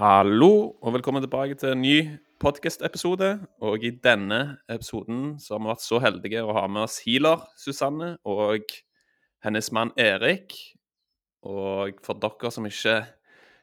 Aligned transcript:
Hallo 0.00 0.78
og 0.80 0.94
velkommen 0.94 1.20
tilbake 1.20 1.58
til 1.60 1.74
en 1.74 1.82
ny 1.84 1.96
podcast-episode. 2.40 3.34
Og 3.60 3.82
i 3.84 3.90
denne 3.90 4.56
episoden 4.72 5.34
så 5.36 5.58
har 5.58 5.60
vi 5.60 5.68
vært 5.68 5.84
så 5.84 5.98
heldige 6.00 6.40
å 6.40 6.54
ha 6.56 6.62
med 6.72 6.86
oss 6.86 7.02
healer 7.04 7.42
Susanne 7.60 8.14
og 8.24 8.72
hennes 9.44 9.68
mann 9.76 9.92
Erik. 10.00 10.56
Og 11.44 12.00
for 12.00 12.16
dere 12.16 12.48
som 12.48 12.70
ikke 12.70 12.96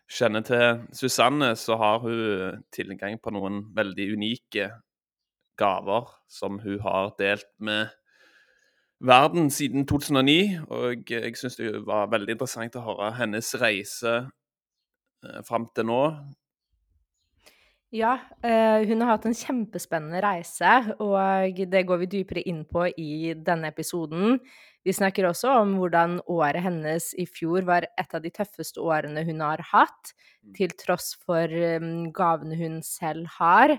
kjenner 0.05 0.45
til 0.45 0.85
Susanne, 0.93 1.55
så 1.57 1.79
har 1.81 2.05
hun 2.05 2.61
tilgang 2.69 3.17
på 3.17 3.33
noen 3.33 3.63
veldig 3.73 4.11
unike 4.13 4.69
gaver 5.57 6.13
som 6.29 6.61
hun 6.61 6.77
har 6.85 7.15
delt 7.17 7.49
med 7.57 7.97
verden 9.01 9.49
siden 9.49 9.89
2009. 9.89 10.67
Og 10.69 11.17
jeg 11.17 11.33
syns 11.41 11.57
det 11.57 11.79
var 11.89 12.13
veldig 12.13 12.37
interessant 12.37 12.77
å 12.77 12.89
høre 12.91 13.15
hennes 13.23 13.55
reise 13.57 14.19
fram 15.47 15.69
til 15.75 15.89
nå. 15.89 16.01
Ja, 17.95 18.17
eh, 18.43 18.83
hun 18.83 18.99
har 18.99 19.13
hatt 19.13 19.25
en 19.29 19.35
kjempespennende 19.37 20.19
reise, 20.19 20.71
og 20.99 21.55
det 21.71 21.85
går 21.87 22.01
vi 22.01 22.09
dypere 22.11 22.41
inn 22.43 22.65
på 22.67 22.89
i 22.99 23.31
denne 23.31 23.69
episoden. 23.71 24.41
Vi 24.83 24.91
snakker 24.91 25.29
også 25.29 25.53
om 25.61 25.77
hvordan 25.79 26.17
året 26.27 26.65
hennes 26.65 27.13
i 27.15 27.23
fjor 27.25 27.63
var 27.63 27.87
et 27.87 28.11
av 28.11 28.25
de 28.25 28.31
tøffeste 28.35 28.83
årene 28.83 29.23
hun 29.23 29.39
har 29.39 29.63
hatt, 29.71 30.11
til 30.55 30.75
tross 30.75 31.13
for 31.23 31.47
um, 31.47 32.11
gavene 32.11 32.59
hun 32.59 32.81
selv 32.83 33.27
har. 33.37 33.77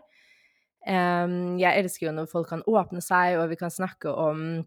Jeg 0.88 1.80
elsker 1.82 2.06
jo 2.06 2.12
når 2.16 2.28
folk 2.30 2.48
kan 2.48 2.62
åpne 2.64 3.02
seg, 3.04 3.34
og 3.36 3.50
vi 3.50 3.58
kan 3.60 3.72
snakke 3.72 4.08
om 4.08 4.62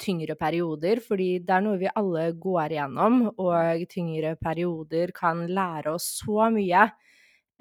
tyngre 0.00 0.34
perioder, 0.38 1.00
fordi 1.04 1.38
det 1.44 1.54
er 1.54 1.64
noe 1.64 1.78
vi 1.80 1.90
alle 1.90 2.28
går 2.40 2.74
igjennom, 2.74 3.20
og 3.38 3.84
tyngre 3.90 4.34
perioder 4.40 5.12
kan 5.14 5.44
lære 5.46 5.94
oss 5.94 6.08
så 6.20 6.50
mye. 6.54 6.88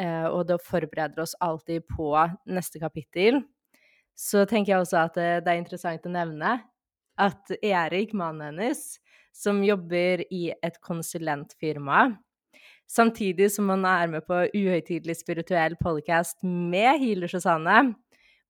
Eh, 0.02 0.26
og 0.26 0.48
det 0.50 0.62
forbereder 0.66 1.22
oss 1.22 1.36
alltid 1.44 1.86
på 1.86 2.10
neste 2.50 2.82
kapittel. 2.82 3.44
Så 4.18 4.46
tenker 4.50 4.74
jeg 4.74 4.86
også 4.86 5.04
at 5.06 5.18
det, 5.18 5.30
det 5.46 5.54
er 5.54 5.62
interessant 5.62 6.06
å 6.10 6.14
nevne 6.14 6.58
at 7.22 7.54
Erik, 7.62 8.14
mannen 8.18 8.54
hennes, 8.58 8.98
som 9.34 9.64
jobber 9.66 10.24
i 10.34 10.48
et 10.54 10.78
konsulentfirma, 10.86 12.12
samtidig 12.90 13.50
som 13.54 13.70
han 13.74 13.86
er 13.90 14.12
med 14.12 14.26
på 14.28 14.44
Uhøytidelig 14.54 15.18
spirituell 15.22 15.76
podcast 15.82 16.42
med 16.46 17.02
Healer 17.02 17.32
Susanne, 17.32 17.94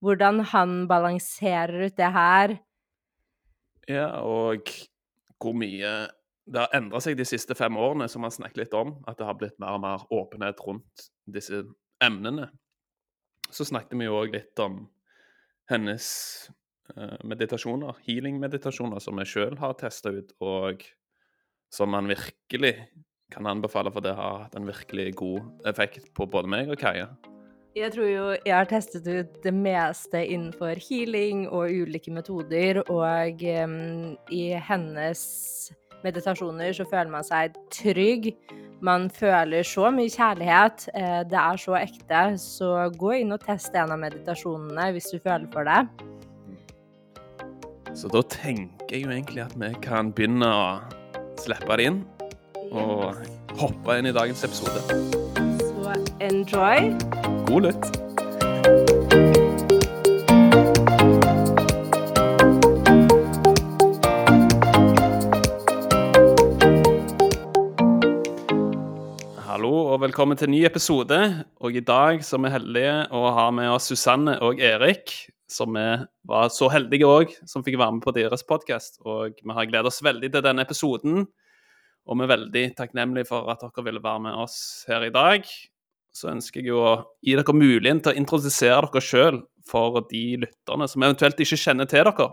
hvordan 0.03 0.41
han 0.51 0.83
balanserer 0.89 1.87
ut 1.87 1.97
det 1.99 2.11
her. 2.11 2.57
Ja, 3.89 4.09
og 4.23 4.69
hvor 5.43 5.55
mye 5.57 5.93
det 6.43 6.59
har 6.59 6.75
endra 6.75 6.99
seg 7.03 7.15
de 7.15 7.25
siste 7.27 7.55
fem 7.55 7.77
årene, 7.79 8.09
som 8.11 8.23
man 8.25 8.33
snakket 8.33 8.65
litt 8.65 8.75
om. 8.75 8.97
At 9.07 9.19
det 9.19 9.27
har 9.27 9.37
blitt 9.39 9.59
mer 9.63 9.77
og 9.77 9.83
mer 9.83 10.03
åpenhet 10.11 10.59
rundt 10.65 11.07
disse 11.31 11.63
emnene. 12.03 12.49
Så 13.53 13.67
snakket 13.69 13.95
vi 13.99 14.09
jo 14.09 14.17
òg 14.19 14.35
litt 14.35 14.59
om 14.59 14.81
hennes 15.71 16.07
uh, 16.97 17.15
meditasjoner, 17.23 18.01
healing-meditasjoner, 18.03 18.99
som 19.03 19.19
vi 19.21 19.27
sjøl 19.29 19.55
har 19.61 19.77
testa 19.79 20.11
ut, 20.11 20.33
og 20.43 20.83
som 21.73 21.93
man 21.93 22.11
virkelig 22.11 22.75
kan 23.33 23.47
anbefale, 23.49 23.93
for 23.93 24.03
det 24.05 24.17
har 24.17 24.43
hatt 24.43 24.57
en 24.59 24.67
virkelig 24.67 25.13
god 25.17 25.69
effekt 25.69 26.11
på 26.13 26.27
både 26.29 26.51
meg 26.51 26.73
og 26.73 26.81
Kaja. 26.81 27.07
Jeg 27.73 27.89
tror 27.95 28.05
jo 28.05 28.25
jeg 28.45 28.53
har 28.53 28.67
testet 28.69 29.07
ut 29.09 29.37
det 29.41 29.53
meste 29.53 30.19
innenfor 30.21 30.77
healing 30.77 31.47
og 31.49 31.71
ulike 31.73 32.11
metoder, 32.13 32.83
og 32.85 33.41
um, 33.65 34.13
i 34.29 34.43
hennes 34.61 35.23
meditasjoner 36.03 36.75
så 36.77 36.85
føler 36.85 37.09
man 37.09 37.25
seg 37.25 37.55
trygg. 37.73 38.29
Man 38.83 39.07
føler 39.09 39.65
så 39.65 39.89
mye 39.95 40.11
kjærlighet. 40.11 40.89
Eh, 40.93 41.21
det 41.31 41.39
er 41.39 41.61
så 41.63 41.77
ekte. 41.79 42.23
Så 42.37 42.69
gå 42.99 43.13
inn 43.21 43.31
og 43.33 43.41
test 43.45 43.73
en 43.79 43.95
av 43.95 44.01
meditasjonene 44.01 44.89
hvis 44.93 45.07
du 45.13 45.17
føler 45.23 45.47
for 45.53 45.65
det. 45.65 45.79
Så 47.95 48.11
da 48.11 48.21
tenker 48.27 48.97
jeg 48.97 49.07
jo 49.07 49.15
egentlig 49.15 49.45
at 49.45 49.55
vi 49.57 49.71
kan 49.85 50.11
begynne 50.13 50.51
å 50.51 50.67
slippe 51.41 51.79
det 51.79 51.89
inn. 51.89 52.03
Og 52.73 53.23
hoppe 53.57 53.97
inn 53.97 54.11
i 54.11 54.15
dagens 54.15 54.43
episode. 54.45 55.52
Enjoy. 56.19 56.97
God 57.47 57.63
lytt. 57.63 58.03
velkommen 70.03 70.35
til 70.35 70.49
en 70.49 70.53
ny 70.53 70.63
episode. 70.67 71.17
Og 71.63 71.77
i 71.77 71.83
dag 71.83 72.19
så 72.25 72.35
er 72.35 72.41
vi 72.43 72.51
heldige 72.51 72.95
å 73.15 73.21
ha 73.35 73.45
med 73.55 73.71
oss 73.71 73.87
Susanne 73.91 74.35
og 74.43 74.59
Erik, 74.59 75.13
som 75.47 75.71
vi 75.77 75.85
var 76.27 76.49
så 76.51 76.67
heldige 76.73 77.07
òg, 77.07 77.31
som 77.47 77.63
fikk 77.63 77.77
være 77.79 77.95
med 77.95 78.03
på 78.03 78.13
deres 78.15 78.43
podkast. 78.43 78.99
Og 79.07 79.39
vi 79.39 79.55
har 79.55 79.69
gledet 79.69 79.89
oss 79.89 80.03
veldig 80.03 80.31
til 80.33 80.43
denne 80.43 80.65
episoden. 80.67 81.23
Og 82.03 82.19
vi 82.19 82.25
er 82.25 82.33
veldig 82.33 82.65
takknemlige 82.75 83.29
for 83.29 83.47
at 83.53 83.63
dere 83.63 83.85
ville 83.87 84.03
være 84.03 84.25
med 84.27 84.41
oss 84.43 84.57
her 84.89 85.07
i 85.07 85.13
dag. 85.13 85.47
Så 86.13 86.29
ønsker 86.29 86.61
jeg 86.61 86.77
å 86.77 86.95
gi 87.25 87.33
dere 87.35 87.55
muligheten 87.57 88.03
til 88.05 88.13
å 88.13 88.19
introdusere 88.21 88.85
dere 88.85 89.01
sjøl 89.03 89.41
for 89.67 90.03
de 90.11 90.23
lytterne 90.43 90.87
som 90.91 91.05
eventuelt 91.05 91.39
ikke 91.41 91.59
kjenner 91.59 91.89
til 91.89 92.05
dere. 92.05 92.29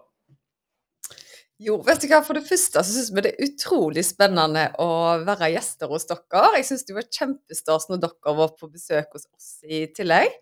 Jo, 1.60 1.74
vet 1.84 2.00
du 2.00 2.06
hva, 2.08 2.22
for 2.24 2.38
det 2.38 2.46
første 2.48 2.80
så 2.80 2.92
syns 2.94 3.10
vi 3.12 3.24
det 3.24 3.34
er 3.34 3.48
utrolig 3.50 4.04
spennende 4.08 4.70
å 4.80 4.86
være 5.26 5.50
gjester 5.52 5.90
hos 5.92 6.08
dere. 6.08 6.54
Jeg 6.56 6.68
syns 6.70 6.86
det 6.88 6.96
var 6.96 7.08
kjempestas 7.12 7.90
når 7.90 8.00
dere 8.06 8.36
var 8.38 8.54
på 8.56 8.68
besøk 8.72 9.16
hos 9.16 9.26
oss 9.28 9.50
i 9.68 9.82
tillegg. 9.96 10.32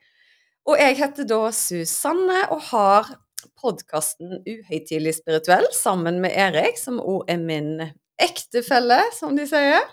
Og 0.68 0.78
jeg 0.78 0.98
heter 1.00 1.26
da 1.26 1.40
Susanne 1.54 2.44
og 2.54 2.62
har 2.68 3.10
podkasten 3.58 4.44
Uhøytidelig 4.46 5.16
spirituell 5.18 5.66
sammen 5.74 6.20
med 6.22 6.34
Erik, 6.38 6.78
som 6.78 7.00
òg 7.02 7.26
er 7.30 7.42
min 7.42 7.72
ektefelle, 8.22 9.00
som 9.18 9.34
de 9.38 9.46
sier. 9.48 9.86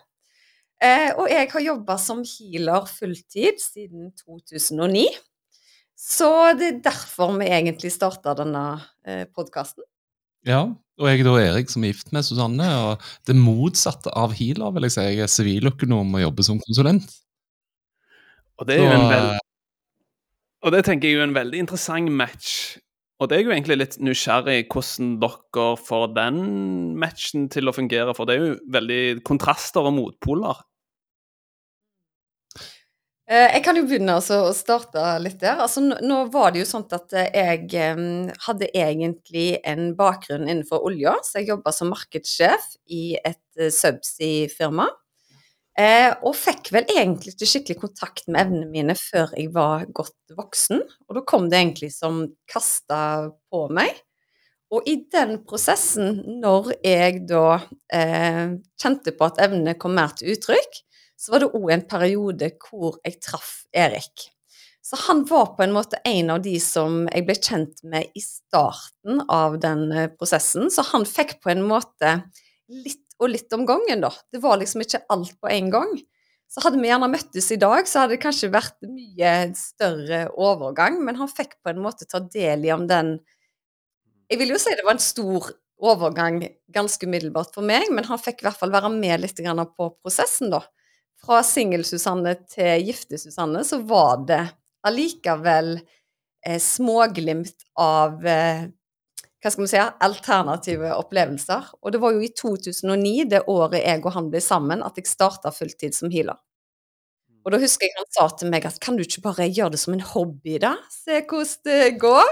Eh, 0.83 1.11
og 1.15 1.29
jeg 1.31 1.47
har 1.53 1.63
jobba 1.63 1.95
som 2.01 2.21
healer 2.27 2.87
fulltid 2.89 3.61
siden 3.63 4.11
2009. 4.19 5.05
Så 5.95 6.29
det 6.59 6.67
er 6.67 6.81
derfor 6.89 7.37
vi 7.39 7.47
egentlig 7.47 7.93
starta 7.95 8.35
denne 8.35 8.65
eh, 9.07 9.23
podkasten. 9.31 9.85
Ja, 10.45 10.65
og 10.99 11.09
jeg 11.09 11.23
er 11.23 11.27
da 11.27 11.35
Erik 11.41 11.71
som 11.71 11.83
er 11.83 11.93
gift 11.93 12.11
med 12.13 12.27
Susanne. 12.27 12.67
og 12.85 13.05
Det 13.27 13.35
motsatte 13.39 14.11
av 14.13 14.35
healer, 14.35 14.73
vil 14.75 14.87
jeg 14.87 14.95
si. 14.97 15.05
Jeg 15.07 15.23
er 15.25 15.31
siviløkonom 15.31 16.19
og 16.19 16.25
jobber 16.25 16.47
som 16.47 16.59
konsulent. 16.61 17.15
Og 18.59 18.67
det 18.67 18.77
er 18.77 18.83
jo 18.83 18.91
en 18.91 19.09
veldig 19.11 19.39
Og 20.65 20.71
det 20.73 20.85
tenker 20.87 21.09
jeg 21.09 21.19
er 21.19 21.27
en 21.27 21.35
veldig 21.35 21.63
interessant 21.65 22.11
match. 22.11 22.77
Og 23.21 23.29
det 23.31 23.37
er 23.37 23.45
jo 23.45 23.53
egentlig 23.55 23.77
litt 23.79 23.97
nysgjerrig 24.03 24.65
hvordan 24.73 25.13
dere 25.21 25.67
får 25.79 26.09
den 26.17 26.39
matchen 26.99 27.47
til 27.51 27.71
å 27.71 27.75
fungere, 27.75 28.15
for 28.15 28.27
det 28.27 28.35
er 28.35 28.41
jo 28.43 28.55
veldig 28.75 29.03
kontraster 29.27 29.87
og 29.87 29.95
motpoler. 29.95 30.59
Eh, 33.25 33.55
jeg 33.55 33.63
kan 33.65 33.79
jo 33.79 33.85
begynne 33.87 34.19
å 34.19 34.41
starte 34.53 35.05
litt 35.23 35.39
der. 35.41 35.63
Altså, 35.63 35.81
nå 35.81 36.17
var 36.33 36.51
det 36.53 36.61
jo 36.61 36.67
sånn 36.69 36.85
at 36.93 37.15
jeg 37.15 37.87
hadde 38.45 38.69
egentlig 38.69 39.47
en 39.65 39.95
bakgrunn 39.97 40.45
innenfor 40.45 40.85
olja, 40.85 41.15
så 41.25 41.39
jeg 41.39 41.53
jobba 41.55 41.73
som 41.73 41.89
markedssjef 41.93 42.75
i 42.93 43.15
et 43.23 43.41
eh, 43.57 43.73
subsea-firma. 43.73 44.91
Eh, 45.75 46.13
og 46.23 46.37
fikk 46.39 46.69
vel 46.71 46.85
egentlig 46.87 47.33
ikke 47.33 47.47
skikkelig 47.51 47.81
kontakt 47.81 48.29
med 48.29 48.45
evnene 48.45 48.69
mine 48.71 48.95
før 48.95 49.33
jeg 49.35 49.49
var 49.55 49.83
godt 49.91 50.35
voksen. 50.37 50.83
Og 51.09 51.17
da 51.17 51.23
kom 51.27 51.49
det 51.51 51.59
egentlig 51.59 51.91
som 51.91 52.21
kasta 52.51 52.99
på 53.51 53.65
meg. 53.75 53.91
Og 54.73 54.87
i 54.89 54.95
den 55.11 55.37
prosessen, 55.47 56.21
når 56.41 56.71
jeg 56.79 57.25
da 57.29 57.59
eh, 57.93 58.55
kjente 58.81 59.13
på 59.15 59.27
at 59.27 59.41
evnene 59.45 59.75
kom 59.79 59.93
mer 59.97 60.15
til 60.15 60.33
uttrykk, 60.33 60.79
så 61.19 61.33
var 61.33 61.43
det 61.43 61.51
òg 61.59 61.69
en 61.75 61.85
periode 61.91 62.49
hvor 62.63 62.97
jeg 63.05 63.19
traff 63.23 63.51
Erik. 63.75 64.29
Så 64.85 64.99
han 65.07 65.23
var 65.27 65.55
på 65.57 65.63
en 65.65 65.73
måte 65.73 65.99
en 66.05 66.29
av 66.35 66.43
de 66.45 66.55
som 66.61 67.05
jeg 67.09 67.25
ble 67.25 67.35
kjent 67.39 67.79
med 67.89 68.11
i 68.15 68.21
starten 68.21 69.23
av 69.33 69.59
den 69.59 69.87
eh, 69.91 70.11
prosessen. 70.13 70.69
Så 70.71 70.85
han 70.91 71.07
fikk 71.09 71.39
på 71.43 71.51
en 71.51 71.65
måte 71.67 72.19
litt 72.71 73.04
og 73.21 73.31
litt 73.31 73.53
om 73.55 73.63
gangen, 73.67 74.03
da. 74.03 74.11
Det 74.33 74.41
var 74.43 74.59
liksom 74.59 74.83
ikke 74.83 75.05
alt 75.13 75.35
på 75.41 75.51
en 75.51 75.71
gang. 75.73 75.93
Så 76.51 76.61
hadde 76.63 76.79
vi 76.79 76.89
gjerne 76.89 77.09
møttes 77.09 77.47
i 77.51 77.59
dag, 77.59 77.87
så 77.89 78.03
hadde 78.03 78.15
det 78.15 78.23
kanskje 78.23 78.51
vært 78.53 78.77
mye 78.85 79.31
større 79.57 80.25
overgang, 80.35 80.99
men 81.03 81.17
han 81.19 81.31
fikk 81.31 81.57
på 81.63 81.71
en 81.71 81.81
måte 81.83 82.07
ta 82.09 82.21
del 82.21 82.67
i 82.67 82.73
om 82.75 82.85
den 82.89 83.17
jeg 84.25 84.39
vil 84.41 84.55
jo 84.55 84.59
si 84.61 84.73
det 84.73 84.85
var 84.85 84.95
en 84.97 85.03
stor 85.03 85.51
overgang 85.85 86.39
ganske 86.73 87.05
umiddelbart 87.05 87.53
for 87.53 87.65
meg, 87.65 87.91
men 87.93 88.07
han 88.07 88.21
fikk 88.21 88.41
i 88.41 88.47
hvert 88.47 88.57
fall 88.57 88.73
være 88.73 88.89
med 88.93 89.21
litt 89.21 89.41
på 89.41 89.89
prosessen, 90.01 90.49
da. 90.53 90.63
Fra 91.25 91.41
singel-Susanne 91.45 92.35
til 92.49 92.87
gifte-Susanne, 92.89 93.63
så 93.65 93.79
var 93.85 94.25
det 94.27 94.41
allikevel 94.85 95.77
eh, 96.45 96.59
småglimt 96.61 97.65
av 97.81 98.25
eh, 98.25 98.67
hva 99.45 99.51
skal 99.53 99.61
man 99.61 99.69
si, 99.69 99.81
alternative 100.07 100.95
opplevelser. 100.97 101.69
Og 101.85 101.93
det 101.93 102.01
var 102.01 102.15
jo 102.15 102.25
i 102.25 102.31
2009, 102.33 103.13
det 103.29 103.43
året 103.51 103.83
jeg 103.83 104.01
og 104.01 104.15
han 104.15 104.31
ble 104.33 104.41
sammen, 104.41 104.81
at 104.81 104.97
jeg 104.97 105.09
starta 105.09 105.53
fulltid 105.53 105.93
som 105.93 106.09
healer. 106.13 106.39
Og 107.45 107.53
da 107.53 107.61
husker 107.61 107.85
jeg 107.85 107.93
han 107.93 108.09
sa 108.09 108.25
til 108.33 108.49
meg 108.49 108.65
at 108.65 108.79
kan 108.81 108.97
du 108.97 109.03
ikke 109.05 109.21
bare 109.27 109.45
gjøre 109.45 109.75
det 109.75 109.81
som 109.83 109.93
en 109.93 110.01
hobby, 110.01 110.57
da? 110.63 110.73
Se 110.89 111.21
hvordan 111.21 111.67
det 111.69 111.97
går. 112.01 112.31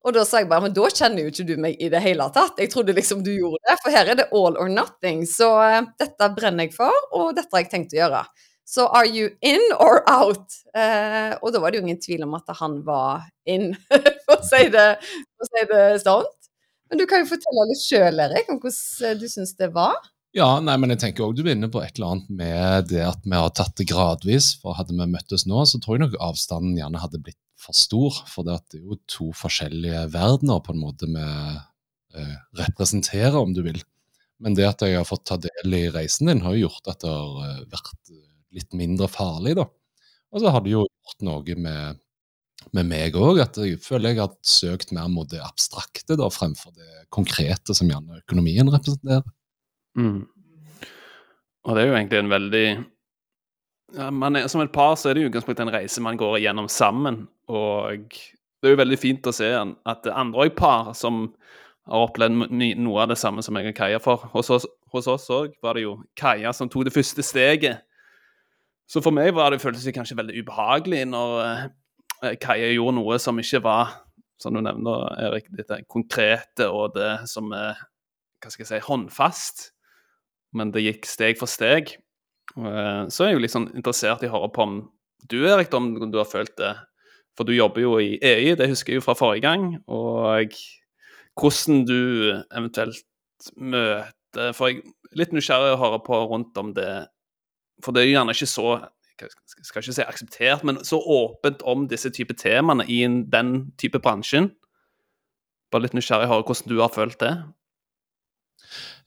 Og 0.00 0.14
da 0.16 0.22
sa 0.24 0.40
jeg 0.40 0.48
bare 0.48 0.64
men 0.64 0.72
da 0.72 0.86
kjenner 0.88 1.26
jo 1.26 1.30
ikke 1.32 1.44
du 1.44 1.58
meg 1.60 1.76
i 1.76 1.90
det 1.92 2.00
hele 2.00 2.24
tatt. 2.32 2.56
Jeg 2.56 2.72
trodde 2.72 2.96
liksom 2.96 3.20
du 3.26 3.34
gjorde 3.34 3.60
det, 3.68 3.76
for 3.82 3.92
her 3.92 4.08
er 4.08 4.16
det 4.16 4.30
all 4.32 4.56
or 4.56 4.72
nothing. 4.72 5.26
Så 5.28 5.50
uh, 5.60 5.82
dette 6.00 6.30
brenner 6.38 6.70
jeg 6.70 6.72
for, 6.78 7.04
og 7.12 7.34
dette 7.36 7.52
har 7.52 7.66
jeg 7.66 7.72
tenkt 7.74 7.92
å 7.92 8.00
gjøre. 8.00 8.22
Så 8.70 8.86
are 8.86 9.10
you 9.10 9.28
in 9.44 9.60
or 9.76 10.00
out? 10.08 10.56
Uh, 10.72 11.36
og 11.42 11.52
da 11.52 11.60
var 11.60 11.74
det 11.74 11.82
jo 11.82 11.84
ingen 11.84 12.00
tvil 12.00 12.24
om 12.24 12.38
at 12.38 12.48
han 12.62 12.80
var 12.86 13.26
in, 13.44 13.74
for 14.24 14.38
å 14.38 14.46
si 14.46 14.70
det, 14.72 14.88
for 15.40 15.48
å 15.48 15.50
si 15.50 15.66
det 15.72 15.82
sånn. 16.04 16.30
Men 16.90 17.00
du 17.00 17.06
kan 17.08 17.22
jo 17.22 17.30
fortelle 17.30 17.68
litt 17.70 17.82
sjøl, 17.82 18.22
Erik, 18.26 18.48
om 18.50 18.58
hvordan 18.62 19.20
du 19.20 19.28
syns 19.30 19.54
det 19.58 19.70
var. 19.74 19.96
Ja, 20.34 20.60
nei, 20.62 20.76
men 20.78 20.92
jeg 20.92 21.00
tenker 21.02 21.24
også 21.26 21.40
du 21.40 21.48
er 21.48 21.56
inne 21.56 21.70
på 21.72 21.80
et 21.82 21.96
eller 21.96 22.14
annet 22.14 22.28
med 22.38 22.90
det 22.92 23.00
at 23.02 23.24
vi 23.24 23.34
har 23.34 23.50
tatt 23.54 23.74
det 23.80 23.88
gradvis. 23.90 24.52
For 24.62 24.76
hadde 24.78 24.94
vi 24.94 25.06
møttes 25.10 25.46
nå, 25.50 25.64
så 25.66 25.80
tror 25.82 25.96
jeg 25.96 26.04
nok 26.04 26.18
avstanden 26.22 26.78
gjerne 26.78 27.02
hadde 27.02 27.22
blitt 27.22 27.40
for 27.58 27.76
stor. 27.76 28.20
For 28.30 28.46
det, 28.46 28.60
er 28.74 28.84
jo 28.84 28.98
to 29.10 29.30
forskjellige 29.36 30.04
verdener 30.14 30.62
på 30.62 30.74
en 30.74 30.82
måte 30.82 31.10
vi 31.10 31.24
eh, 31.24 32.36
representerer, 32.62 33.38
om 33.40 33.54
du 33.56 33.64
vil. 33.66 33.82
Men 34.40 34.54
det 34.56 34.68
at 34.68 34.86
jeg 34.86 34.96
har 35.00 35.08
fått 35.08 35.26
ta 35.28 35.38
del 35.40 35.76
i 35.76 35.88
reisen 35.92 36.30
din, 36.30 36.44
har 36.46 36.54
jo 36.56 36.68
gjort 36.68 36.94
at 36.94 37.02
det 37.02 37.10
har 37.10 37.42
eh, 37.48 37.64
vært 37.74 38.14
litt 38.54 38.78
mindre 38.78 39.10
farlig, 39.10 39.56
da. 39.58 39.66
Og 40.30 40.42
så 40.42 40.54
har 40.54 40.62
det 40.62 40.76
jo 40.76 40.86
gjort 40.86 41.26
noe 41.26 41.58
med, 41.58 41.98
med 42.76 42.88
meg 42.90 43.16
òg, 43.18 43.40
at 43.42 43.58
jeg 43.58 43.80
føler 43.82 44.12
jeg 44.12 44.20
har 44.22 44.34
søkt 44.46 44.92
mer 44.96 45.08
mot 45.12 45.28
det 45.30 45.40
abstrakte 45.42 46.16
da, 46.18 46.28
fremfor 46.32 46.74
det 46.76 47.06
konkrete 47.14 47.74
som 47.76 47.90
gjerne 47.90 48.20
økonomien 48.22 48.70
representerer. 48.70 49.24
Mm. 49.98 50.26
Og 51.66 51.76
det 51.76 51.82
er 51.82 51.90
jo 51.90 51.96
egentlig 51.96 52.20
en 52.20 52.32
veldig 52.32 52.66
ja, 53.96 54.06
er, 54.06 54.46
Som 54.48 54.62
et 54.62 54.72
par 54.72 54.94
så 54.96 55.10
er 55.10 55.16
det 55.16 55.24
jo 55.24 55.30
utgangspunktet 55.32 55.66
en 55.66 55.74
reise 55.74 56.04
man 56.04 56.20
går 56.20 56.38
igjennom 56.38 56.70
sammen. 56.70 57.24
Og 57.50 58.06
det 58.60 58.68
er 58.68 58.76
jo 58.76 58.80
veldig 58.80 59.00
fint 59.00 59.26
å 59.26 59.34
se 59.34 59.50
at 59.50 60.04
det 60.04 60.12
er 60.12 60.20
andre 60.20 60.48
par 60.54 60.92
som 60.96 61.26
har 61.90 62.06
opplevd 62.06 62.52
noe 62.78 63.02
av 63.02 63.10
det 63.10 63.18
samme 63.18 63.42
som 63.42 63.56
jeg 63.58 63.72
og 63.72 63.76
Kaja 63.76 64.00
for. 64.02 64.28
Hos 64.34 64.50
oss, 64.52 64.66
hos 64.94 65.08
òg 65.10 65.56
var 65.64 65.74
det 65.74 65.86
jo 65.88 65.98
Kaja 66.18 66.52
som 66.54 66.70
tok 66.70 66.86
det 66.86 66.94
første 66.94 67.24
steget. 67.26 67.82
Så 68.90 69.02
for 69.02 69.14
meg 69.14 69.32
var 69.36 69.52
det 69.52 69.62
føltes 69.62 69.86
kanskje 69.94 70.18
veldig 70.18 70.42
ubehagelig 70.42 71.04
når 71.10 71.34
eh, 71.44 71.66
Kaja 72.20 72.70
gjorde 72.74 72.98
noe 72.98 73.18
som 73.22 73.38
ikke 73.40 73.62
var, 73.64 73.94
som 74.40 74.56
du 74.56 74.60
nevner, 74.64 75.06
Erik, 75.26 75.48
dette 75.56 75.82
konkrete 75.88 76.68
og 76.68 76.94
det 76.96 77.12
som 77.30 77.52
er 77.56 77.80
hva 78.40 78.48
skal 78.48 78.64
jeg 78.64 78.70
si, 78.70 78.80
håndfast 78.86 79.66
men 80.56 80.72
det 80.74 80.84
gikk 80.84 81.08
steg 81.08 81.38
for 81.40 81.50
steg. 81.50 81.94
Eh, 82.56 83.02
så 83.12 83.24
er 83.24 83.30
jeg 83.30 83.38
jo 83.38 83.42
litt 83.44 83.54
sånn 83.54 83.70
interessert 83.76 84.24
i 84.24 84.30
å 84.30 84.34
høre 84.34 84.50
på 84.54 84.66
om 84.66 84.78
du, 85.30 85.38
Erik, 85.46 85.72
om 85.76 85.92
du 86.00 86.18
har 86.18 86.28
følt 86.28 86.56
det. 86.58 86.74
For 87.38 87.46
du 87.46 87.54
jobber 87.54 87.84
jo 87.84 87.94
i 88.02 88.16
EI, 88.18 88.56
det 88.58 88.68
husker 88.72 88.94
jeg 88.94 89.00
jo 89.00 89.06
fra 89.06 89.14
forrige 89.18 89.44
gang. 89.46 89.68
Og 89.86 90.56
hvordan 91.38 91.84
du 91.88 92.00
eventuelt 92.50 93.06
møter 93.56 94.52
For 94.54 94.68
jeg 94.68 94.82
er 94.82 95.18
litt 95.18 95.32
nysgjerrig 95.34 95.72
å 95.74 95.78
høre 95.80 95.98
på 96.06 96.18
rundt 96.30 96.58
om 96.60 96.68
det 96.76 96.90
For 97.82 97.90
det 97.90 98.02
er 98.02 98.06
jo 98.06 98.12
gjerne 98.12 98.34
ikke 98.36 98.46
så 98.50 98.66
skal 99.28 99.82
ikke 99.82 99.96
si 99.96 100.06
akseptert, 100.06 100.64
men 100.64 100.80
så 100.86 100.98
åpent 101.00 101.62
om 101.68 101.86
disse 101.90 102.10
type 102.14 102.34
temaene 102.38 102.86
i 102.88 103.02
den 103.04 103.70
type 103.80 104.00
bransjen. 104.02 104.52
Bare 105.70 105.86
litt 105.86 105.96
nysgjerrig 105.96 106.30
på 106.30 106.40
hvordan 106.40 106.72
du 106.72 106.80
har 106.80 106.94
følt 106.94 107.20
det. 107.20 107.34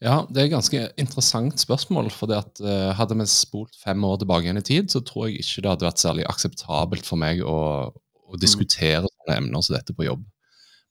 Ja, 0.03 0.23
det 0.27 0.41
er 0.41 0.47
et 0.49 0.55
ganske 0.55 0.81
interessant 0.99 1.61
spørsmål. 1.61 2.11
for 2.11 2.27
det 2.27 2.41
at 2.41 2.61
uh, 2.63 2.91
Hadde 2.97 3.15
vi 3.19 3.27
spolt 3.29 3.75
fem 3.79 4.03
år 4.03 4.19
tilbake 4.19 4.47
igjen 4.47 4.59
i 4.59 4.65
tid, 4.65 4.91
så 4.91 4.99
tror 4.99 5.29
jeg 5.29 5.43
ikke 5.43 5.63
det 5.63 5.71
hadde 5.71 5.87
vært 5.87 6.03
særlig 6.03 6.27
akseptabelt 6.27 7.07
for 7.07 7.19
meg 7.19 7.43
å, 7.45 7.57
å 7.93 8.39
diskutere 8.41 9.05
mm. 9.05 9.11
sånne 9.13 9.37
emner 9.39 9.63
som 9.63 9.77
dette 9.77 9.95
på 9.95 10.07
jobb. 10.07 10.23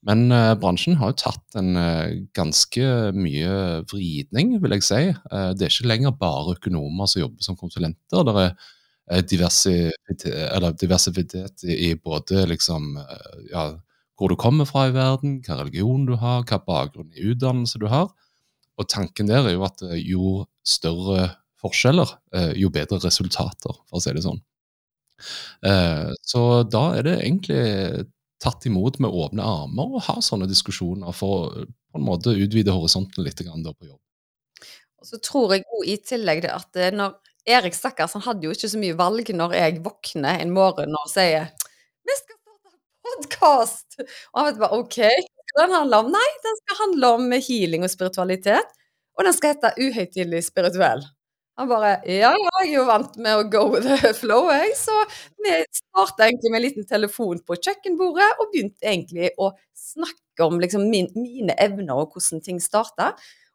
Men 0.08 0.24
uh, 0.34 0.54
bransjen 0.58 0.96
har 0.98 1.12
jo 1.12 1.20
tatt 1.20 1.58
en 1.60 1.76
uh, 1.76 2.14
ganske 2.34 2.88
mye 3.14 3.82
vridning, 3.92 4.56
vil 4.62 4.76
jeg 4.78 4.86
si. 4.88 5.02
det 5.12 5.66
er 5.66 5.74
ikke 5.74 5.90
lenger 5.90 6.16
bare 6.19 6.56
økonomer 6.56 7.10
som 7.10 7.26
jobber 7.26 7.44
som 7.44 7.58
konsulenter. 7.58 8.24
Det 8.24 8.46
er 8.46 8.56
diversitet, 9.28 10.25
diversitet 10.78 11.64
i, 11.64 11.94
både 11.99 12.44
liksom, 12.46 12.94
ja, 13.50 13.64
hvor 14.22 14.31
du 14.31 14.37
kommer 14.38 14.69
fra 14.69 14.87
i 14.87 14.94
verden, 14.94 15.40
hva 15.43 15.58
religion 15.58 16.04
du 16.06 16.14
har, 16.20 16.44
hva 16.46 16.60
bakgrunn 16.62 17.10
i 17.16 17.25
utdannelse 17.32 17.81
du 17.82 17.88
har. 17.90 18.12
Og 18.78 18.88
tanken 18.90 19.26
der 19.26 19.49
er 19.49 19.56
jo 19.56 19.64
at 19.66 19.82
eh, 19.87 19.99
jo 19.99 20.44
større 20.66 21.32
forskjeller, 21.62 22.16
eh, 22.34 22.52
jo 22.58 22.70
bedre 22.75 23.00
resultater, 23.02 23.75
for 23.88 23.99
å 23.99 24.02
si 24.02 24.14
det 24.14 24.25
sånn. 24.25 24.40
Eh, 25.66 26.12
så 26.26 26.44
da 26.66 26.84
er 26.98 27.06
det 27.06 27.16
egentlig 27.20 28.06
tatt 28.43 28.66
imot 28.66 28.98
med 29.02 29.10
åpne 29.10 29.43
armer 29.46 29.98
å 29.98 30.05
ha 30.06 30.16
sånne 30.25 30.48
diskusjoner 30.50 31.14
for 31.14 31.50
å 31.50 31.66
på 31.93 32.00
en 32.00 32.06
måte 32.06 32.32
utvide 32.32 32.72
horisonten 32.72 33.20
litt 33.26 33.43
på 33.43 33.84
jobb. 33.84 33.98
Og 35.02 35.08
så 35.10 35.19
tror 35.20 35.52
jeg 35.52 35.66
i 35.84 35.98
tillegg 36.00 36.46
at 36.48 36.78
når 36.96 37.19
Erik 37.48 37.74
stakkars, 37.74 38.12
han 38.14 38.22
hadde 38.22 38.46
jo 38.46 38.52
ikke 38.54 38.70
så 38.70 38.78
mye 38.78 38.96
valg 38.98 39.30
når 39.34 39.56
jeg 39.58 39.80
våkner 39.82 40.42
en 40.44 40.52
morgen 40.54 40.94
og 40.94 41.08
sier 41.10 41.48
'Vi 42.06 42.14
skal 42.18 42.36
starte 42.38 42.76
podkast!' 43.08 43.96
Og 44.32 44.36
han 44.38 44.46
vet 44.50 44.60
bare 44.60 44.78
OK, 44.78 44.98
skal 45.52 45.66
den 45.66 45.74
handle 45.76 45.96
om? 46.04 46.12
Nei, 46.14 46.28
den 46.44 46.60
skal 46.62 46.78
handle 46.84 47.10
om 47.16 47.32
healing 47.32 47.82
og 47.84 47.90
spiritualitet. 47.90 48.70
Og 49.18 49.26
den 49.26 49.34
skal 49.36 49.52
hete 49.54 49.74
Uhøytidelig 49.76 50.44
spirituell. 50.46 51.02
Han 51.58 51.68
bare 51.68 51.90
Ja, 52.08 52.30
ja, 52.32 52.52
jeg 52.62 52.70
er 52.70 52.74
jo 52.78 52.84
vant 52.88 53.16
med 53.20 53.36
å 53.36 53.42
go 53.50 53.64
with 53.74 53.84
the 53.84 54.14
flow, 54.16 54.48
jeg. 54.50 54.72
Så 54.78 54.94
vi 55.44 55.58
starta 55.76 56.28
egentlig 56.28 56.52
med 56.52 56.62
en 56.62 56.66
liten 56.68 56.86
telefon 56.88 57.42
på 57.44 57.58
kjøkkenbordet, 57.58 58.30
og 58.40 58.48
begynte 58.54 58.86
egentlig 58.86 59.32
å 59.36 59.50
snakke 59.76 60.46
om 60.46 60.60
liksom 60.62 60.88
min, 60.88 61.10
mine 61.18 61.58
evner 61.60 62.00
og 62.00 62.14
hvordan 62.14 62.40
ting 62.46 62.62
starta. 62.62 63.12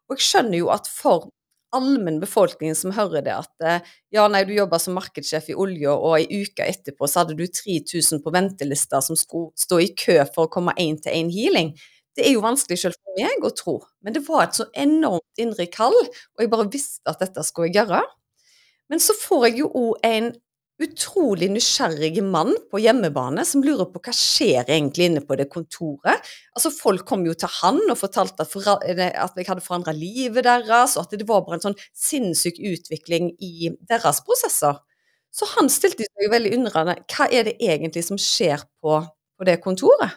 Og 0.08 0.18
jeg 0.18 0.28
skjønner 0.28 0.62
jo 0.62 0.70
at 0.76 0.86
for 0.86 1.30
allmennbefolkningen 1.76 2.76
som 2.76 2.94
hører 2.96 3.24
det, 3.26 3.34
at 3.34 3.64
eh, 3.66 3.92
ja, 4.14 4.24
nei, 4.30 4.44
du 4.48 4.54
jobber 4.56 4.80
som 4.82 4.96
markedssjef 4.96 5.50
i 5.52 5.56
olje, 5.58 5.92
og 5.92 6.16
ei 6.16 6.42
uke 6.42 6.64
etterpå 6.64 7.08
så 7.08 7.22
hadde 7.22 7.36
du 7.38 7.44
3000 7.44 8.22
på 8.24 8.32
ventelista 8.34 9.02
som 9.04 9.18
skulle 9.18 9.52
stå 9.58 9.80
i 9.84 9.92
kø 9.98 10.18
for 10.34 10.46
å 10.46 10.52
komme 10.52 10.76
én 10.80 10.98
til 11.02 11.14
én 11.14 11.32
healing. 11.32 11.74
Det 12.16 12.26
er 12.26 12.34
jo 12.34 12.42
vanskelig 12.42 12.80
selv 12.80 12.98
for 12.98 13.20
meg 13.20 13.44
å 13.46 13.54
tro, 13.54 13.76
men 14.02 14.16
det 14.16 14.24
var 14.26 14.46
et 14.46 14.58
så 14.58 14.66
enormt 14.74 15.42
indre 15.42 15.68
kall, 15.70 15.94
og 15.94 16.42
jeg 16.42 16.52
bare 16.52 16.70
visste 16.72 17.12
at 17.12 17.20
dette 17.22 17.44
skulle 17.46 17.70
jeg 17.70 17.78
gjøre. 17.82 18.02
Men 18.88 19.02
så 19.04 19.14
får 19.20 19.50
jeg 19.50 19.60
jo 19.60 19.72
òg 19.76 20.08
en 20.08 20.32
utrolig 20.78 21.48
nysgjerrig 21.50 22.20
mann 22.22 22.52
på 22.70 22.78
hjemmebane 22.82 23.42
som 23.46 23.64
lurer 23.66 23.88
på 23.90 24.00
hva 24.02 24.12
skjer 24.14 24.68
egentlig 24.70 25.08
inne 25.08 25.22
på 25.26 25.34
det 25.38 25.48
kontoret. 25.50 26.22
Altså 26.54 26.70
Folk 26.74 27.04
kom 27.08 27.24
jo 27.26 27.34
til 27.38 27.50
han 27.60 27.80
og 27.88 27.98
fortalte 27.98 28.44
at, 28.44 28.52
for, 28.52 28.66
at 28.68 28.86
jeg 28.86 29.48
hadde 29.48 29.64
forandra 29.64 29.94
livet 29.96 30.46
deres, 30.46 30.96
og 30.96 31.06
at 31.06 31.18
det 31.18 31.26
var 31.28 31.42
bare 31.46 31.58
en 31.58 31.66
sånn 31.68 31.80
sinnssyk 31.96 32.60
utvikling 32.70 33.32
i 33.42 33.72
deres 33.90 34.22
prosesser. 34.26 34.78
Så 35.34 35.50
han 35.56 35.70
stilte 35.70 36.06
seg 36.06 36.32
veldig 36.32 36.54
undrende 36.56 36.96
hva 37.10 37.28
er 37.30 37.50
det 37.50 37.58
egentlig 37.62 38.06
som 38.06 38.18
skjer 38.20 38.62
på, 38.82 39.02
på 39.02 39.48
det 39.48 39.58
kontoret. 39.64 40.16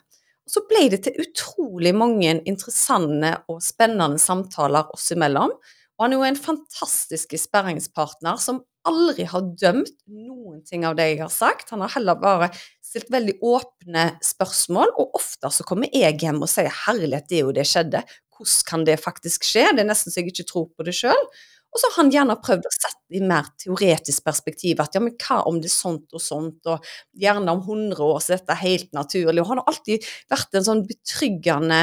Så 0.49 0.63
ble 0.67 0.87
det 0.91 1.03
til 1.05 1.21
utrolig 1.21 1.93
mange 1.95 2.33
interessante 2.49 3.35
og 3.51 3.61
spennende 3.63 4.19
samtaler 4.21 4.89
oss 4.93 5.11
imellom. 5.13 5.53
Og 5.97 6.05
han 6.05 6.15
er 6.15 6.17
jo 6.17 6.29
en 6.31 6.43
fantastisk 6.47 7.35
sperringspartner 7.37 8.39
som 8.41 8.63
aldri 8.89 9.25
har 9.29 9.45
dømt 9.59 9.93
noen 10.09 10.61
ting 10.67 10.85
av 10.87 10.97
det 10.97 11.07
jeg 11.11 11.21
har 11.23 11.31
sagt. 11.33 11.71
Han 11.73 11.83
har 11.85 11.93
heller 11.95 12.19
bare 12.19 12.49
stilt 12.83 13.11
veldig 13.13 13.37
åpne 13.45 14.07
spørsmål, 14.25 14.93
og 14.99 15.15
ofte 15.19 15.51
så 15.53 15.65
kommer 15.67 15.91
jeg 15.93 16.19
hjem 16.21 16.41
og 16.41 16.49
sier 16.51 16.71
'herlighet, 16.71 17.29
det 17.29 17.37
er 17.39 17.45
jo 17.45 17.55
det 17.55 17.67
skjedde'. 17.69 18.03
Hvordan 18.35 18.65
kan 18.65 18.83
det 18.85 18.99
faktisk 18.99 19.43
skje? 19.45 19.69
Det 19.75 19.83
er 19.83 19.89
nesten 19.91 20.11
så 20.11 20.19
jeg 20.21 20.33
ikke 20.33 20.49
tror 20.49 20.67
på 20.75 20.83
det 20.83 20.95
sjøl. 20.97 21.25
Og 21.71 21.79
så 21.79 21.87
har 21.87 22.03
han 22.03 22.11
gjerne 22.11 22.35
prøvd 22.43 22.67
å 22.67 22.73
sette 22.75 23.15
i 23.15 23.21
mer 23.23 23.47
teoretisk 23.61 24.25
perspektiv 24.27 24.81
at 24.83 24.95
ja, 24.95 24.99
men 24.99 25.15
hva 25.15 25.39
om 25.47 25.61
det 25.61 25.69
er 25.69 25.75
sånt 25.77 26.11
og 26.11 26.19
sånt, 26.23 26.59
og 26.67 26.83
gjerne 27.15 27.53
om 27.53 27.61
100 27.63 28.03
år 28.03 28.19
så 28.19 28.35
dette 28.35 28.51
er 28.51 28.65
helt 28.65 28.91
naturlig. 28.97 29.39
Og 29.39 29.47
han 29.53 29.61
har 29.61 29.71
alltid 29.71 30.07
vært 30.31 30.59
en 30.59 30.67
sånn 30.67 30.83
betryggende 30.89 31.81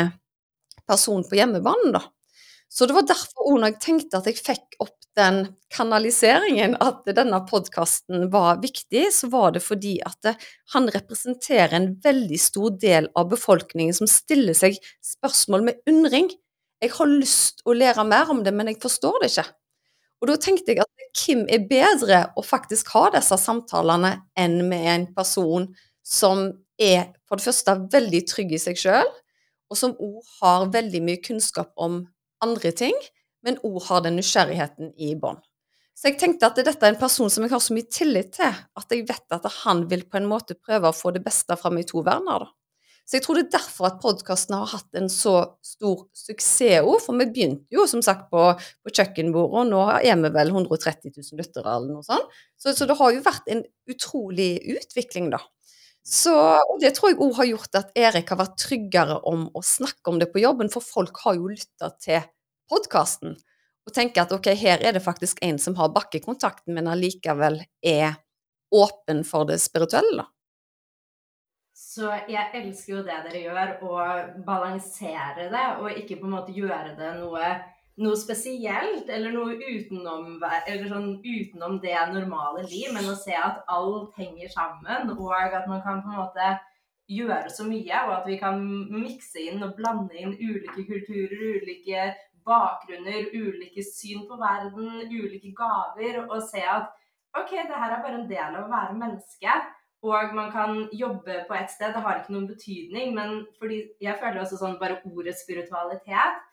person 0.88 1.24
på 1.24 1.40
hjemmebanen, 1.40 1.96
da. 1.96 2.04
Så 2.68 2.84
det 2.84 2.98
var 2.98 3.06
derfor 3.08 3.48
òg 3.48 3.62
når 3.62 3.72
jeg 3.72 3.80
tenkte 3.86 4.20
at 4.20 4.28
jeg 4.28 4.40
fikk 4.42 4.76
opp 4.84 5.07
den 5.18 5.40
kanaliseringen, 5.75 6.76
at 6.80 7.04
denne 7.16 7.40
podkasten 7.48 8.28
var 8.32 8.60
viktig, 8.62 9.08
så 9.12 9.28
var 9.32 9.52
det 9.56 9.64
fordi 9.64 9.98
at 10.06 10.32
han 10.75 10.88
representerer 10.94 11.76
en 11.76 11.90
veldig 12.04 12.40
stor 12.40 12.76
del 12.80 13.10
av 13.18 13.28
befolkningen 13.32 13.96
som 13.98 14.10
stiller 14.10 14.56
seg 14.56 14.78
spørsmål 15.04 15.66
med 15.68 15.82
undring. 15.90 16.30
Jeg 16.80 16.94
har 16.94 17.10
lyst 17.10 17.64
å 17.66 17.75
lære 17.76 18.06
mer 18.06 18.30
om 18.32 18.44
det, 18.46 18.54
men 18.54 18.70
jeg 18.70 18.80
forstår 18.82 19.20
det 19.22 19.32
ikke. 19.32 19.48
Og 20.18 20.30
da 20.30 20.38
tenkte 20.42 20.75
jeg 20.75 20.82
at 20.82 20.94
hvem 21.18 21.44
er 21.50 21.66
bedre 21.68 22.22
å 22.38 22.44
faktisk 22.46 22.90
ha 22.94 23.08
disse 23.14 23.37
samtalene 23.38 24.16
enn 24.38 24.60
med 24.70 24.88
en 24.94 25.06
person 25.14 25.68
som 26.06 26.48
er 26.80 27.10
for 27.28 27.38
det 27.38 27.46
første 27.46 27.75
veldig 27.92 28.22
trygg 28.30 28.54
i 28.56 28.62
seg 28.62 28.78
sjøl, 28.80 29.10
og 29.68 29.76
som 29.76 29.94
òg 30.00 30.22
har 30.40 30.70
veldig 30.72 31.02
mye 31.04 31.20
kunnskap 31.22 31.75
om 31.76 32.00
andre 32.44 32.72
ting, 32.72 32.96
men 33.47 33.61
òg 33.66 33.78
har 33.88 34.04
den 34.04 34.18
nysgjerrigheten 34.18 34.92
i 34.97 35.14
bånn. 35.18 35.40
Så 35.99 36.12
jeg 36.12 36.21
tenkte 36.21 36.47
at 36.47 36.59
dette 36.62 36.78
er 36.78 36.92
en 36.92 37.00
person 37.00 37.30
som 37.33 37.42
jeg 37.42 37.50
har 37.50 37.62
så 37.62 37.75
mye 37.75 37.88
tillit 37.90 38.30
til, 38.37 38.54
at 38.54 38.95
jeg 38.95 39.02
vet 39.09 39.35
at 39.35 39.49
han 39.64 39.83
vil 39.90 40.04
på 40.07 40.21
en 40.21 40.28
måte 40.30 40.54
prøve 40.54 40.92
å 40.92 40.95
få 40.95 41.11
det 41.16 41.25
beste 41.25 41.57
fra 41.59 41.73
i 41.75 41.87
to 41.87 42.04
verner. 42.07 42.47
Så 43.09 43.16
jeg 43.16 43.25
tror 43.25 43.38
det 43.38 43.47
er 43.47 43.54
derfor 43.57 43.87
at 43.88 44.00
podkasten 44.02 44.52
har 44.52 44.68
hatt 44.68 44.99
en 45.00 45.09
så 45.09 45.35
stor 45.64 46.04
suksess 46.12 46.85
òg, 46.85 46.99
for 47.00 47.16
vi 47.16 47.26
begynte 47.33 47.73
jo 47.73 47.87
som 47.88 48.02
sagt 48.04 48.26
på, 48.30 48.42
på 48.85 48.92
kjøkkenbordet, 48.92 49.62
og 49.62 49.71
nå 49.71 49.85
er 49.97 50.18
vi 50.21 50.30
vel 50.35 50.52
130 50.52 51.14
000 51.16 51.40
lyttere 51.40 51.73
eller 51.73 51.97
noe 51.97 52.04
sånt. 52.04 52.37
Så, 52.61 52.75
så, 52.76 52.85
det 52.85 52.99
har 53.00 53.14
jo 53.14 53.25
vært 53.25 53.49
en 53.54 53.64
utrolig 53.88 54.50
utvikling, 54.76 55.33
da. 55.33 55.40
Så, 56.04 56.35
det 56.85 56.92
tror 56.97 57.14
jeg 57.14 57.21
òg 57.25 57.33
har 57.40 57.49
gjort 57.49 57.80
at 57.80 57.97
Erik 57.99 58.30
har 58.33 58.42
vært 58.42 58.61
tryggere 58.61 59.18
om 59.28 59.49
å 59.57 59.64
snakke 59.64 60.12
om 60.12 60.21
det 60.21 60.28
på 60.35 60.45
jobben, 60.45 60.68
for 60.73 60.85
folk 60.85 61.25
har 61.25 61.40
jo 61.40 61.49
lytta 61.49 61.90
til 61.97 62.21
podkasten 62.70 63.37
og 63.88 63.94
tenker 63.96 64.26
at 64.26 64.32
ok, 64.37 64.50
her 64.52 64.82
er 64.84 64.96
det 64.96 65.04
faktisk 65.04 65.40
en 65.44 65.56
som 65.60 65.76
har 65.78 65.94
bakkekontakten, 65.94 66.75
men 66.76 66.90
allikevel 66.92 67.62
er 67.80 68.18
åpen 68.75 69.22
for 69.25 69.48
det 69.48 69.56
spirituelle, 69.64 70.20
da. 70.20 70.28
Så 71.78 72.10
jeg 72.28 72.50
elsker 72.58 72.92
jo 72.92 73.00
det 73.06 73.16
dere 73.25 73.40
gjør, 73.40 73.70
å 73.87 73.94
balansere 74.44 75.48
det, 75.48 75.64
og 75.80 75.96
ikke 75.96 76.18
på 76.20 76.28
en 76.28 76.34
måte 76.37 76.54
gjøre 76.54 76.92
det 76.98 77.14
noe 77.22 77.56
noe 77.98 78.14
spesielt 78.18 79.08
eller 79.10 79.32
noe 79.34 79.56
utenom, 79.58 80.38
eller 80.38 80.87
sånn 80.90 81.08
utenom 81.25 81.78
det 81.82 81.96
normale 82.12 82.62
liv, 82.68 82.92
men 82.94 83.08
å 83.10 83.16
se 83.18 83.34
at 83.34 83.64
alt 83.75 84.14
henger 84.18 84.52
sammen, 84.52 85.10
og 85.16 85.32
at 85.34 85.66
man 85.70 85.82
kan 85.82 86.04
på 86.04 86.12
en 86.12 86.20
måte 86.20 86.52
gjøre 87.10 87.50
så 87.50 87.66
mye, 87.66 88.04
og 88.06 88.14
at 88.20 88.28
vi 88.28 88.38
kan 88.38 88.62
mikse 88.92 89.42
inn 89.48 89.64
og 89.64 89.75
blande 89.78 90.14
inn 90.20 90.37
ulike 90.37 90.84
kulturer, 90.87 91.58
ulike 91.58 92.12
bakgrunner, 92.48 93.28
ulike 93.34 93.84
syn 93.84 94.24
på 94.28 94.38
verden, 94.40 95.02
ulike 95.06 95.52
gaver, 95.56 96.24
og 96.26 96.40
se 96.48 96.64
at 96.64 96.88
OK, 97.36 97.52
det 97.52 97.76
her 97.76 97.92
er 97.92 98.02
bare 98.02 98.22
en 98.22 98.30
del 98.30 98.56
av 98.56 98.64
å 98.64 98.72
være 98.72 98.96
menneske. 98.98 99.58
Og 100.06 100.34
man 100.34 100.52
kan 100.54 100.84
jobbe 100.94 101.42
på 101.48 101.54
et 101.58 101.70
sted, 101.72 101.92
det 101.94 102.02
har 102.04 102.20
ikke 102.20 102.34
noen 102.34 102.46
betydning, 102.48 103.14
men 103.16 103.40
fordi 103.58 103.80
jeg 104.02 104.18
føler 104.20 104.40
også 104.42 104.60
sånn 104.60 104.78
bare 104.80 105.00
ordet 105.10 105.34
spiritualitet 105.38 106.44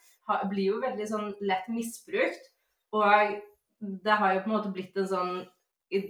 blir 0.50 0.72
jo 0.72 0.80
veldig 0.82 1.08
sånn 1.10 1.28
lett 1.46 1.68
misbrukt. 1.70 2.50
Og 2.96 3.36
det 3.80 4.16
har 4.22 4.34
jo 4.34 4.42
på 4.42 4.50
en 4.50 4.56
måte 4.56 4.74
blitt 4.74 4.98
en 4.98 5.12
sånn 5.12 5.36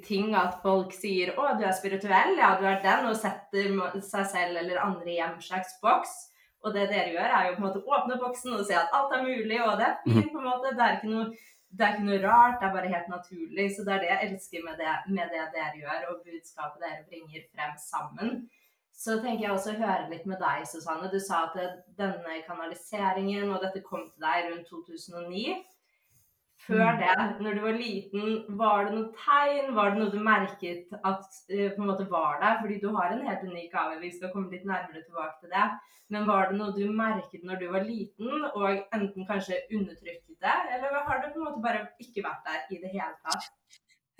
ting 0.05 0.31
at 0.39 0.61
folk 0.63 0.93
sier 0.95 1.35
'Å, 1.35 1.57
du 1.59 1.65
er 1.65 1.75
spirituell', 1.75 2.37
ja, 2.39 2.55
du 2.59 2.65
er 2.65 2.79
den, 2.81 3.05
og 3.05 3.15
setter 3.15 3.99
seg 4.01 4.25
selv 4.25 4.57
eller 4.57 4.79
andre 4.79 5.11
i 5.11 5.19
en 5.19 5.35
slags 5.41 5.75
boks. 5.81 6.31
Og 6.65 6.73
det 6.73 6.87
dere 6.89 7.11
gjør, 7.13 7.33
er 7.37 7.47
jo 7.47 7.55
på 7.55 7.61
en 7.61 7.67
måte 7.67 7.83
åpne 7.95 8.15
boksen 8.21 8.55
og 8.57 8.63
se 8.65 8.77
at 8.77 8.93
alt 8.97 9.13
er 9.13 9.25
mulig, 9.25 9.59
og 9.61 9.75
det 9.77 9.85
er 9.87 9.99
fint, 10.05 10.15
mhm. 10.17 10.31
på 10.33 10.41
en 10.41 10.49
måte. 10.49 10.73
Det 10.77 10.85
er 10.85 10.97
ikke 10.97 11.11
noe, 11.13 11.25
det 11.69 11.85
er 11.85 11.93
ikke 11.93 12.07
noe 12.09 12.21
rart, 12.23 12.57
det 12.59 12.67
er 12.67 12.75
bare 12.77 12.93
helt 12.95 13.09
naturlig. 13.11 13.67
Så 13.75 13.85
det 13.85 13.93
er 13.95 14.03
det 14.03 14.11
jeg 14.11 14.29
elsker 14.29 14.67
med 14.67 14.81
det, 14.81 14.93
med 15.17 15.33
det 15.33 15.47
dere 15.55 15.81
gjør, 15.83 16.07
og 16.09 16.21
budskapet 16.25 16.85
dere 16.85 17.07
bringer 17.09 17.45
frem 17.53 17.75
sammen. 17.85 18.35
Så 18.95 19.19
tenker 19.19 19.43
jeg 19.43 19.53
også 19.53 19.73
å 19.73 19.79
høre 19.81 20.09
litt 20.09 20.25
med 20.29 20.39
deg, 20.39 20.65
Susanne. 20.71 21.11
Du 21.11 21.19
sa 21.19 21.45
at 21.49 21.57
denne 21.99 22.37
kanaliseringen 22.47 23.51
og 23.51 23.61
dette 23.65 23.83
kom 23.85 24.07
til 24.07 24.23
deg 24.23 24.49
rundt 24.49 24.69
2009. 24.71 25.57
Før 26.65 26.95
mm. 26.95 27.01
det, 27.01 27.25
når 27.45 27.57
du 27.57 27.61
var 27.61 27.75
liten, 27.77 28.29
var 28.59 28.87
det 28.87 28.95
noe 28.95 29.09
tegn? 29.21 29.73
Var 29.77 29.91
det 29.91 30.01
noe 30.01 30.13
du 30.13 30.21
merket 30.25 30.95
at 30.97 31.25
uh, 31.25 31.67
på 31.75 31.83
en 31.83 31.89
måte 31.91 32.07
var 32.09 32.39
der? 32.41 32.57
Fordi 32.61 32.79
du 32.81 32.87
har 32.95 33.13
en 33.13 33.25
helt 33.27 33.43
unik 33.45 33.69
gave, 33.73 33.99
vi 34.01 34.13
skal 34.15 34.31
komme 34.33 34.53
litt 34.53 34.65
nærmere 34.65 35.03
tilbake 35.03 35.37
til 35.43 35.53
det. 35.53 35.67
Men 36.13 36.27
var 36.29 36.49
det 36.49 36.57
noe 36.59 36.73
du 36.73 36.85
merket 36.93 37.45
når 37.45 37.61
du 37.61 37.67
var 37.73 37.85
liten, 37.85 38.47
og 38.53 38.65
enten 38.93 39.29
kanskje 39.29 39.61
undertrykket 39.73 40.37
det? 40.41 40.57
Eller 40.73 40.97
har 41.07 41.21
det 41.21 41.33
på 41.33 41.41
en 41.41 41.47
måte 41.49 41.63
bare 41.65 41.85
ikke 42.01 42.25
vært 42.25 42.49
der 42.49 42.73
i 42.73 42.81
det 42.81 42.93
hele 42.93 43.13
tatt? 43.25 43.47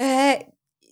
Eh, 0.01 0.41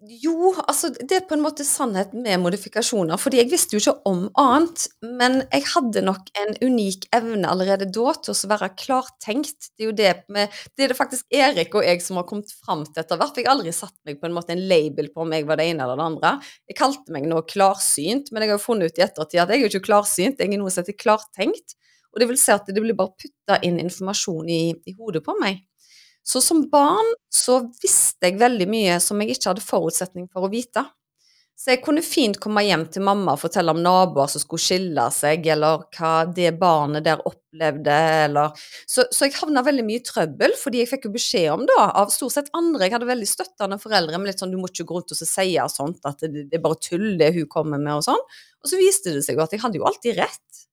jo, 0.03 0.51
altså 0.67 0.89
det 0.93 1.15
er 1.15 1.25
på 1.27 1.35
en 1.37 1.43
måte 1.43 1.63
sannhet 1.63 2.11
med 2.17 2.41
modifikasjoner. 2.43 3.17
fordi 3.17 3.39
jeg 3.39 3.49
visste 3.51 3.75
jo 3.75 3.81
ikke 3.81 4.09
om 4.09 4.23
annet. 4.39 4.87
Men 5.03 5.43
jeg 5.45 5.63
hadde 5.73 6.03
nok 6.03 6.31
en 6.41 6.55
unik 6.61 7.07
evne 7.15 7.49
allerede 7.49 7.87
da 7.87 8.13
til 8.17 8.33
å 8.33 8.49
være 8.51 8.71
klartenkt. 8.79 9.69
Det 9.71 9.85
er 9.85 9.89
jo 9.89 9.95
det 9.97 10.13
med 10.27 10.49
Det 10.75 10.85
er 10.85 10.93
det 10.93 10.97
faktisk 10.97 11.25
Erik 11.31 11.75
og 11.75 11.85
jeg 11.85 12.01
som 12.01 12.19
har 12.19 12.27
kommet 12.27 12.51
fram 12.51 12.83
til 12.85 13.03
etter 13.03 13.19
hvert. 13.19 13.37
Jeg 13.37 13.47
har 13.47 13.55
aldri 13.55 13.73
satt 13.75 13.95
meg 14.05 14.19
på 14.19 14.27
en 14.27 14.35
måte 14.35 14.55
en 14.55 14.65
label 14.67 15.11
på 15.13 15.23
om 15.23 15.33
jeg 15.33 15.47
var 15.47 15.61
det 15.61 15.69
ene 15.71 15.85
eller 15.85 15.99
det 15.99 16.09
andre. 16.09 16.33
Jeg 16.67 16.79
kalte 16.79 17.15
meg 17.15 17.29
nå 17.29 17.41
klarsynt, 17.47 18.31
men 18.31 18.43
jeg 18.43 18.53
har 18.53 18.59
jo 18.59 18.65
funnet 18.65 18.91
ut 18.91 18.99
i 18.99 19.07
ettertid 19.07 19.39
at 19.39 19.55
jeg 19.55 19.59
er 19.59 19.63
jo 19.63 19.71
ikke 19.71 19.87
klarsynt, 19.87 20.39
jeg 20.39 20.51
er 20.51 20.59
noe 20.59 20.73
som 20.73 20.83
heter 20.83 20.99
klartenkt. 20.99 21.77
Og 22.13 22.21
det 22.21 22.27
vil 22.29 22.37
si 22.37 22.51
at 22.53 22.67
det 22.69 22.81
blir 22.81 22.97
bare 22.97 23.15
putta 23.17 23.61
inn 23.65 23.79
informasjon 23.81 24.49
i, 24.49 24.63
i 24.85 24.93
hodet 24.99 25.23
på 25.25 25.33
meg. 25.39 25.63
Så 26.23 26.41
som 26.41 26.63
barn 26.71 27.13
så 27.33 27.59
visste 27.83 28.29
jeg 28.29 28.39
veldig 28.39 28.67
mye 28.71 28.99
som 29.03 29.19
jeg 29.21 29.35
ikke 29.35 29.51
hadde 29.51 29.65
forutsetning 29.65 30.29
for 30.31 30.47
å 30.47 30.51
vite. 30.51 30.85
Så 31.63 31.69
jeg 31.69 31.83
kunne 31.85 32.01
fint 32.03 32.39
komme 32.41 32.63
hjem 32.65 32.87
til 32.91 33.05
mamma 33.05 33.35
og 33.35 33.43
fortelle 33.43 33.71
om 33.71 33.81
naboer 33.83 34.31
som 34.31 34.41
skulle 34.41 34.63
skille 34.63 35.03
seg, 35.13 35.45
eller 35.53 35.85
hva 35.95 36.13
det 36.25 36.49
barnet 36.59 37.05
der 37.05 37.21
opplevde, 37.29 37.97
eller 38.25 38.57
Så, 38.89 39.05
så 39.13 39.29
jeg 39.29 39.37
havna 39.37 39.61
veldig 39.63 39.85
mye 39.85 40.01
i 40.01 40.03
trøbbel, 40.03 40.57
fordi 40.59 40.81
jeg 40.81 40.89
fikk 40.89 41.07
jo 41.07 41.13
beskjed 41.13 41.51
om 41.53 41.67
da, 41.69 41.85
av 42.01 42.11
stort 42.11 42.35
sett 42.35 42.49
andre 42.57 42.87
Jeg 42.87 42.95
hadde 42.97 43.07
veldig 43.11 43.29
støttende 43.29 43.79
foreldre 43.79 44.19
med 44.19 44.31
litt 44.31 44.41
sånn 44.41 44.51
du 44.51 44.57
må 44.59 44.71
ikke 44.71 44.87
gå 44.89 44.97
rundt 44.97 45.13
og 45.13 45.21
si 45.21 45.47
sånt, 45.77 46.01
at 46.09 46.25
det, 46.25 46.47
det 46.49 46.59
er 46.59 46.65
bare 46.65 46.81
tull 46.81 47.13
det 47.21 47.31
hun 47.37 47.47
kommer 47.47 47.79
med, 47.79 48.01
og 48.01 48.07
sånn. 48.09 48.27
Og 48.63 48.73
så 48.73 48.81
viste 48.81 49.13
det 49.13 49.23
seg 49.23 49.37
jo 49.37 49.45
at 49.45 49.53
jeg 49.53 49.63
hadde 49.63 49.79
jo 49.79 49.87
alltid 49.87 50.17
rett. 50.19 50.65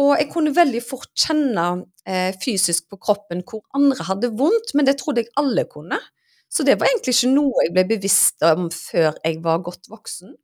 Og 0.00 0.16
jeg 0.18 0.30
kunne 0.32 0.54
veldig 0.56 0.80
fort 0.82 1.12
kjenne 1.18 1.66
eh, 2.08 2.34
fysisk 2.42 2.88
på 2.90 2.98
kroppen 3.02 3.44
hvor 3.46 3.62
andre 3.78 4.06
hadde 4.08 4.32
vondt, 4.38 4.74
men 4.74 4.88
det 4.88 4.96
trodde 4.98 5.22
jeg 5.22 5.34
alle 5.38 5.66
kunne. 5.70 6.00
Så 6.50 6.66
det 6.66 6.78
var 6.80 6.90
egentlig 6.90 7.14
ikke 7.14 7.34
noe 7.34 7.66
jeg 7.66 7.74
ble 7.74 7.84
bevisst 7.94 8.42
om 8.46 8.68
før 8.74 9.14
jeg 9.24 9.40
var 9.42 9.62
godt 9.66 9.90
voksen. 9.90 10.34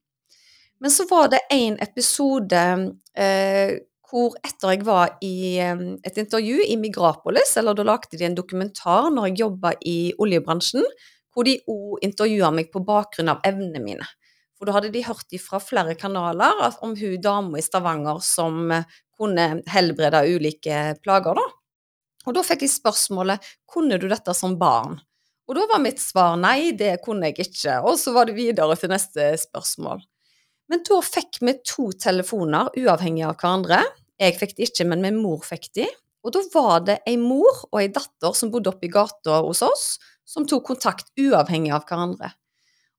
Men 0.80 0.92
så 0.94 1.04
var 1.10 1.28
det 1.32 1.42
en 1.52 1.76
episode 1.82 2.62
eh, 3.18 3.76
hvor 4.10 4.34
etter 4.42 4.74
jeg 4.74 4.86
var 4.86 5.16
i 5.22 5.58
eh, 5.62 5.82
et 6.06 6.18
intervju 6.18 6.64
i 6.66 6.78
Migrapolis, 6.80 7.56
eller 7.60 7.76
da 7.78 7.86
lagde 7.86 8.18
de 8.18 8.26
en 8.26 8.38
dokumentar 8.38 9.10
når 9.14 9.30
jeg 9.30 9.42
jobba 9.44 9.74
i 9.86 9.98
oljebransjen, 10.18 10.86
hvor 11.30 11.46
de 11.46 11.58
òg 11.70 12.00
intervjua 12.06 12.50
meg 12.54 12.72
på 12.72 12.82
bakgrunn 12.86 13.30
av 13.30 13.44
evnene 13.46 13.82
mine. 13.82 14.06
For 14.60 14.68
da 14.68 14.74
hadde 14.76 14.90
de 14.92 15.00
hørt 15.06 15.32
fra 15.40 15.56
flere 15.64 15.94
kanaler 15.96 16.66
om 16.84 16.92
hun 16.92 17.20
dama 17.24 17.56
i 17.56 17.64
Stavanger 17.64 18.20
som 18.20 18.68
kunne 19.16 19.46
helbrede 19.72 20.20
ulike 20.28 20.82
plager, 21.00 21.40
da. 21.40 21.46
Og 22.28 22.36
da 22.36 22.42
fikk 22.44 22.66
jeg 22.66 22.74
spørsmålet 22.74 23.46
kunne 23.64 23.96
du 23.96 24.04
dette 24.10 24.34
som 24.36 24.58
barn? 24.60 24.98
Og 25.48 25.56
da 25.56 25.64
var 25.70 25.80
mitt 25.80 25.98
svar 25.98 26.36
nei, 26.36 26.74
det 26.76 26.98
kunne 27.02 27.30
jeg 27.30 27.48
ikke. 27.48 27.78
Og 27.88 27.96
så 27.98 28.12
var 28.12 28.28
det 28.28 28.36
videre 28.36 28.76
til 28.76 28.92
neste 28.92 29.32
spørsmål. 29.40 30.04
Men 30.70 30.84
da 30.86 31.00
fikk 31.02 31.40
vi 31.40 31.56
to 31.66 31.88
telefoner 31.98 32.68
uavhengig 32.78 33.24
av 33.26 33.40
hverandre. 33.40 33.80
Jeg 34.20 34.36
fikk 34.38 34.54
de 34.58 34.68
ikke, 34.68 34.86
men 34.92 35.02
min 35.02 35.18
mor 35.24 35.40
fikk 35.42 35.70
de. 35.80 35.88
Og 36.20 36.36
da 36.36 36.44
var 36.52 36.84
det 36.84 37.00
ei 37.08 37.16
mor 37.18 37.64
og 37.72 37.80
ei 37.80 37.88
datter 37.90 38.36
som 38.36 38.52
bodde 38.52 38.70
oppe 38.70 38.86
i 38.86 38.92
gata 38.92 39.40
hos 39.40 39.64
oss, 39.64 39.86
som 40.28 40.44
tok 40.46 40.68
kontakt 40.68 41.08
uavhengig 41.18 41.72
av 41.74 41.88
hverandre. 41.88 42.34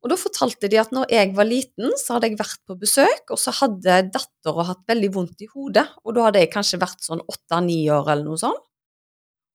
Og 0.02 0.10
da 0.10 0.18
fortalte 0.18 0.70
de 0.72 0.80
at 0.82 0.94
når 0.96 1.12
jeg 1.14 1.34
var 1.38 1.46
liten, 1.46 1.94
så 2.00 2.16
hadde 2.16 2.32
jeg 2.32 2.40
vært 2.40 2.62
på 2.66 2.78
besøk, 2.82 3.24
og 3.30 3.38
så 3.38 3.54
hadde 3.54 4.00
dattera 4.10 4.66
hatt 4.72 4.82
veldig 4.90 5.12
vondt 5.14 5.44
i 5.46 5.50
hodet, 5.52 5.86
og 6.02 6.16
da 6.18 6.28
hadde 6.28 6.42
jeg 6.42 6.54
kanskje 6.56 6.82
vært 6.82 7.06
sånn 7.06 7.22
åtte-ni 7.22 7.84
år 7.94 8.10
eller 8.10 8.26
noe 8.26 8.42
sånt. 8.42 8.64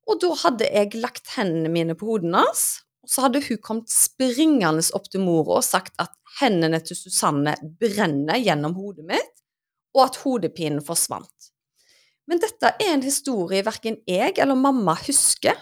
Og 0.07 0.21
da 0.23 0.31
hadde 0.45 0.69
jeg 0.71 1.01
lagt 1.03 1.33
hendene 1.35 1.73
mine 1.75 1.97
på 1.99 2.07
hodet 2.13 2.31
hans, 2.37 2.67
og 3.03 3.11
så 3.11 3.25
hadde 3.27 3.43
hun 3.43 3.59
kommet 3.63 3.91
springende 3.91 4.85
opp 4.95 5.11
til 5.11 5.23
mora 5.27 5.59
og 5.59 5.67
sagt 5.67 5.95
at 6.03 6.15
hendene 6.39 6.79
til 6.85 6.99
Susanne 6.99 7.57
brenner 7.81 8.39
gjennom 8.39 8.77
hodet 8.79 9.07
mitt, 9.09 9.35
og 9.97 10.05
at 10.07 10.21
hodepinen 10.23 10.83
forsvant. 10.85 11.51
Men 12.27 12.43
dette 12.43 12.73
er 12.83 12.93
en 12.93 13.05
historie 13.07 13.63
verken 13.67 14.01
jeg 14.07 14.35
eller 14.43 14.59
mamma 14.59 14.97
husker, 15.07 15.59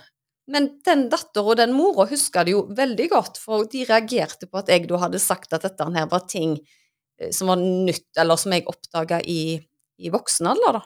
men 0.50 0.68
den 0.84 1.06
dattera 1.12 1.54
og 1.54 1.58
den 1.60 1.72
mora 1.76 2.04
huska 2.10 2.44
det 2.44 2.52
jo 2.52 2.64
veldig 2.76 3.06
godt, 3.12 3.38
for 3.40 3.68
de 3.70 3.84
reagerte 3.88 4.48
på 4.50 4.60
at 4.60 4.72
jeg 4.72 4.88
da 4.90 5.00
hadde 5.06 5.22
sagt 5.22 5.54
at 5.56 5.64
dette 5.64 5.86
her 5.94 6.10
var 6.10 6.26
ting 6.28 6.58
eh, 6.58 7.30
som 7.32 7.52
var 7.52 7.62
nytt, 7.62 8.10
eller 8.20 8.40
som 8.40 8.52
jeg 8.52 8.66
oppdaga 8.68 9.22
i, 9.24 9.56
i 9.98 10.12
voksen 10.12 10.50
alder, 10.52 10.80
da. 10.80 10.84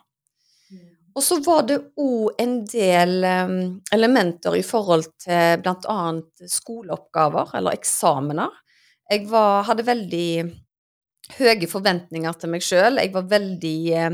Mm. 0.70 0.86
Og 1.18 1.26
så 1.26 1.40
var 1.42 1.66
det 1.66 1.80
òg 1.98 2.38
en 2.38 2.54
del 2.70 3.18
um, 3.26 3.58
elementer 3.94 4.60
i 4.60 4.64
forhold 4.66 5.10
til 5.24 5.58
bl.a. 5.64 5.98
skoleoppgaver 6.54 7.56
eller 7.58 7.74
eksamener. 7.74 8.54
Jeg 9.10 9.26
var, 9.30 9.64
hadde 9.66 9.88
veldig 9.88 10.30
høye 11.38 11.68
forventninger 11.68 12.38
til 12.38 12.52
meg 12.52 12.64
sjøl. 12.64 13.00
Jeg 13.02 13.10
var 13.14 13.26
veldig 13.30 13.78
eh, 13.96 14.12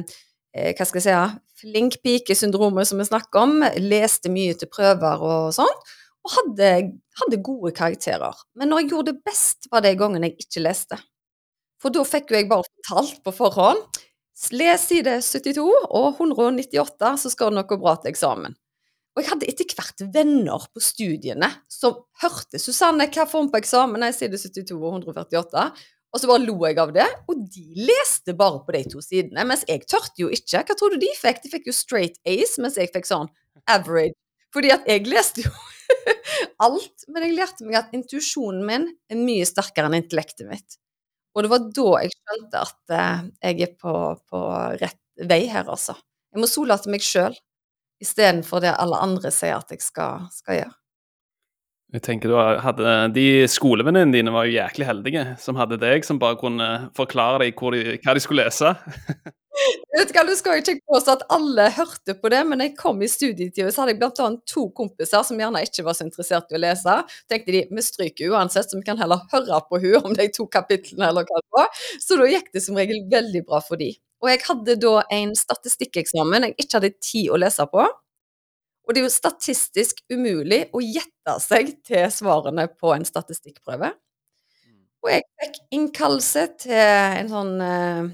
hva 0.72 0.86
skal 0.86 1.02
jeg 1.02 1.06
si, 1.10 1.43
flink 1.60 2.00
pike-syndromet 2.04 2.88
som 2.90 3.00
vi 3.00 3.08
snakker 3.08 3.44
om. 3.46 3.58
Leste 3.82 4.32
mye 4.32 4.56
til 4.58 4.70
prøver 4.72 5.22
og 5.24 5.52
sånn. 5.56 5.76
Og 6.24 6.32
hadde, 6.38 6.70
hadde, 7.20 7.42
gode 7.44 7.74
karakterer. 7.76 8.38
Men 8.56 8.72
når 8.72 8.84
jeg 8.84 8.94
gjorde 8.94 9.12
det 9.12 9.26
best, 9.26 9.68
var 9.72 9.84
det 9.84 9.98
gangen 10.00 10.24
jeg 10.24 10.38
ikke 10.40 10.64
leste. 10.64 10.98
For 11.82 11.92
da 11.92 12.04
fikk 12.08 12.32
jo 12.32 12.38
jeg 12.38 12.48
bare 12.48 12.64
fortalt 12.64 13.20
på 13.26 13.34
forhånd 13.36 14.02
Les 14.50 14.82
side 14.82 15.20
72 15.22 15.62
og 15.94 16.06
198, 16.18 17.10
så 17.22 17.30
skal 17.30 17.52
det 17.52 17.60
noe 17.60 17.78
bra 17.78 17.94
til 18.00 18.10
eksamen. 18.10 18.56
Og 19.14 19.22
jeg 19.22 19.30
hadde 19.30 19.46
etter 19.46 19.74
hvert 19.78 20.02
venner 20.10 20.64
på 20.74 20.82
studiene 20.82 21.52
som 21.70 22.00
hørte 22.18 22.58
Susanne, 22.58 23.06
hva 23.14 23.28
får 23.30 23.44
hun 23.44 23.50
på 23.52 23.60
eksamen? 23.60 24.02
Nei, 24.02 24.10
side 24.10 24.40
72 24.42 24.74
og 24.74 24.88
148. 25.04 25.68
Og 26.14 26.22
så 26.22 26.30
bare 26.30 26.44
lo 26.46 26.54
jeg 26.62 26.78
av 26.78 26.92
det. 26.94 27.06
Og 27.26 27.40
de 27.50 27.86
leste 27.88 28.36
bare 28.38 28.60
på 28.62 28.74
de 28.76 28.84
to 28.92 29.02
sidene. 29.02 29.42
Mens 29.48 29.64
jeg 29.66 29.82
tørte 29.90 30.22
jo 30.22 30.30
ikke. 30.32 30.62
Hva 30.62 30.76
tror 30.78 30.94
du 30.94 31.00
de 31.02 31.10
fikk? 31.18 31.42
De 31.42 31.50
fikk 31.50 31.66
jo 31.70 31.74
straight 31.74 32.20
ace, 32.22 32.60
mens 32.62 32.78
jeg 32.78 32.92
fikk 32.94 33.08
sånn 33.10 33.26
average. 33.70 34.14
Fordi 34.54 34.70
at 34.70 34.86
jeg 34.86 35.08
leste 35.10 35.42
jo 35.42 35.50
alt. 36.66 37.06
Men 37.10 37.26
jeg 37.26 37.36
lærte 37.40 37.66
meg 37.66 37.80
at 37.80 37.96
intuisjonen 37.98 38.62
min 38.68 38.86
er 39.10 39.18
mye 39.18 39.48
sterkere 39.48 39.90
enn 39.90 39.98
intellektet 39.98 40.46
mitt. 40.46 40.78
Og 41.34 41.42
det 41.42 41.50
var 41.50 41.66
da 41.74 41.88
jeg 42.04 42.14
skjønte 42.14 42.62
at 42.62 42.94
uh, 42.94 43.24
jeg 43.42 43.66
er 43.66 43.74
på, 43.74 43.94
på, 44.30 44.44
rett 44.78 45.00
vei 45.18 45.42
her, 45.50 45.66
altså. 45.66 45.96
Jeg 46.30 46.42
må 46.42 46.50
sole 46.50 46.78
til 46.78 46.94
meg 46.94 47.02
sjøl 47.06 47.34
istedenfor 48.02 48.62
det 48.62 48.74
alle 48.78 48.98
andre 49.02 49.30
sier 49.34 49.58
at 49.58 49.70
jeg 49.74 49.82
skal, 49.82 50.28
skal 50.34 50.60
gjøre. 50.60 50.74
Jeg 51.94 52.02
tenker 52.02 52.32
du 52.32 52.34
hadde, 52.34 52.92
De 53.14 53.44
skolevenninnene 53.50 54.16
dine 54.16 54.34
var 54.34 54.48
jo 54.48 54.56
jæklig 54.56 54.88
heldige 54.88 55.24
som 55.38 55.58
hadde 55.60 55.78
deg, 55.78 56.02
som 56.06 56.18
bare 56.18 56.38
kunne 56.40 56.68
forklare 56.96 57.44
deg 57.44 57.54
de, 57.54 57.98
hva 58.02 58.16
de 58.16 58.22
skulle 58.22 58.46
lese. 58.48 58.74
Vet 59.94 60.10
du 60.10 60.16
hva, 60.16 60.24
Du 60.26 60.32
skal 60.34 60.58
ikke 60.58 60.80
påstå 60.90 61.14
at 61.14 61.22
alle 61.32 61.68
hørte 61.76 62.16
på 62.18 62.30
det, 62.32 62.40
men 62.48 62.58
da 62.58 62.66
jeg 62.66 62.74
kom 62.80 62.98
i 62.98 63.10
studietida, 63.10 63.70
så 63.70 63.84
hadde 63.84 63.94
jeg 63.94 64.00
bl.a. 64.02 64.30
to 64.50 64.66
kompiser 64.74 65.22
som 65.26 65.38
gjerne 65.38 65.62
ikke 65.62 65.86
var 65.86 65.94
så 65.94 66.08
interessert 66.08 66.50
i 66.50 66.58
å 66.58 66.62
lese. 66.64 66.96
tenkte 67.30 67.54
de 67.54 67.62
vi 67.70 67.84
stryker 67.86 68.34
uansett, 68.34 68.66
så 68.66 68.80
vi 68.80 68.86
kan 68.88 68.98
heller 68.98 69.22
høre 69.30 69.62
på 69.68 69.78
hun 69.84 70.10
om 70.10 70.18
de 70.18 70.26
to 70.34 70.48
kapitlene 70.50 71.12
eller 71.12 71.28
hva 71.28 71.44
det 71.44 71.60
var. 71.60 71.84
Så 72.02 72.18
da 72.18 72.26
gikk 72.26 72.50
det 72.56 72.64
som 72.66 72.80
regel 72.80 73.06
veldig 73.12 73.44
bra 73.46 73.62
for 73.62 73.78
de. 73.78 73.92
Og 74.24 74.32
jeg 74.32 74.42
hadde 74.48 74.80
da 74.82 74.96
en 75.14 75.34
statistikkeksamen 75.38 76.48
jeg 76.48 76.58
ikke 76.58 76.80
hadde 76.80 76.96
tid 76.98 77.30
å 77.30 77.38
lese 77.38 77.66
på. 77.70 77.86
Og 78.84 78.94
det 78.94 79.00
er 79.00 79.06
jo 79.06 79.12
statistisk 79.12 80.02
umulig 80.12 80.66
å 80.76 80.82
gjette 80.84 81.38
seg 81.40 81.72
til 81.86 82.04
svarene 82.12 82.66
på 82.68 82.92
en 82.94 83.06
statistikkprøve. 83.08 83.94
Og 85.04 85.12
jeg 85.12 85.24
fikk 85.40 85.56
innkallelse 85.76 86.44
til 86.64 86.80
en 87.20 87.30
sånn 87.32 87.54
uh, 87.60 88.12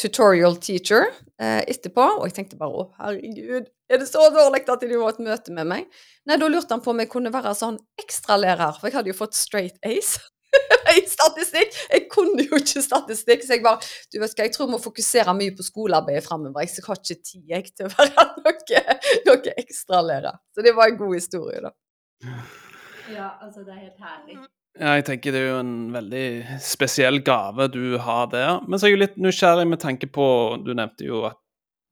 tutorial 0.00 0.56
teacher 0.60 1.10
uh, 1.12 1.62
etterpå, 1.68 2.04
og 2.18 2.28
jeg 2.28 2.36
tenkte 2.38 2.60
bare 2.60 2.84
å 2.84 2.86
herregud, 3.00 3.68
er 3.92 4.00
det 4.00 4.08
så 4.08 4.24
dårlig 4.32 4.64
at 4.64 4.82
de 4.82 4.96
må 4.96 5.04
ha 5.04 5.12
et 5.12 5.20
møte 5.22 5.52
med 5.54 5.68
meg? 5.70 5.90
Nei, 6.26 6.38
da 6.40 6.48
lurte 6.48 6.72
han 6.72 6.82
på 6.84 6.94
om 6.94 7.02
jeg 7.04 7.12
kunne 7.12 7.32
være 7.34 7.52
sånn 7.56 7.76
ekstralærer, 8.00 8.80
for 8.80 8.88
jeg 8.88 8.96
hadde 8.96 9.12
jo 9.12 9.18
fått 9.18 9.36
straight 9.36 9.76
ace. 9.86 10.18
i 10.96 11.04
statistikk! 11.10 11.76
Jeg 11.90 12.06
kunne 12.12 12.46
jo 12.46 12.60
ikke 12.60 12.82
statistikk, 12.84 13.44
så 13.46 13.56
jeg 13.56 13.64
bare 13.64 13.80
Du 14.12 14.20
vet 14.22 14.32
hva, 14.32 14.46
jeg 14.46 14.54
tror 14.54 14.66
jeg 14.66 14.74
må 14.74 14.82
fokusere 14.82 15.36
mye 15.38 15.54
på 15.56 15.66
skolearbeidet 15.66 16.24
framover. 16.26 16.66
Jeg 16.66 16.84
har 16.86 17.00
ikke 17.00 17.22
tid 17.30 17.54
jeg, 17.54 17.70
til 17.72 17.88
å 17.88 17.94
være 17.94 18.26
noe, 18.44 18.84
noe 19.30 19.56
ekstralærer. 19.64 20.42
Så 20.54 20.66
det 20.66 20.76
var 20.76 20.92
en 20.92 21.00
god 21.00 21.16
historie, 21.18 21.64
da. 21.64 21.74
Ja, 23.12 23.32
altså, 23.40 23.62
det 23.62 23.74
er 23.74 23.82
helt 23.86 24.02
herlig. 24.02 24.38
Ja, 24.76 24.92
jeg 24.98 25.06
tenker 25.08 25.32
det 25.32 25.40
er 25.40 25.52
jo 25.54 25.60
en 25.62 25.76
veldig 25.94 26.58
spesiell 26.60 27.22
gave 27.24 27.70
du 27.72 27.96
har 28.02 28.28
der. 28.32 28.60
Men 28.66 28.76
så 28.76 28.86
er 28.86 28.92
jeg 28.92 28.98
jo 28.98 29.04
litt 29.06 29.18
nysgjerrig 29.24 29.64
med 29.70 29.80
tanke 29.80 30.08
på 30.12 30.26
Du 30.64 30.74
nevnte 30.76 31.06
jo 31.06 31.24
at 31.30 31.38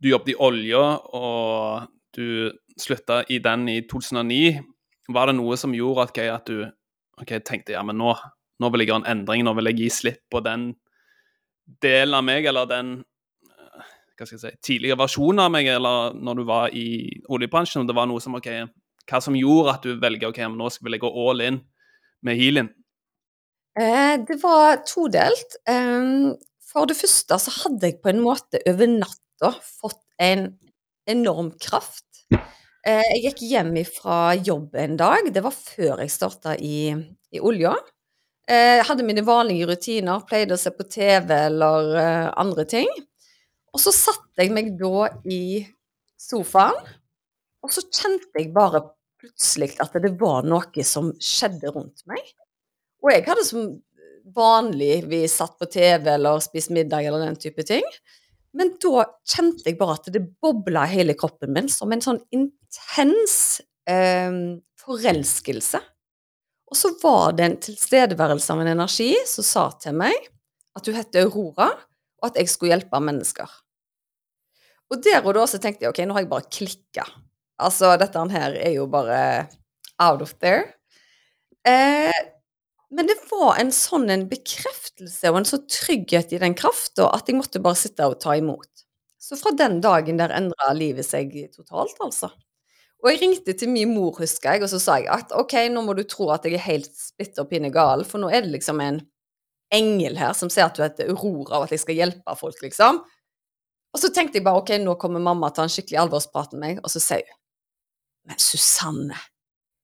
du 0.02 0.11
jobbet 0.11 0.35
i 0.35 0.38
olja, 0.42 0.83
og 1.16 1.87
du 2.16 2.52
slutta 2.80 3.23
i 3.33 3.38
den 3.40 3.68
i 3.73 3.78
2009. 3.88 4.58
Var 5.15 5.30
det 5.30 5.36
noe 5.39 5.56
som 5.60 5.73
gjorde 5.76 6.08
at, 6.10 6.21
at 6.34 6.50
du 6.50 6.65
okay, 7.23 7.41
tenkte 7.41 7.73
ja, 7.73 7.82
men 7.86 7.97
nå, 8.00 8.12
nå 8.65 8.71
vil 8.73 8.85
jeg 8.85 8.93
gjøre 8.93 9.05
en 9.05 9.11
endring, 9.19 9.45
nå 9.45 9.53
vil 9.59 9.71
jeg 9.71 9.83
gi 9.83 9.91
slipp 9.93 10.23
på 10.33 10.41
den 10.45 10.71
delen 11.85 12.17
av 12.17 12.25
meg, 12.25 12.49
eller 12.49 12.69
den 12.71 12.95
eh, 13.50 13.91
hva 14.17 14.27
skal 14.27 14.39
jeg 14.39 14.45
si, 14.45 14.63
tidligere 14.73 15.00
versjonen 15.05 15.45
av 15.45 15.53
meg, 15.53 15.69
eller 15.75 16.17
når 16.17 16.41
du 16.41 16.47
var 16.49 16.73
i 16.77 16.87
oljebransjen, 17.29 17.83
om 17.83 17.91
det 17.91 17.97
var 17.97 18.09
noe 18.11 18.23
som 18.25 18.37
OK, 18.39 18.50
hva 19.11 19.21
som 19.21 19.37
gjorde 19.37 19.77
at 19.77 19.85
du 19.85 20.00
velger 20.00 20.33
OK, 20.33 20.41
nå 20.55 20.71
vil 20.81 20.97
jeg 20.97 21.05
gå 21.05 21.13
all 21.27 21.45
in 21.45 21.61
med 22.25 22.41
healing? 22.41 22.73
Eh, 23.79 24.17
det 24.23 24.39
var 24.43 24.85
todelt. 24.87 25.57
Um, 25.69 26.35
for 26.65 26.87
det 26.91 26.97
første 26.99 27.39
så 27.43 27.55
hadde 27.63 27.91
jeg 27.91 28.00
på 28.03 28.13
en 28.13 28.23
måte 28.23 28.61
over 28.71 28.91
natta 28.91 29.50
fått 29.67 30.00
en 30.23 30.53
enorm 31.11 31.53
kraft. 31.61 32.07
Eh, 32.85 33.00
jeg 33.17 33.23
gikk 33.25 33.43
hjem 33.49 33.75
fra 33.89 34.19
jobb 34.37 34.77
en 34.77 34.97
dag. 35.00 35.31
Det 35.33 35.43
var 35.45 35.55
før 35.57 36.03
jeg 36.05 36.13
starta 36.13 36.55
i, 36.61 36.93
i 37.33 37.41
olja. 37.41 37.75
Eh, 38.45 38.83
hadde 38.85 39.07
mine 39.07 39.25
vanlige 39.25 39.71
rutiner, 39.71 40.25
pleide 40.28 40.57
å 40.57 40.61
se 40.61 40.73
på 40.75 40.85
TV 40.85 41.30
eller 41.47 41.95
eh, 41.97 42.26
andre 42.41 42.67
ting. 42.69 42.91
Og 43.73 43.80
så 43.80 43.93
satte 43.95 44.45
jeg 44.45 44.52
meg 44.52 44.75
da 44.78 45.09
i 45.25 45.65
sofaen, 46.21 46.76
og 47.65 47.73
så 47.73 47.83
kjente 47.89 48.37
jeg 48.37 48.52
bare 48.54 48.83
plutselig 49.21 49.73
at 49.80 49.97
det 50.04 50.13
var 50.21 50.45
noe 50.45 50.85
som 50.85 51.09
skjedde 51.17 51.73
rundt 51.73 52.04
meg. 52.11 52.21
Og 53.00 53.13
jeg 53.15 53.25
hadde 53.26 53.47
som 53.49 53.73
vanlig 54.35 55.04
vi 55.09 55.23
satt 55.28 55.57
på 55.61 55.69
TV 55.73 56.11
eller 56.15 56.45
spist 56.45 56.73
middag 56.73 57.09
eller 57.09 57.25
den 57.25 57.41
type 57.41 57.65
ting. 57.67 57.85
Men 58.54 58.76
da 58.80 59.07
kjente 59.26 59.67
jeg 59.67 59.78
bare 59.80 59.97
at 59.99 60.13
det 60.13 60.23
bobla 60.45 60.85
i 60.87 60.95
hele 60.99 61.17
kroppen 61.19 61.52
min 61.57 61.73
som 61.73 61.93
en 61.93 62.04
sånn 62.04 62.21
intens 62.37 63.39
eh, 63.89 64.37
forelskelse. 64.85 65.80
Og 66.75 66.78
så 66.78 66.91
var 67.04 67.37
det 67.39 67.45
en 67.47 67.60
tilstedeværelse 67.63 68.50
av 68.50 68.60
en 68.65 68.73
energi 68.73 69.13
som 69.30 69.47
sa 69.47 69.69
til 69.78 69.95
meg 69.95 70.17
at 70.75 70.89
hun 70.91 70.97
het 70.99 71.15
Aurora, 71.21 71.69
og 72.19 72.26
at 72.26 72.41
jeg 72.41 72.50
skulle 72.50 72.73
hjelpe 72.73 72.99
mennesker. 72.99 73.47
Og 74.91 74.99
der 75.06 75.23
og 75.23 75.37
da 75.37 75.45
så 75.47 75.60
tenkte 75.63 75.87
jeg 75.87 75.93
ok, 75.93 76.00
nå 76.02 76.17
har 76.17 76.25
jeg 76.25 76.30
bare 76.32 76.49
klikka. 76.50 77.04
Altså, 77.63 77.93
dette 78.00 78.25
her 78.32 78.56
er 78.58 78.75
jo 78.75 78.89
bare 78.91 79.21
out 80.02 80.25
of 80.26 80.34
there. 80.43 80.65
Eh, 81.63 82.10
men 82.91 83.06
det 83.06 83.21
var 83.30 83.60
en 83.63 83.71
sånn 83.71 84.10
en 84.10 84.26
bekreftelse 84.26 85.30
og 85.30 85.39
en 85.45 85.47
sånn 85.47 85.69
trygghet 85.71 86.34
i 86.34 86.43
den 86.43 86.58
krafta 86.58 87.06
at 87.15 87.30
jeg 87.30 87.39
måtte 87.39 87.63
bare 87.63 87.78
sitte 87.78 88.10
og 88.10 88.19
ta 88.19 88.34
imot. 88.41 88.82
Så 89.23 89.39
fra 89.39 89.54
den 89.54 89.78
dagen 89.84 90.19
der 90.19 90.34
endra 90.34 90.75
livet 90.75 91.06
seg 91.06 91.39
totalt, 91.54 91.95
altså. 92.02 92.34
Og 93.04 93.10
jeg 93.12 93.21
ringte 93.21 93.52
til 93.52 93.69
min 93.69 93.90
mor, 93.93 94.14
husker 94.17 94.54
jeg, 94.54 94.64
og 94.64 94.71
så 94.73 94.78
sa 94.80 94.97
jeg 94.97 95.10
at 95.12 95.32
ok, 95.36 95.58
nå 95.69 95.82
må 95.84 95.93
du 95.93 96.06
tro 96.08 96.30
at 96.32 96.47
jeg 96.49 96.56
er 96.56 96.64
helt 96.64 96.88
splitter 96.97 97.45
pinne 97.50 97.69
gal, 97.73 98.06
for 98.08 98.23
nå 98.23 98.30
er 98.32 98.47
det 98.47 98.54
liksom 98.54 98.80
en 98.80 99.02
engel 99.75 100.17
her 100.17 100.32
som 100.36 100.49
ser 100.52 100.71
at 100.71 100.78
du 100.78 100.80
heter 100.84 101.10
Aurora, 101.12 101.58
og 101.58 101.67
at 101.67 101.75
jeg 101.75 101.82
skal 101.82 101.99
hjelpe 101.99 102.36
folk, 102.40 102.62
liksom. 102.64 103.02
Og 103.95 104.00
så 104.00 104.08
tenkte 104.10 104.40
jeg 104.40 104.47
bare 104.47 104.62
ok, 104.62 104.73
nå 104.80 104.97
kommer 105.00 105.23
mamma 105.23 105.52
til 105.52 105.67
en 105.67 105.75
skikkelig 105.75 106.00
alvorsprat 106.06 106.56
med 106.56 106.64
meg, 106.64 106.80
og 106.82 106.93
så 106.93 107.02
sier 107.02 107.28
hun 107.28 107.40
Men 108.25 108.40
Susanne, 108.40 109.19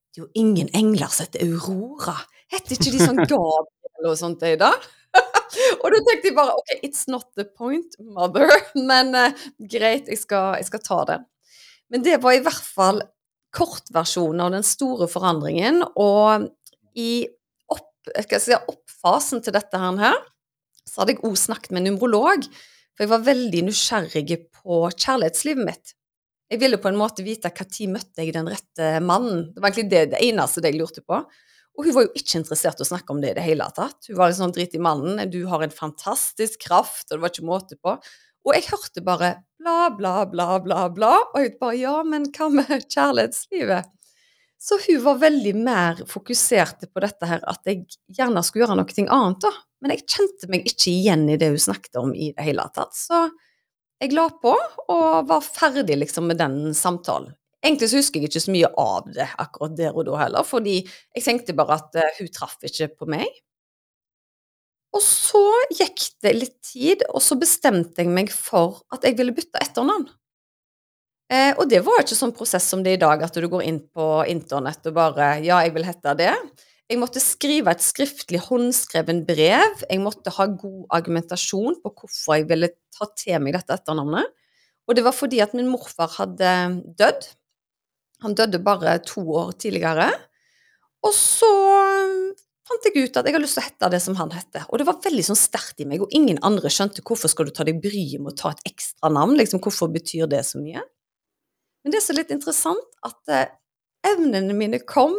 det 0.09 0.17
er 0.17 0.23
jo 0.23 0.31
ingen 0.41 0.71
engler 0.73 1.11
som 1.13 1.27
heter 1.27 1.45
Aurora. 1.45 2.15
Heter 2.49 2.73
ikke 2.73 2.95
de 2.95 3.03
sånn 3.05 3.21
Gabriel 3.29 4.09
og 4.09 4.17
sånt 4.17 4.41
i 4.49 4.55
dag? 4.57 4.87
og 5.83 5.87
da 5.93 5.99
tenkte 6.07 6.31
jeg 6.31 6.37
bare 6.39 6.55
ok, 6.57 6.71
it's 6.81 7.05
not 7.11 7.27
the 7.37 7.45
point, 7.45 7.99
mother, 8.01 8.49
men 8.89 9.13
uh, 9.13 9.45
greit, 9.61 10.09
jeg 10.09 10.23
skal, 10.23 10.57
jeg 10.57 10.71
skal 10.71 10.83
ta 10.87 10.99
det. 11.11 11.19
Men 11.91 12.05
det 12.05 12.17
var 12.23 12.37
i 12.37 12.43
hvert 12.43 12.67
fall 12.75 13.01
kortversjonen 13.55 14.45
av 14.45 14.53
den 14.55 14.65
store 14.65 15.09
forandringen. 15.11 15.81
Og 15.99 16.47
i 16.95 17.27
opp, 17.71 18.11
si, 18.39 18.55
oppfasen 18.55 19.43
til 19.43 19.55
dette 19.55 19.81
her, 19.81 20.19
så 20.87 21.01
hadde 21.01 21.17
jeg 21.17 21.25
òg 21.27 21.39
snakket 21.39 21.75
med 21.75 21.83
en 21.83 21.93
numerolog. 21.93 22.47
For 22.95 23.05
jeg 23.05 23.11
var 23.11 23.27
veldig 23.27 23.65
nysgjerrig 23.67 24.39
på 24.61 24.83
kjærlighetslivet 24.95 25.67
mitt. 25.67 25.95
Jeg 26.51 26.59
ville 26.59 26.79
på 26.83 26.89
en 26.91 26.99
måte 26.99 27.23
vite 27.23 27.47
når 27.47 27.93
møtte 27.93 28.23
jeg 28.23 28.35
den 28.35 28.49
rette 28.51 28.87
mannen. 29.03 29.45
Det 29.53 29.61
var 29.63 29.71
egentlig 29.71 29.91
det, 29.91 30.01
det 30.11 30.23
eneste 30.27 30.63
jeg 30.65 30.79
lurte 30.79 31.03
på. 31.03 31.21
Og 31.79 31.87
hun 31.87 31.95
var 31.95 32.03
jo 32.03 32.11
ikke 32.19 32.41
interessert 32.41 32.81
i 32.81 32.83
å 32.83 32.89
snakke 32.89 33.13
om 33.13 33.21
det 33.23 33.31
i 33.31 33.37
det 33.37 33.45
hele 33.45 33.67
tatt. 33.75 34.09
Hun 34.09 34.17
var 34.19 34.31
litt 34.31 34.39
sånn 34.41 34.51
drit 34.55 34.75
i 34.75 34.81
mannen. 34.83 35.21
Du 35.31 35.39
har 35.47 35.63
en 35.63 35.71
fantastisk 35.71 36.59
kraft, 36.67 37.07
og 37.07 37.15
det 37.15 37.21
var 37.23 37.31
ikke 37.31 37.47
måte 37.47 37.77
på. 37.79 37.95
Og 38.47 38.55
jeg 38.57 38.67
hørte 38.71 39.03
bare 39.05 39.33
bla, 39.61 39.89
bla, 39.93 40.13
bla, 40.29 40.47
bla, 40.63 40.85
bla. 40.93 41.15
Og 41.33 41.43
jeg 41.43 41.57
bare 41.61 41.79
ja, 41.79 41.97
men 42.07 42.29
hva 42.33 42.49
med 42.53 42.71
kjærlighetslivet? 42.93 43.91
Så 44.61 44.77
hun 44.83 44.99
var 45.01 45.21
veldig 45.23 45.53
mer 45.57 46.01
fokusert 46.09 46.85
på 46.93 47.01
dette 47.01 47.25
her, 47.25 47.41
at 47.49 47.65
jeg 47.65 47.81
gjerne 48.13 48.43
skulle 48.45 48.67
gjøre 48.67 48.77
noe 48.77 49.05
annet, 49.15 49.39
da. 49.41 49.51
Men 49.81 49.95
jeg 49.95 50.05
kjente 50.05 50.49
meg 50.53 50.67
ikke 50.69 50.91
igjen 50.91 51.23
i 51.33 51.37
det 51.41 51.49
hun 51.49 51.63
snakket 51.63 51.97
om 51.97 52.11
i 52.13 52.29
det 52.35 52.45
hele 52.45 52.67
tatt. 52.75 52.93
Så 52.93 53.23
jeg 54.01 54.13
la 54.13 54.27
på, 54.41 54.53
og 54.93 55.29
var 55.29 55.45
ferdig 55.45 55.97
liksom 55.97 56.29
med 56.29 56.37
den 56.41 56.75
samtalen. 56.77 57.33
Egentlig 57.61 57.91
så 57.91 57.99
husker 57.99 58.21
jeg 58.21 58.31
ikke 58.31 58.41
så 58.41 58.53
mye 58.53 58.69
av 58.81 59.09
det 59.13 59.27
akkurat 59.41 59.73
der 59.77 59.97
og 59.97 60.07
da 60.07 60.17
heller, 60.23 60.45
fordi 60.45 60.79
jeg 60.81 61.25
tenkte 61.25 61.57
bare 61.57 61.77
at 61.77 61.97
uh, 61.97 62.07
hun 62.17 62.31
traff 62.33 62.55
ikke 62.65 62.87
på 62.97 63.09
meg. 63.13 63.29
Og 64.91 65.03
så 65.03 65.43
gikk 65.71 66.07
det 66.23 66.33
litt 66.35 66.57
tid, 66.67 67.05
og 67.11 67.23
så 67.23 67.37
bestemte 67.39 68.03
jeg 68.03 68.11
meg 68.11 68.31
for 68.33 68.81
at 68.91 69.05
jeg 69.07 69.15
ville 69.19 69.35
bytte 69.35 69.61
etternavn. 69.63 70.09
Eh, 71.31 71.53
og 71.55 71.69
det 71.71 71.79
var 71.85 72.01
ikke 72.03 72.17
sånn 72.17 72.33
prosess 72.35 72.65
som 72.67 72.81
det 72.83 72.91
er 72.91 72.99
i 72.99 73.03
dag, 73.05 73.23
at 73.23 73.37
du 73.39 73.47
går 73.47 73.63
inn 73.63 73.79
på 73.87 74.07
internett 74.27 74.89
og 74.89 74.97
bare 74.97 75.37
Ja, 75.45 75.61
jeg 75.63 75.71
vil 75.77 75.87
hete 75.87 76.15
det. 76.19 76.33
Jeg 76.91 76.99
måtte 76.99 77.21
skrive 77.23 77.71
et 77.71 77.83
skriftlig 77.85 78.41
håndskreven 78.49 79.21
brev. 79.23 79.85
Jeg 79.87 80.01
måtte 80.03 80.33
ha 80.35 80.49
god 80.51 80.89
argumentasjon 80.91 81.77
på 81.79 81.93
hvorfor 82.01 82.35
jeg 82.35 82.49
ville 82.49 82.73
ta 82.91 83.07
til 83.15 83.39
meg 83.39 83.55
dette 83.55 83.77
etternavnet. 83.77 84.27
Og 84.89 84.97
det 84.97 85.05
var 85.05 85.15
fordi 85.15 85.39
at 85.39 85.55
min 85.55 85.71
morfar 85.71 86.11
hadde 86.17 86.51
dødd. 86.99 87.29
Han 88.25 88.35
døde 88.35 88.59
bare 88.59 88.97
to 89.07 89.23
år 89.23 89.53
tidligere. 89.55 90.09
Og 91.07 91.15
så 91.15 91.53
fant 92.67 92.87
jeg 92.87 93.07
ut 93.07 93.17
at 93.19 93.27
jeg 93.27 93.35
har 93.35 93.43
lyst 93.43 93.57
til 93.57 93.63
å 93.63 93.67
hete 93.67 93.89
det 93.93 94.01
som 94.03 94.17
han 94.19 94.31
heter. 94.35 94.65
Og 94.69 94.81
det 94.81 94.87
var 94.87 95.01
veldig 95.03 95.25
sånn 95.31 95.39
sterkt 95.39 95.81
i 95.81 95.87
meg, 95.89 96.03
og 96.03 96.13
ingen 96.15 96.39
andre 96.45 96.71
skjønte 96.71 97.03
hvorfor 97.07 97.31
skal 97.31 97.49
du 97.49 97.53
ta 97.55 97.65
deg 97.67 97.81
bryet 97.83 98.21
med 98.21 98.33
å 98.33 98.39
ta 98.43 98.53
et 98.53 98.63
ekstra 98.71 99.11
navn. 99.13 99.35
Liksom, 99.39 99.61
hvorfor 99.63 99.91
betyr 99.93 100.29
det 100.31 100.43
så 100.47 100.61
mye? 100.61 100.83
Men 101.81 101.93
det 101.93 102.01
er 102.01 102.05
så 102.05 102.15
litt 102.15 102.33
interessant 102.33 102.99
at 103.07 103.33
eh, 103.33 103.53
evnene 104.11 104.53
mine 104.57 104.81
kom 104.85 105.15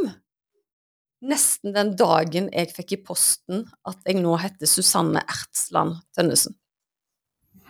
nesten 1.22 1.74
den 1.74 1.92
dagen 1.98 2.48
jeg 2.50 2.72
fikk 2.74 2.96
i 2.96 3.02
posten 3.06 3.66
at 3.88 3.98
jeg 4.06 4.18
nå 4.22 4.34
heter 4.42 4.70
Susanne 4.70 5.22
Ertsland 5.22 6.00
Tønnesen. 6.16 6.56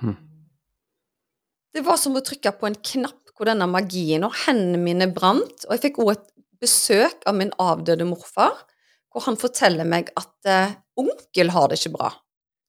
Hm. 0.00 0.16
Det 1.72 1.84
var 1.84 1.98
som 2.00 2.16
å 2.16 2.24
trykke 2.24 2.52
på 2.56 2.68
en 2.68 2.76
knapp 2.76 3.32
hvor 3.32 3.48
denne 3.48 3.68
magien 3.68 4.24
og 4.26 4.36
hendene 4.44 4.80
mine 4.80 5.08
brant, 5.12 5.64
og 5.66 5.74
jeg 5.74 5.84
fikk 5.86 6.02
også 6.02 6.16
et 6.18 6.28
besøk 6.62 7.24
av 7.28 7.36
min 7.38 7.52
avdøde 7.60 8.06
morfar, 8.06 8.54
hvor 9.12 9.26
han 9.28 9.38
forteller 9.40 9.88
meg 9.88 10.10
at 10.18 10.48
eh, 10.48 10.76
onkel 11.00 11.52
har 11.54 11.68
det 11.70 11.80
ikke 11.80 11.96
bra. 11.96 12.12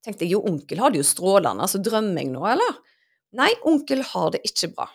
Tenkte 0.04 0.26
jeg 0.26 0.36
jo, 0.36 0.44
onkel 0.50 0.82
har 0.84 0.92
det 0.92 1.00
jo 1.00 1.08
strålende, 1.08 1.64
altså 1.64 1.80
drømmer 1.84 2.24
jeg 2.24 2.34
nå, 2.34 2.44
eller? 2.54 2.76
Nei, 3.40 3.50
onkel 3.70 4.04
har 4.12 4.34
det 4.36 4.44
ikke 4.46 4.74
bra. 4.76 4.90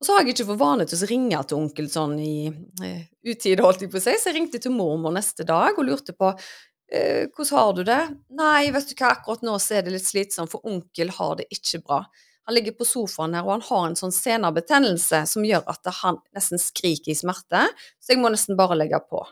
Og 0.00 0.06
så 0.06 0.14
har 0.14 0.24
jeg 0.24 0.34
ikke 0.34 0.48
for 0.50 0.60
vane 0.60 0.84
til 0.90 1.00
å 1.00 1.08
ringe 1.08 1.40
til 1.48 1.60
onkel 1.62 1.86
sånn 1.90 2.18
i 2.20 2.36
eh, 2.84 3.06
utide, 3.24 3.62
holdt 3.64 3.86
jeg 3.86 3.92
på 3.92 4.00
å 4.00 4.04
si, 4.04 4.16
så 4.18 4.30
jeg 4.30 4.40
ringte 4.40 4.60
til 4.60 4.74
mormor 4.74 5.14
neste 5.14 5.46
dag 5.48 5.78
og 5.78 5.86
lurte 5.86 6.16
på 6.18 6.32
eh, 6.34 7.30
hvordan 7.30 7.54
har 7.54 7.72
du 7.78 7.82
det? 7.88 8.02
Nei, 8.36 8.68
vet 8.74 8.90
du 8.90 8.94
hva, 8.98 9.14
akkurat 9.14 9.46
nå 9.46 9.56
så 9.62 9.78
er 9.78 9.86
det 9.86 9.94
litt 9.94 10.08
slitsomt, 10.08 10.52
for 10.52 10.66
onkel 10.68 11.14
har 11.14 11.38
det 11.40 11.48
ikke 11.54 11.80
bra. 11.86 12.02
Han 12.44 12.58
ligger 12.58 12.74
på 12.76 12.84
sofaen 12.84 13.38
her, 13.38 13.46
og 13.46 13.54
han 13.54 13.64
har 13.70 13.86
en 13.88 13.96
sånn 13.96 14.12
senebetennelse 14.12 15.22
som 15.30 15.46
gjør 15.46 15.64
at 15.72 15.88
han 16.02 16.20
nesten 16.36 16.60
skriker 16.60 17.14
i 17.14 17.16
smerte, 17.16 17.62
så 18.02 18.12
jeg 18.12 18.20
må 18.20 18.28
nesten 18.34 18.58
bare 18.58 18.76
legge 18.76 19.00
på. 19.08 19.22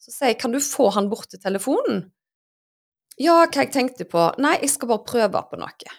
Så 0.00 0.14
sier 0.14 0.32
jeg, 0.32 0.40
kan 0.40 0.54
du 0.54 0.60
få 0.64 0.88
han 0.96 1.10
bort 1.12 1.28
til 1.32 1.42
telefonen? 1.42 2.06
Ja, 3.20 3.42
hva 3.44 3.64
jeg 3.66 3.72
tenkte 3.74 4.06
på? 4.08 4.30
Nei, 4.40 4.56
jeg 4.62 4.72
skal 4.72 4.88
bare 4.94 5.04
prøve 5.04 5.42
på 5.50 5.58
noe. 5.60 5.96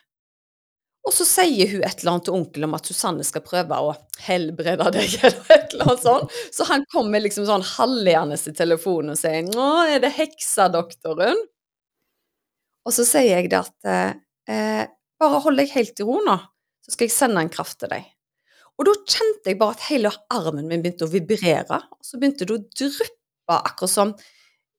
Og 1.05 1.13
så 1.13 1.25
sier 1.25 1.69
hun 1.69 1.83
et 1.85 2.01
eller 2.01 2.15
annet 2.15 2.27
til 2.27 2.35
onkel 2.37 2.65
om 2.67 2.75
at 2.77 2.87
Susanne 2.89 3.25
skal 3.25 3.43
prøve 3.45 3.77
å 3.77 3.93
helbrede 4.25 4.89
deg, 4.93 5.15
eller 5.25 5.53
et 5.55 5.73
eller 5.75 5.87
annet 5.87 6.05
sånt. 6.05 6.35
Så 6.53 6.65
han 6.69 6.85
kommer 6.93 7.23
liksom 7.23 7.47
sånn 7.49 7.65
halvleende 7.75 8.37
til 8.41 8.57
telefonen 8.57 9.13
og 9.15 9.21
sier 9.21 9.45
'Nå 9.45 9.69
er 9.89 10.01
det 10.03 10.13
heksadoktoren'. 10.17 11.45
Og 12.85 12.93
så 12.95 13.05
sier 13.05 13.37
jeg 13.37 13.53
det 13.53 13.61
at 13.61 13.91
eh, 14.49 14.89
'Bare 15.21 15.41
hold 15.45 15.61
deg 15.61 15.73
helt 15.77 16.01
i 16.01 16.05
ro 16.05 16.17
nå, 16.25 16.37
så 16.81 16.93
skal 16.93 17.05
jeg 17.05 17.13
sende 17.13 17.41
en 17.45 17.53
kraft 17.53 17.79
til 17.81 17.93
deg'. 17.93 18.09
Og 18.81 18.87
da 18.87 18.93
kjente 19.05 19.51
jeg 19.51 19.59
bare 19.61 19.77
at 19.77 19.89
hele 19.91 20.09
armen 20.33 20.65
min 20.65 20.81
begynte 20.81 21.05
å 21.05 21.11
vibrere, 21.11 21.81
og 21.93 22.05
så 22.05 22.17
begynte 22.17 22.47
det 22.49 22.55
å 22.57 22.63
dryppe 22.65 23.20
akkurat 23.49 23.91
som 23.91 24.13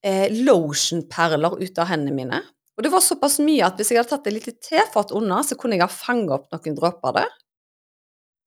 eh, 0.05 0.29
lotionperler 0.33 1.59
ut 1.62 1.81
av 1.83 1.90
hendene 1.90 2.16
mine. 2.16 2.42
Og 2.77 2.87
det 2.87 2.92
var 2.92 3.05
såpass 3.05 3.38
mye 3.44 3.66
at 3.66 3.79
hvis 3.79 3.92
jeg 3.92 4.01
hadde 4.01 4.14
tatt 4.14 4.29
et 4.31 4.37
lite 4.38 4.55
tefat 4.64 5.12
unna, 5.16 5.42
så 5.44 5.59
kunne 5.61 5.77
jeg 5.77 5.85
ha 5.85 5.92
fanget 5.92 6.33
opp 6.38 6.53
noen 6.55 6.79
dråper 6.79 7.16
der. 7.18 7.29
det. 7.29 7.42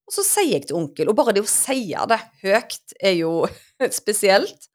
Og 0.05 0.13
så 0.13 0.25
sier 0.25 0.53
jeg 0.53 0.67
til 0.69 0.77
onkel, 0.77 1.09
og 1.09 1.17
bare 1.17 1.33
det 1.33 1.43
å 1.45 1.49
si 1.49 1.89
det 1.89 2.21
høyt 2.43 2.95
er 3.01 3.19
jo 3.19 3.35
spesielt 3.99 4.69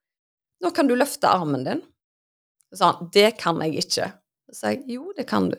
Nå 0.61 0.75
kan 0.77 0.85
du 0.85 0.93
løfte 0.93 1.25
armen 1.25 1.63
din. 1.65 1.79
Så 2.69 2.77
sa 2.77 2.89
han, 2.91 3.07
det 3.15 3.31
kan 3.41 3.63
jeg 3.65 3.81
ikke. 3.81 4.11
Så 4.51 4.59
sa 4.59 4.73
jeg, 4.75 4.83
jo, 4.93 5.07
det 5.17 5.25
kan 5.31 5.47
du. 5.49 5.55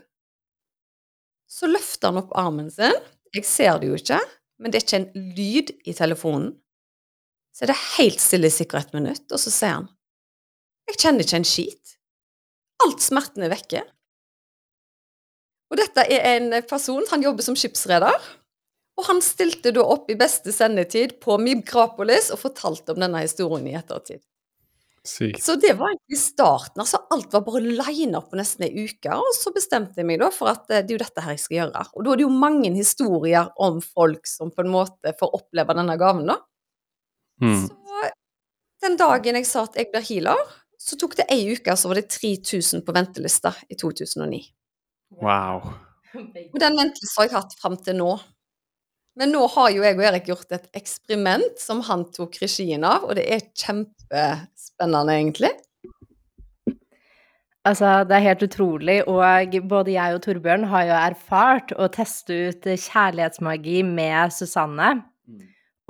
Så 1.50 1.66
løfter 1.66 2.12
han 2.12 2.20
opp 2.22 2.36
armen 2.38 2.68
sin. 2.70 2.94
Jeg 3.34 3.48
ser 3.50 3.80
det 3.82 3.90
jo 3.90 3.98
ikke, 3.98 4.20
men 4.62 4.70
det 4.70 4.78
er 4.78 4.86
ikke 4.86 5.00
en 5.00 5.34
lyd 5.40 5.74
i 5.90 5.96
telefonen. 5.98 6.52
Så 7.52 7.66
er 7.66 7.74
det 7.74 7.80
helt 7.98 8.22
stille 8.24 8.48
i 8.48 8.54
sikkert 8.54 8.90
et 8.90 9.00
minutt, 9.00 9.26
og 9.30 9.40
så 9.42 9.52
sier 9.54 9.80
han, 9.82 9.90
jeg 10.90 11.00
kjenner 11.00 11.26
ikke 11.26 11.40
en 11.42 11.48
skit. 11.48 11.98
Alt 12.84 13.04
smerten 13.04 13.46
er 13.46 13.52
vekke. 13.54 13.84
Og 15.72 15.80
dette 15.80 16.04
er 16.04 16.26
en 16.34 16.56
person, 16.68 17.06
han 17.12 17.24
jobber 17.24 17.46
som 17.46 17.56
skipsreder. 17.56 18.18
Og 19.00 19.08
han 19.08 19.22
stilte 19.24 19.72
da 19.74 19.86
opp 19.88 20.10
i 20.12 20.18
beste 20.20 20.52
sendetid 20.54 21.16
på 21.24 21.38
Migrapolis 21.40 22.28
og 22.34 22.42
fortalte 22.42 22.94
om 22.94 23.00
denne 23.02 23.24
historien 23.24 23.70
i 23.72 23.78
ettertid. 23.80 24.20
Sykt. 25.08 25.42
Så 25.42 25.56
det 25.58 25.72
var 25.80 25.90
egentlig 25.90 26.20
starten. 26.22 26.84
altså 26.84 27.00
Alt 27.10 27.32
var 27.34 27.42
bare 27.42 27.64
lina 27.64 28.20
opp 28.20 28.28
på 28.30 28.38
nesten 28.38 28.68
ei 28.68 28.84
uke. 28.86 29.16
Og 29.16 29.32
så 29.34 29.54
bestemte 29.56 29.98
jeg 29.98 30.06
meg 30.06 30.20
da 30.22 30.30
for 30.34 30.52
at 30.52 30.68
eh, 30.70 30.84
det 30.84 30.94
er 30.94 31.00
jo 31.00 31.02
dette 31.02 31.24
her 31.26 31.34
jeg 31.34 31.42
skal 31.42 31.58
gjøre. 31.58 31.86
Og 31.96 32.06
da 32.06 32.12
er 32.12 32.20
det 32.20 32.28
jo 32.28 32.42
mange 32.44 32.70
historier 32.76 33.50
om 33.58 33.80
folk 33.82 34.30
som 34.30 34.52
på 34.54 34.62
en 34.62 34.74
måte 34.76 35.16
får 35.18 35.34
oppleve 35.40 35.78
denne 35.80 35.98
gaven, 35.98 36.30
da. 36.30 36.38
Mm. 37.42 37.68
Så 37.68 38.10
den 38.86 38.98
dagen 38.98 39.38
jeg 39.38 39.48
sa 39.50 39.66
at 39.68 39.78
jeg 39.78 39.92
blir 39.94 40.06
healer, 40.08 40.42
så 40.82 40.98
tok 40.98 41.16
det 41.20 41.28
ei 41.34 41.44
uke, 41.54 41.76
så 41.78 41.92
var 41.92 42.00
det 42.00 42.10
3000 42.10 42.82
på 42.86 42.94
ventelista 42.96 43.54
i 43.70 43.78
2009. 43.78 44.42
Wow. 45.22 45.74
Og 46.18 46.60
den 46.62 46.78
ventelista 46.78 47.22
har 47.22 47.28
jeg 47.30 47.38
hatt 47.38 47.58
fram 47.62 47.78
til 47.86 48.00
nå. 48.00 48.16
Men 49.20 49.34
nå 49.36 49.44
har 49.54 49.74
jo 49.74 49.84
jeg 49.84 49.98
og 49.98 50.06
Erik 50.08 50.30
gjort 50.32 50.56
et 50.56 50.70
eksperiment 50.78 51.60
som 51.60 51.84
han 51.86 52.08
tok 52.16 52.40
regien 52.42 52.86
av, 52.88 53.06
og 53.06 53.18
det 53.20 53.28
er 53.28 53.44
kjempespennende, 53.60 55.18
egentlig. 55.18 55.52
Altså, 57.68 58.00
det 58.10 58.16
er 58.18 58.26
helt 58.26 58.46
utrolig, 58.48 58.96
og 59.06 59.58
både 59.70 59.94
jeg 59.94 60.16
og 60.16 60.24
Torbjørn 60.26 60.64
har 60.72 60.88
jo 60.88 60.96
erfart 60.98 61.74
å 61.78 61.90
teste 61.94 62.40
ut 62.50 62.66
kjærlighetsmagi 62.66 63.84
med 63.86 64.34
Susanne. 64.34 64.96
Mm. 65.30 65.44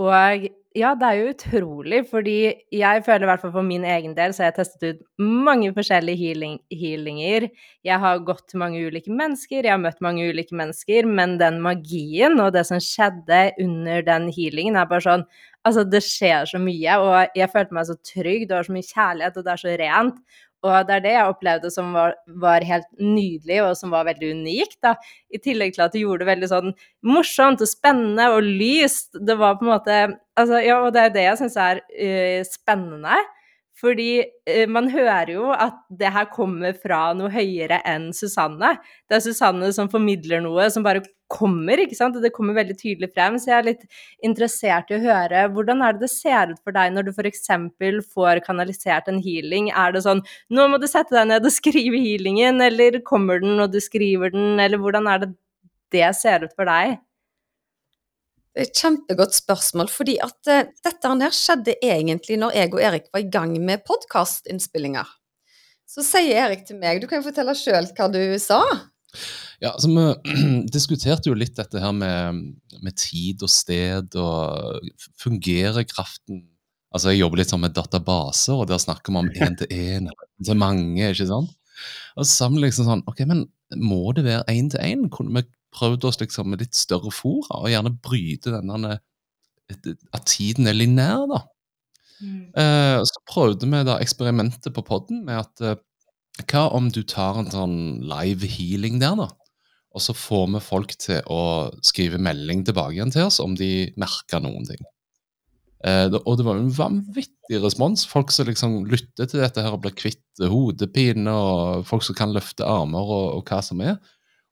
Og 0.04 0.50
ja, 0.78 0.94
det 0.96 1.08
er 1.08 1.18
jo 1.18 1.32
utrolig, 1.34 1.98
fordi 2.08 2.36
jeg 2.72 3.04
føler 3.04 3.26
i 3.26 3.28
hvert 3.28 3.42
fall 3.44 3.52
for 3.52 3.68
min 3.68 3.84
egen 3.84 4.14
del 4.16 4.32
så 4.32 4.46
har 4.46 4.52
jeg 4.52 4.58
testet 4.62 4.86
ut 4.86 5.02
mange 5.20 5.74
forskjellige 5.76 6.20
healing, 6.22 6.54
healinger. 6.72 7.50
Jeg 7.84 8.00
har 8.00 8.22
gått 8.28 8.46
til 8.48 8.62
mange 8.62 8.80
ulike 8.88 9.12
mennesker, 9.12 9.66
jeg 9.66 9.74
har 9.74 9.82
møtt 9.84 10.00
mange 10.06 10.30
ulike 10.32 10.56
mennesker, 10.56 11.10
men 11.20 11.36
den 11.42 11.60
magien 11.66 12.40
og 12.40 12.54
det 12.56 12.64
som 12.70 12.80
skjedde 12.80 13.42
under 13.60 14.06
den 14.08 14.30
healingen, 14.32 14.80
er 14.80 14.92
bare 14.92 15.08
sånn 15.08 15.28
Altså, 15.62 15.84
det 15.86 16.00
skjer 16.02 16.48
så 16.50 16.58
mye, 16.58 16.94
og 16.98 17.36
jeg 17.38 17.52
følte 17.54 17.76
meg 17.78 17.86
så 17.86 17.94
trygg, 18.02 18.48
det 18.50 18.56
var 18.56 18.66
så 18.66 18.74
mye 18.74 18.88
kjærlighet, 18.88 19.36
og 19.38 19.44
det 19.46 19.52
er 19.52 19.60
så 19.62 19.74
rent. 19.78 20.16
Og 20.62 20.86
det 20.86 20.96
er 20.96 21.04
det 21.04 21.14
jeg 21.16 21.34
opplevde 21.34 21.72
som 21.74 21.94
var, 21.96 22.14
var, 22.42 22.66
helt 22.66 22.88
nydelig, 23.02 23.58
og 23.66 23.74
som 23.80 23.94
var 23.94 24.06
veldig 24.06 24.32
unikt. 24.38 24.78
da. 24.86 24.94
I 25.34 25.42
tillegg 25.42 25.74
til 25.76 25.86
at 25.88 25.96
det 25.96 26.04
gjorde 26.04 26.22
det 26.22 26.32
veldig 26.32 26.50
sånn 26.52 26.74
morsomt 27.08 27.64
og 27.66 27.70
spennende 27.70 28.30
og 28.36 28.46
lyst. 28.46 29.16
Det 29.18 29.38
var 29.42 29.58
på 29.58 29.66
en 29.66 29.74
måte 29.74 30.00
altså, 30.38 30.62
Ja, 30.62 30.82
og 30.86 30.94
det 30.94 31.06
er 31.06 31.16
det 31.16 31.28
jeg 31.28 31.40
syns 31.42 31.58
er 31.62 31.82
uh, 31.82 32.42
spennende. 32.46 33.22
Fordi 33.82 34.12
uh, 34.22 34.68
man 34.70 34.92
hører 34.94 35.34
jo 35.34 35.50
at 35.56 35.82
det 35.98 36.14
her 36.14 36.30
kommer 36.34 36.78
fra 36.78 37.08
noe 37.18 37.34
høyere 37.34 37.82
enn 37.90 38.12
Susanne. 38.14 38.76
Det 39.10 39.18
er 39.18 39.26
Susanne 39.26 39.74
som 39.74 39.90
formidler 39.90 40.46
noe 40.46 40.70
som 40.70 40.86
bare 40.86 41.02
kommer, 41.32 41.80
ikke 41.80 41.98
sant, 41.98 42.18
det 42.22 42.34
kommer 42.36 42.58
veldig 42.58 42.76
tydelig 42.80 43.12
frem. 43.14 43.38
Så 43.40 43.52
jeg 43.52 43.58
er 43.58 43.68
litt 43.70 43.86
interessert 44.26 44.92
i 44.92 44.98
å 44.98 45.04
høre 45.04 45.46
hvordan 45.56 45.84
er 45.86 45.96
det 45.96 46.06
det 46.06 46.12
ser 46.14 46.52
ut 46.52 46.60
for 46.62 46.76
deg 46.76 46.94
når 46.96 47.08
du 47.08 47.14
f.eks. 47.14 47.48
får 48.12 48.44
kanalisert 48.48 49.08
en 49.12 49.22
healing? 49.24 49.72
Er 49.72 49.96
det 49.96 50.04
sånn 50.08 50.24
nå 50.52 50.68
må 50.72 50.82
du 50.82 50.88
sette 50.92 51.16
deg 51.16 51.30
ned 51.30 51.48
og 51.48 51.56
skrive 51.56 52.02
healingen, 52.02 52.62
eller 52.64 53.00
kommer 53.08 53.42
den 53.44 53.60
og 53.62 53.72
du 53.74 53.80
skriver 53.84 54.34
den, 54.36 54.60
eller 54.60 54.82
hvordan 54.82 55.08
er 55.12 55.24
det 55.26 55.32
det 55.92 56.12
ser 56.16 56.46
ut 56.46 56.54
for 56.56 56.70
deg? 56.70 57.00
Det 58.52 58.60
er 58.60 58.68
et 58.68 58.80
kjempegodt 58.84 59.36
spørsmål, 59.36 59.88
fordi 59.92 60.18
at 60.24 60.52
uh, 60.52 60.68
dette 60.84 61.12
her 61.24 61.36
skjedde 61.36 61.78
egentlig 61.80 62.36
når 62.40 62.58
jeg 62.58 62.72
og 62.74 62.82
Erik 62.84 63.06
var 63.14 63.24
i 63.24 63.30
gang 63.32 63.54
med 63.64 63.84
podkastinnspillinger. 63.88 65.08
Så 65.88 66.04
sier 66.08 66.46
Erik 66.46 66.66
til 66.68 66.80
meg, 66.80 67.00
du 67.00 67.08
kan 67.08 67.22
jo 67.22 67.28
fortelle 67.30 67.56
sjøl 67.56 67.88
hva 67.96 68.08
du 68.12 68.20
sa. 68.44 68.60
Ja, 69.62 69.74
altså 69.74 69.90
Vi 69.92 70.68
diskuterte 70.76 71.30
jo 71.32 71.38
litt 71.38 71.58
dette 71.60 71.82
her 71.84 71.94
med, 71.96 72.44
med 72.82 72.98
tid 73.00 73.44
og 73.46 73.52
sted, 73.52 74.16
og 74.16 74.88
fungerer 75.22 75.88
kraften 75.90 76.48
Altså, 76.92 77.14
Jeg 77.14 77.22
jobber 77.22 77.40
litt 77.40 77.52
sånn 77.54 77.62
med 77.64 77.72
databaser, 77.72 78.58
og 78.60 78.68
der 78.68 78.80
snakker 78.84 79.14
vi 79.14 79.20
om 79.22 79.30
én 79.46 79.54
til 79.60 79.70
én, 79.72 80.10
til 80.44 80.58
mange. 80.60 81.06
ikke 81.14 81.30
sant? 81.30 81.54
Og 82.20 82.26
så 82.26 82.32
sa 82.34 82.50
liksom 82.52 82.88
sånn 82.90 83.04
Ok, 83.08 83.24
men 83.30 83.46
må 83.80 84.12
det 84.18 84.26
være 84.28 84.44
én 84.52 84.68
til 84.74 84.84
én? 84.84 85.06
Kunne 85.14 85.40
vi 85.40 85.48
prøvd 85.72 86.10
oss 86.10 86.20
liksom 86.20 86.52
med 86.52 86.66
litt 86.66 86.76
større 86.76 87.14
fora, 87.16 87.62
og 87.62 87.72
gjerne 87.72 87.94
bryte 88.04 88.52
denne 88.52 88.98
at 89.72 90.26
tiden 90.28 90.68
er 90.68 90.76
lineær, 90.76 91.24
da. 91.32 91.38
Eh, 92.22 93.00
så 93.08 93.22
prøvde 93.30 93.70
vi 93.72 93.80
da 93.88 93.96
eksperimentet 94.04 94.74
på 94.76 94.84
podden 94.86 95.24
med 95.26 95.40
at 95.42 95.64
eh, 95.64 95.80
hva 96.50 96.68
om 96.78 96.90
du 96.94 97.02
tar 97.08 97.40
en 97.42 97.52
sånn 97.52 97.78
live 98.08 98.48
healing 98.50 99.00
der, 99.02 99.18
da? 99.20 99.30
Og 99.92 100.04
så 100.04 100.16
får 100.16 100.48
vi 100.54 100.64
folk 100.64 100.96
til 101.04 101.20
å 101.32 101.42
skrive 101.84 102.22
melding 102.22 102.64
tilbake 102.68 102.96
igjen 102.96 103.12
til 103.12 103.28
oss 103.28 103.42
om 103.44 103.58
de 103.60 103.92
merker 104.00 104.44
noen 104.44 104.64
ting. 104.70 104.80
Eh, 105.84 106.08
og 106.22 106.38
det 106.38 106.46
var 106.46 106.60
en 106.60 106.72
vanvittig 106.72 107.60
respons. 107.64 108.06
Folk 108.08 108.32
som 108.32 108.48
liksom 108.48 108.80
lytter 108.88 109.28
til 109.28 109.42
dette 109.44 109.66
her 109.66 109.76
og 109.76 109.84
blir 109.84 109.96
kvitt 109.98 110.44
hodepine, 110.52 111.34
og 111.34 111.86
folk 111.90 112.06
som 112.08 112.18
kan 112.18 112.34
løfte 112.36 112.68
armer 112.68 113.04
og, 113.04 113.28
og 113.42 113.52
hva 113.52 113.60
som 113.66 113.84
er. 113.84 113.98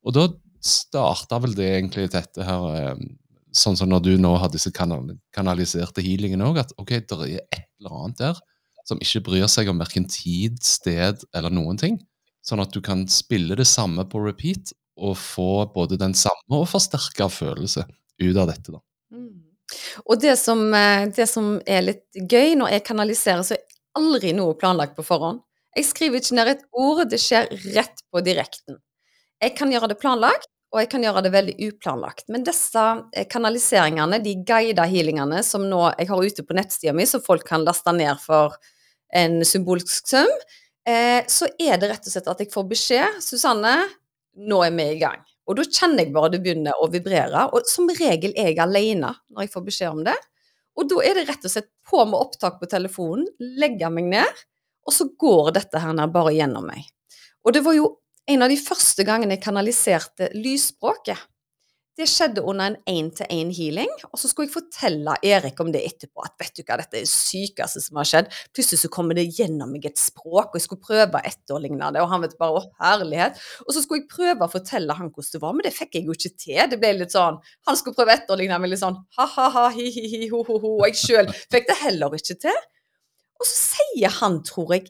Og 0.04 0.16
da 0.18 0.28
starta 0.66 1.40
vel 1.40 1.56
det 1.56 1.72
egentlig 1.78 2.10
dette 2.14 2.46
her 2.46 2.70
eh, 2.76 3.10
Sånn 3.60 3.74
som 3.74 3.90
når 3.90 4.04
du 4.06 4.12
nå 4.22 4.30
har 4.38 4.52
disse 4.54 4.70
kanal 4.70 5.08
kanaliserte 5.34 6.04
healingene 6.06 6.46
òg, 6.46 6.60
at 6.62 6.74
ok, 6.78 6.92
det 7.02 7.16
er 7.18 7.40
et 7.42 7.64
eller 7.80 7.96
annet 7.98 8.20
der 8.20 8.42
som 8.90 9.02
ikke 9.04 9.24
bryr 9.28 9.48
seg 9.52 9.70
om 9.72 9.82
verken 9.82 10.08
tid, 10.10 10.58
sted 10.66 11.22
eller 11.36 11.54
noen 11.54 11.80
ting. 11.80 12.00
Sånn 12.46 12.64
at 12.64 12.74
du 12.74 12.82
kan 12.82 13.06
spille 13.12 13.58
det 13.60 13.68
samme 13.70 14.06
på 14.10 14.22
repeat 14.24 14.74
og 15.00 15.16
få 15.20 15.68
både 15.74 16.00
den 16.00 16.16
samme 16.18 16.62
og 16.62 16.68
forsterka 16.72 17.30
følelse 17.32 17.86
ut 18.20 18.36
av 18.36 18.50
dette. 18.50 18.74
da. 18.74 18.82
Mm. 19.16 19.46
Og 20.06 20.20
det 20.22 20.36
som, 20.40 20.74
eh, 20.74 21.08
det 21.16 21.28
som 21.30 21.60
er 21.66 21.86
litt 21.86 22.06
gøy 22.16 22.56
når 22.58 22.76
jeg 22.76 22.88
kanaliserer, 22.90 23.44
så 23.46 23.56
er 23.56 23.66
aldri 24.00 24.34
noe 24.34 24.58
planlagt 24.58 24.98
på 24.98 25.06
forhånd. 25.06 25.42
Jeg 25.78 25.86
skriver 25.86 26.20
ikke 26.20 26.36
ned 26.36 26.48
et 26.48 26.64
ord, 26.74 27.04
det 27.10 27.20
skjer 27.22 27.50
rett 27.76 28.02
på 28.12 28.24
direkten. 28.26 28.80
Jeg 29.40 29.56
kan 29.56 29.72
gjøre 29.72 29.92
det 29.92 30.00
planlagt, 30.02 30.50
og 30.74 30.82
jeg 30.84 30.90
kan 30.92 31.06
gjøre 31.06 31.24
det 31.26 31.32
veldig 31.34 31.56
uplanlagt. 31.70 32.28
Men 32.30 32.44
disse 32.46 32.82
eh, 33.14 33.28
kanaliseringene, 33.30 34.22
de 34.24 34.36
guida 34.46 34.86
healingene 34.90 35.42
som 35.46 35.66
nå 35.70 35.86
jeg 35.98 36.10
har 36.10 36.26
ute 36.26 36.46
på 36.46 36.58
nettsida 36.58 36.94
mi, 36.94 37.08
som 37.10 37.24
folk 37.26 37.46
kan 37.48 37.66
laste 37.66 37.94
ned 37.96 38.20
for 38.22 38.58
en 39.16 39.40
symbolsk 39.46 40.08
sum, 40.08 40.30
eh, 40.88 41.26
så 41.28 41.50
er 41.60 41.80
det 41.80 41.90
rett 41.92 42.06
og 42.06 42.14
slett 42.14 42.30
at 42.32 42.44
jeg 42.44 42.52
får 42.54 42.68
beskjed 42.70 43.20
Susanne, 43.24 43.76
nå 44.40 44.62
er 44.66 44.76
vi 44.76 44.86
i 44.94 45.00
gang. 45.02 45.24
Og 45.50 45.58
da 45.58 45.66
kjenner 45.66 46.06
jeg 46.06 46.14
bare 46.14 46.30
det 46.36 46.44
begynner 46.46 46.78
å 46.78 46.90
vibrere. 46.94 47.48
Og 47.56 47.66
som 47.68 47.90
regel 47.90 48.36
er 48.38 48.52
jeg 48.52 48.62
alene 48.62 49.16
når 49.34 49.46
jeg 49.48 49.54
får 49.56 49.66
beskjed 49.66 49.96
om 49.98 50.04
det. 50.06 50.18
Og 50.78 50.86
da 50.92 51.02
er 51.04 51.18
det 51.18 51.26
rett 51.28 51.48
og 51.48 51.52
slett 51.52 51.72
på 51.90 52.04
med 52.06 52.20
opptak 52.20 52.60
på 52.62 52.70
telefonen, 52.70 53.26
legge 53.40 53.90
meg 53.92 54.12
ned, 54.14 54.44
og 54.88 54.96
så 54.96 55.10
går 55.20 55.52
dette 55.58 55.82
her 55.82 55.98
bare 56.14 56.36
gjennom 56.38 56.70
meg. 56.70 56.86
Og 57.44 57.56
det 57.56 57.64
var 57.66 57.76
jo 57.76 57.90
en 58.30 58.46
av 58.46 58.52
de 58.52 58.60
første 58.62 59.04
gangene 59.08 59.36
jeg 59.36 59.44
kanaliserte 59.44 60.30
lysspråket. 60.38 61.18
Det 62.00 62.06
skjedde 62.08 62.40
under 62.48 62.70
en 62.70 62.76
én-til-én-healing, 62.88 63.90
og 64.08 64.20
så 64.22 64.30
skulle 64.30 64.48
jeg 64.48 64.54
fortelle 64.54 65.18
Erik 65.26 65.58
om 65.60 65.68
det 65.74 65.82
etterpå. 65.84 66.24
At 66.24 66.38
vet 66.40 66.56
du 66.56 66.62
hva, 66.62 66.78
dette 66.80 66.96
er 66.96 67.04
det 67.04 67.12
sykeste 67.12 67.82
som 67.84 68.00
har 68.00 68.08
skjedd. 68.08 68.30
Plutselig 68.56 68.80
så 68.86 68.92
kommer 68.94 69.18
det 69.18 69.26
gjennom 69.36 69.74
meg 69.76 69.90
et 69.90 70.00
språk, 70.00 70.54
og 70.54 70.56
jeg 70.56 70.64
skulle 70.64 70.86
prøve 70.86 71.20
å 71.20 71.28
etterligne 71.28 71.90
det, 71.92 72.00
og 72.00 72.08
han 72.14 72.24
vet 72.24 72.38
bare 72.40 72.62
å 72.62 72.64
herlighet. 72.80 73.42
Og 73.66 73.76
så 73.76 73.84
skulle 73.84 74.06
jeg 74.06 74.14
prøve 74.14 74.48
å 74.48 74.54
fortelle 74.54 74.96
han 74.96 75.12
hvordan 75.12 75.36
det 75.36 75.44
var, 75.44 75.58
men 75.58 75.68
det 75.68 75.76
fikk 75.76 76.00
jeg 76.00 76.08
jo 76.08 76.16
ikke 76.16 76.34
til. 76.46 76.62
Det 76.72 76.80
ble 76.80 76.94
litt 77.02 77.16
sånn 77.18 77.42
Han 77.68 77.80
skulle 77.82 78.00
prøve 78.00 78.16
å 78.16 78.22
etterligne 78.22 78.64
meg 78.64 78.72
litt 78.72 78.84
sånn 78.86 78.96
ha-ha-ha, 79.20 79.68
hi-hi-hi, 79.76 80.30
ho-ho-ho, 80.32 80.78
og 80.80 80.88
jeg 80.88 81.02
sjøl 81.04 81.36
fikk 81.52 81.68
det 81.68 81.82
heller 81.84 82.16
ikke 82.16 82.40
til. 82.48 82.64
Og 83.44 83.48
så 83.50 83.60
sier 83.76 84.22
han, 84.22 84.40
tror 84.48 84.78
jeg, 84.78 84.88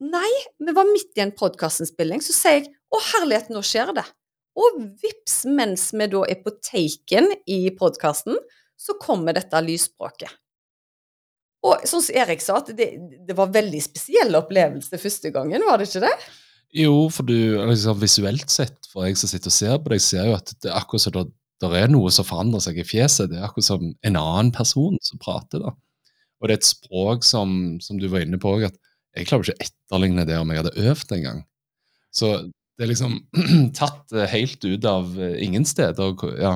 Nei, 0.00 0.30
vi 0.56 0.72
var 0.72 0.88
midt 0.88 1.18
i 1.18 1.20
en 1.20 1.34
podkastinnspilling, 1.36 2.22
så 2.24 2.32
sier 2.32 2.62
jeg 2.62 2.70
å 2.88 2.98
herlighet, 3.12 3.50
nå 3.52 3.60
skjer 3.60 3.92
det. 3.98 4.06
Og 4.58 4.80
vips, 5.00 5.44
mens 5.46 5.90
vi 5.94 6.08
da 6.10 6.24
er 6.26 6.40
på 6.42 6.52
taken 6.64 7.30
i 7.46 7.62
podkasten, 7.76 8.38
så 8.80 8.96
kommer 9.00 9.36
dette 9.36 9.60
lysspråket. 9.62 10.32
Og 11.66 11.82
sånn 11.84 12.02
som 12.02 12.16
Erik 12.16 12.40
sa, 12.40 12.56
at 12.62 12.70
det, 12.76 12.88
det 13.28 13.36
var 13.36 13.52
veldig 13.52 13.82
spesiell 13.84 14.32
opplevelse 14.38 15.00
første 15.00 15.32
gangen, 15.34 15.66
var 15.68 15.78
det 15.78 15.90
ikke 15.90 16.06
det? 16.06 16.14
Jo, 16.80 16.94
for 17.12 17.26
du, 17.26 17.36
liksom, 17.68 17.98
visuelt 18.00 18.52
sett, 18.52 18.88
for 18.88 19.04
jeg 19.04 19.18
som 19.20 19.30
sitter 19.30 19.50
og 19.50 19.56
ser 19.56 19.76
på 19.82 19.92
deg, 19.92 20.02
ser 20.04 20.30
jo 20.30 20.38
at 20.38 20.54
det 20.62 20.70
er 20.70 20.78
akkurat 20.78 21.04
som 21.04 21.16
det, 21.16 21.26
det 21.60 21.70
er 21.76 21.90
noe 21.92 22.12
som 22.14 22.24
forandrer 22.24 22.62
seg 22.64 22.78
i 22.80 22.86
fjeset. 22.86 23.28
Det 23.28 23.40
er 23.40 23.44
akkurat 23.44 23.66
som 23.66 23.90
en 23.92 24.16
annen 24.16 24.52
person 24.54 24.96
som 25.04 25.20
prater. 25.20 25.60
da. 25.60 25.74
Og 26.40 26.48
det 26.48 26.54
er 26.54 26.62
et 26.62 26.70
språk 26.70 27.26
som, 27.26 27.76
som 27.84 27.98
du 28.00 28.06
var 28.08 28.24
inne 28.24 28.40
på 28.40 28.54
at 28.64 28.78
jeg 29.18 29.26
klarer 29.28 29.44
ikke 29.44 29.58
å 29.58 29.66
etterligne 29.66 30.24
det 30.24 30.38
om 30.38 30.52
jeg 30.52 30.62
hadde 30.62 30.88
øvd 30.88 31.14
en 31.16 31.26
gang. 31.26 31.42
Så 32.16 32.30
det 32.80 32.86
er 32.86 32.94
liksom 32.94 33.18
tatt 33.76 34.14
eh, 34.16 34.24
helt 34.32 34.64
ut 34.64 34.84
av 34.88 35.12
eh, 35.20 35.36
ingen 35.44 35.66
steder. 35.68 36.14
Ja, 36.40 36.54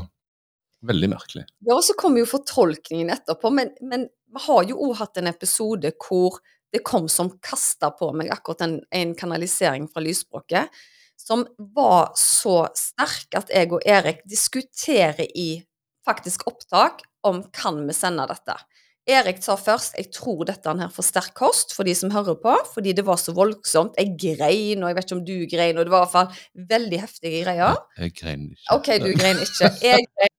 veldig 0.89 1.11
merkelig. 1.13 1.45
Ja, 1.67 1.77
og 1.77 1.85
så 1.85 1.93
kommer 2.01 2.23
jo 2.23 2.31
fortolkningen 2.31 3.13
etterpå, 3.13 3.51
men, 3.53 3.75
men 3.85 4.07
vi 4.33 4.45
har 4.47 4.65
jo 4.65 4.79
òg 4.87 4.97
hatt 5.03 5.21
en 5.21 5.29
episode 5.29 5.93
hvor 6.01 6.41
det 6.73 6.81
kom 6.87 7.11
som 7.13 7.29
kasta 7.45 7.93
på 7.95 8.09
meg 8.17 8.33
akkurat 8.33 8.65
en, 8.65 8.79
en 8.89 9.13
kanalisering 9.15 9.85
fra 9.93 10.01
lysspråket, 10.03 10.73
som 11.21 11.45
var 11.77 12.15
så 12.19 12.65
sterk 12.73 13.37
at 13.37 13.53
jeg 13.53 13.69
og 13.77 13.85
Erik 13.85 14.25
diskuterer 14.25 15.29
i 15.29 15.61
faktisk 16.09 16.49
opptak 16.49 17.05
om 17.29 17.45
kan 17.53 17.85
vi 17.85 17.95
sende 17.97 18.25
dette. 18.33 18.57
Erik 19.05 19.43
sa 19.45 19.53
først 19.61 19.99
jeg 19.99 20.09
tror 20.17 20.47
dette 20.49 20.73
er 20.73 20.93
for 20.93 21.05
sterk 21.05 21.35
kost 21.37 21.75
for 21.77 21.85
de 21.85 21.93
som 21.97 22.13
hører 22.15 22.39
på, 22.41 22.55
fordi 22.73 22.95
det 22.97 23.05
var 23.05 23.19
så 23.21 23.35
voldsomt. 23.37 23.99
Jeg 24.01 24.15
grein, 24.17 24.81
og 24.81 24.89
jeg 24.89 24.97
vet 24.97 25.09
ikke 25.09 25.19
om 25.19 25.25
du 25.27 25.35
grein, 25.51 25.77
og 25.77 25.85
det 25.85 25.93
var 25.93 26.05
i 26.05 26.07
hvert 26.07 26.15
fall 26.15 26.69
veldig 26.73 27.01
heftige 27.03 27.43
greier. 27.45 27.81
Jeg 28.01 28.15
grein 28.17 28.47
ikke. 28.55 28.79
OK, 28.79 28.89
du 29.05 29.11
grein 29.19 29.43
ikke. 29.45 29.71
Jeg 29.85 30.09
grein. 30.09 30.33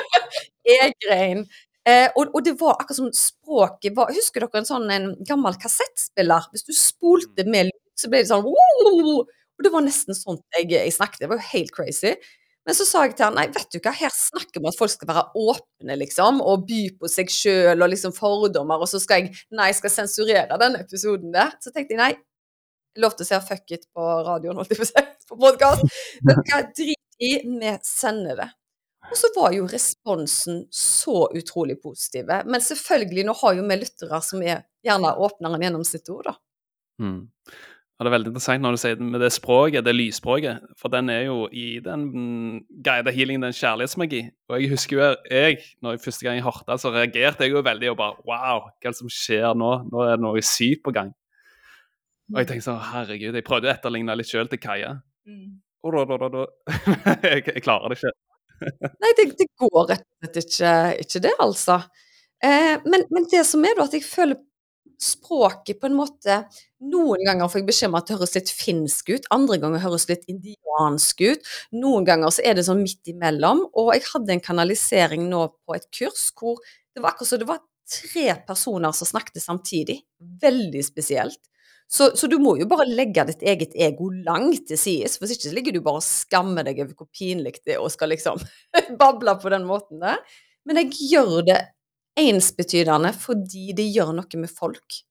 jeg 0.70 0.94
grein. 1.02 1.42
Eh, 1.86 2.06
og, 2.14 2.30
og, 2.30 2.40
det 2.46 2.54
var 2.60 2.78
akkurat 2.78 2.98
som 2.98 3.10
språket 3.14 3.94
var 3.94 4.10
Husker 4.10 4.42
dere 4.42 4.58
en 4.58 4.66
sånn 4.66 4.88
en 4.90 5.04
gammel 5.26 5.54
kassettspiller? 5.62 6.48
Hvis 6.50 6.66
du 6.66 6.72
spolte 6.74 7.44
med 7.46 7.68
lyd, 7.68 7.82
så 7.94 8.10
ble 8.10 8.24
det 8.24 8.30
sånn 8.32 8.46
Og 8.46 9.62
det 9.62 9.70
var 9.70 9.84
nesten 9.86 10.18
sånn 10.18 10.40
jeg, 10.56 10.70
jeg 10.74 10.94
snakket. 10.94 11.22
Det 11.22 11.30
var 11.30 11.38
jo 11.38 11.50
helt 11.52 11.74
crazy. 11.74 12.14
Men 12.66 12.74
så 12.74 12.86
sa 12.88 13.04
jeg 13.06 13.14
til 13.14 13.28
han 13.28 13.36
nei, 13.38 13.46
vet 13.54 13.70
du 13.70 13.78
hva, 13.78 13.92
her 13.94 14.10
snakker 14.10 14.62
vi 14.62 14.70
at 14.70 14.78
folk 14.78 14.90
skal 14.90 15.10
være 15.10 15.24
åpne, 15.38 15.96
liksom, 16.02 16.40
og 16.42 16.64
by 16.66 16.80
på 16.98 17.10
seg 17.10 17.30
sjøl 17.30 17.78
og 17.78 17.92
liksom 17.92 18.14
fordommer, 18.16 18.82
og 18.82 18.90
så 18.90 18.98
skal 19.02 19.22
jeg 19.22 19.34
nei, 19.54 19.70
jeg 19.70 19.78
skal 19.78 19.94
sensurere 19.94 20.58
den 20.62 20.78
episoden 20.80 21.34
der. 21.34 21.54
Så 21.62 21.70
tenkte 21.70 21.94
jeg 21.94 22.02
nei, 22.02 22.12
lov 23.02 23.14
til 23.14 23.26
å 23.26 23.28
si 23.28 23.40
fuck 23.46 23.74
it 23.76 23.86
på 23.94 24.06
radioen, 24.26 24.58
holdt 24.58 24.74
jeg 24.74 24.80
på 24.80 24.86
å 24.88 24.90
si, 24.90 25.04
på 25.30 25.40
podkast. 25.46 25.98
Vet 26.26 26.42
hva, 26.50 26.62
drit 26.74 27.22
i, 27.22 27.32
vi 27.46 27.74
sender 27.86 28.42
det. 28.42 28.50
Og 29.06 29.14
så 29.14 29.30
var 29.36 29.54
jo 29.54 29.68
responsen 29.70 30.64
så 30.74 31.28
utrolig 31.38 31.78
positive. 31.82 32.40
Men 32.50 32.64
selvfølgelig, 32.64 33.28
nå 33.28 33.36
har 33.38 33.54
jo 33.54 33.66
vi 33.68 33.78
lyttere 33.78 34.20
som 34.24 34.42
er 34.42 34.64
gjerne 34.86 35.14
åpnere 35.22 35.58
enn 35.58 35.66
gjennom 35.68 35.86
sitt 35.86 36.10
ord, 36.10 36.32
da. 36.32 36.36
Mm. 37.02 37.20
Ja, 37.96 38.04
det 38.04 38.10
er 38.10 38.12
veldig 38.12 38.28
interessant 38.28 38.60
når 38.60 38.74
du 38.76 38.80
sier 38.82 38.96
det 38.98 39.06
med 39.08 39.22
det 39.24 39.30
språket, 39.32 39.84
det 39.86 39.94
lysspråket. 39.96 40.64
For 40.76 40.92
den 40.92 41.08
er 41.08 41.22
jo 41.30 41.46
i 41.48 41.78
den 41.80 42.02
mm, 42.12 42.56
guida 42.84 43.12
healingen, 43.16 43.46
den 43.46 43.56
kjærlighetsmagi. 43.56 44.20
Og 44.50 44.58
jeg 44.60 44.72
husker 44.74 44.98
jo 44.98 45.06
jeg, 45.32 45.62
når 45.80 45.96
jeg 45.96 46.02
første 46.04 46.26
gang 46.26 46.36
jeg 46.36 46.44
hørte 46.44 46.68
det, 46.68 46.76
så 46.82 46.92
reagerte 46.92 47.46
jeg 47.46 47.56
jo 47.56 47.64
veldig 47.64 47.94
og 47.94 47.96
bare 48.02 48.18
Wow, 48.28 48.66
hva 48.68 48.90
er 48.90 48.92
det 48.92 49.00
som 49.00 49.12
skjer 49.12 49.56
nå? 49.56 49.70
Nå 49.88 50.04
er 50.04 50.18
det 50.18 50.26
noe 50.26 50.44
sykt 50.44 50.84
på 50.84 50.92
gang. 50.92 51.14
Og 52.34 52.42
jeg 52.42 52.50
tenkte 52.50 52.66
sånn, 52.66 52.84
herregud, 52.90 53.38
jeg 53.38 53.46
prøvde 53.46 53.70
å 53.70 53.72
etterligne 53.72 54.16
litt 54.18 54.28
sjøl 54.28 54.50
til 54.50 54.60
Kaja. 54.60 54.92
Og 55.86 55.94
da, 55.94 56.04
da, 56.10 56.18
da, 56.20 56.28
da. 56.34 56.46
jeg, 57.30 57.44
jeg 57.48 57.62
klarer 57.64 57.92
det 57.92 58.00
ikke. 58.00 58.12
Nei, 59.04 59.12
det, 59.16 59.26
det, 59.38 59.46
går 59.60 59.88
rett 59.92 60.04
og 60.04 60.20
slett 60.20 60.38
ikke, 60.42 60.74
ikke 61.04 61.22
det, 61.28 61.32
altså. 61.44 61.78
Eh, 62.44 62.74
men, 62.84 63.06
men, 63.12 63.28
det 63.30 63.44
som 63.48 63.64
er 63.64 63.76
da, 63.78 63.86
at 63.86 63.96
jeg 63.96 64.04
føler 64.04 64.40
språket 65.02 65.80
på 65.80 65.88
en 65.90 65.98
måte 65.98 66.40
Noen 66.86 67.22
ganger 67.24 67.48
får 67.48 67.62
jeg 67.62 67.66
beskjed 67.70 67.90
om 67.90 67.96
at 67.98 68.08
det 68.08 68.16
høres 68.18 68.34
litt 68.36 68.50
finsk 68.52 69.08
ut, 69.14 69.28
andre 69.32 69.56
ganger 69.62 69.80
høres 69.80 70.04
litt 70.10 70.26
indiansk 70.28 71.22
ut. 71.24 71.48
Noen 71.72 72.04
ganger 72.06 72.34
så 72.36 72.44
er 72.44 72.58
det 72.58 72.66
sånn 72.66 72.82
midt 72.82 73.08
imellom. 73.10 73.62
Og 73.72 73.94
jeg 73.94 74.04
hadde 74.10 74.34
en 74.34 74.44
kanalisering 74.44 75.24
nå 75.30 75.40
på 75.64 75.76
et 75.78 75.88
kurs 75.88 76.28
hvor 76.36 76.60
det 76.60 77.00
var 77.00 77.14
akkurat 77.14 77.32
så 77.32 77.40
det 77.40 77.48
var 77.48 77.64
tre 77.88 78.26
personer 78.46 78.92
som 78.92 79.08
snakket 79.08 79.40
samtidig. 79.42 80.02
Veldig 80.42 80.84
spesielt. 80.84 81.40
Så, 81.88 82.10
så, 82.18 82.26
du 82.26 82.38
må 82.42 82.56
jo 82.58 82.66
bare 82.66 82.88
legge 82.90 83.22
ditt 83.28 83.44
eget 83.46 83.76
ego 83.78 84.08
langt 84.10 84.64
til 84.66 84.78
sides, 84.80 85.20
for 85.20 85.30
ikke 85.30 85.48
så 85.48 85.54
ligger 85.54 85.76
du 85.76 85.80
bare 85.84 86.00
og 86.00 86.06
skammer 86.06 86.66
deg 86.66 86.80
over 86.82 86.96
hvor 86.98 87.08
pinlig 87.14 87.60
det 87.62 87.76
er 87.76 87.82
og 87.82 87.92
skal 87.94 88.10
liksom 88.10 88.42
bable 89.00 89.36
på 89.42 89.52
den 89.54 89.68
måten 89.68 90.02
der. 90.02 90.18
Men 90.66 90.82
jeg 90.82 91.12
gjør 91.12 91.44
det 91.46 91.60
ensbetydende 92.20 93.12
fordi 93.16 93.72
det 93.76 93.86
gjør 93.92 94.14
noe 94.16 94.40
med 94.40 94.52
folk. 94.52 95.02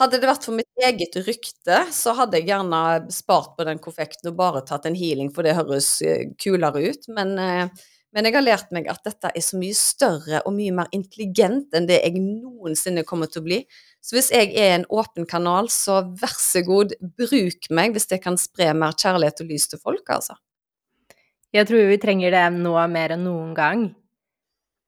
Hadde 0.00 0.16
det 0.16 0.30
vært 0.30 0.46
for 0.46 0.56
mitt 0.56 0.80
eget 0.80 1.16
rykte, 1.26 1.82
så 1.92 2.14
hadde 2.16 2.38
jeg 2.38 2.48
gjerne 2.48 2.82
spart 3.12 3.52
på 3.58 3.66
den 3.68 3.80
konfekten 3.82 4.30
og 4.30 4.38
bare 4.38 4.62
tatt 4.64 4.86
en 4.88 4.96
healing, 4.96 5.28
for 5.34 5.44
det 5.44 5.58
høres 5.58 5.98
kulere 6.40 6.80
ut. 6.88 7.04
Men, 7.12 7.34
men, 7.36 8.28
jeg 8.28 8.36
har 8.38 8.46
lært 8.46 8.72
meg 8.72 8.88
at 8.88 9.04
dette 9.04 9.28
er 9.28 9.44
så 9.44 9.60
mye 9.60 9.76
større 9.76 10.40
og 10.48 10.56
mye 10.56 10.72
mer 10.78 10.88
intelligent 10.96 11.76
enn 11.76 11.90
det 11.90 12.00
jeg 12.00 12.22
noensinne 12.22 13.04
kommer 13.04 13.28
til 13.28 13.42
å 13.42 13.48
bli. 13.50 13.60
Så 14.00 14.16
hvis 14.16 14.32
jeg 14.32 14.54
er 14.56 14.78
en 14.78 14.88
åpen 14.88 15.28
kanal, 15.28 15.68
så 15.68 16.00
vær 16.16 16.32
så 16.40 16.64
god, 16.64 16.96
bruk 17.20 17.68
meg 17.68 17.92
hvis 17.92 18.08
jeg 18.08 18.24
kan 18.24 18.40
spre 18.40 18.72
mer 18.72 18.96
kjærlighet 18.96 19.44
og 19.44 19.52
lys 19.52 19.68
til 19.68 19.84
folk, 19.84 20.06
altså. 20.08 20.38
Jeg 21.50 21.66
tror 21.66 21.88
vi 21.90 22.00
trenger 22.00 22.32
det 22.32 22.44
nå 22.56 22.72
mer 22.88 23.18
enn 23.18 23.26
noen 23.26 23.52
gang. 23.58 23.88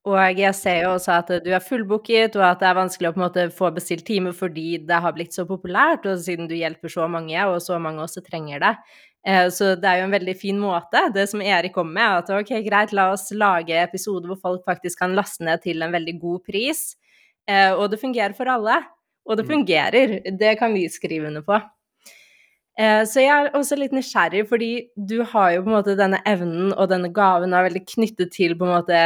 Og 0.02 0.18
jeg 0.34 0.50
ser 0.58 0.80
jo 0.82 0.96
også 0.96 1.12
at 1.20 1.28
du 1.44 1.52
er 1.54 1.62
fullbooket, 1.62 2.34
og 2.34 2.42
at 2.48 2.62
det 2.62 2.66
er 2.66 2.78
vanskelig 2.80 3.10
å 3.10 3.14
på 3.14 3.20
en 3.20 3.24
måte 3.28 3.44
få 3.54 3.70
bestilt 3.74 4.02
time 4.08 4.32
fordi 4.34 4.80
det 4.82 4.98
har 5.04 5.14
blitt 5.14 5.36
så 5.36 5.44
populært, 5.46 6.08
og 6.10 6.18
siden 6.24 6.48
du 6.50 6.56
hjelper 6.58 6.90
så 6.90 7.06
mange, 7.10 7.38
og 7.46 7.60
så 7.62 7.78
mange 7.82 8.02
også 8.02 8.24
trenger 8.26 8.64
det. 8.64 8.72
Eh, 9.22 9.46
så 9.54 9.76
det 9.78 9.86
er 9.86 10.00
jo 10.00 10.08
en 10.08 10.16
veldig 10.16 10.34
fin 10.40 10.58
måte, 10.58 11.04
det 11.14 11.28
som 11.30 11.44
Erik 11.44 11.76
kom 11.76 11.92
med, 11.94 12.24
at 12.24 12.32
ok, 12.34 12.50
greit, 12.66 12.94
la 12.96 13.12
oss 13.12 13.28
lage 13.30 13.78
episoder 13.78 14.32
hvor 14.32 14.40
folk 14.42 14.64
faktisk 14.66 15.04
kan 15.04 15.14
laste 15.14 15.46
ned 15.46 15.62
til 15.62 15.86
en 15.86 15.94
veldig 15.94 16.16
god 16.24 16.42
pris. 16.50 16.82
Eh, 17.46 17.70
og 17.70 17.86
det 17.92 18.02
fungerer 18.02 18.34
for 18.34 18.50
alle. 18.50 18.80
Og 19.22 19.38
det 19.38 19.46
fungerer. 19.46 20.18
Det 20.34 20.56
kan 20.58 20.74
vi 20.74 20.88
skrive 20.90 21.28
under 21.28 21.44
på. 21.46 21.60
Eh, 22.78 23.02
så 23.06 23.22
jeg 23.22 23.30
er 23.30 23.54
også 23.54 23.76
litt 23.78 23.94
nysgjerrig, 23.94 24.46
fordi 24.50 24.72
du 24.96 25.20
har 25.22 25.52
jo 25.54 25.62
på 25.62 25.70
en 25.70 25.76
måte 25.76 25.94
denne 25.98 26.18
evnen 26.26 26.72
og 26.72 26.88
denne 26.90 27.12
gaven 27.14 27.54
er 27.54 27.68
veldig 27.68 27.84
knyttet 27.94 28.32
til 28.34 28.56
på 28.58 28.66
en 28.66 28.74
måte 28.74 28.98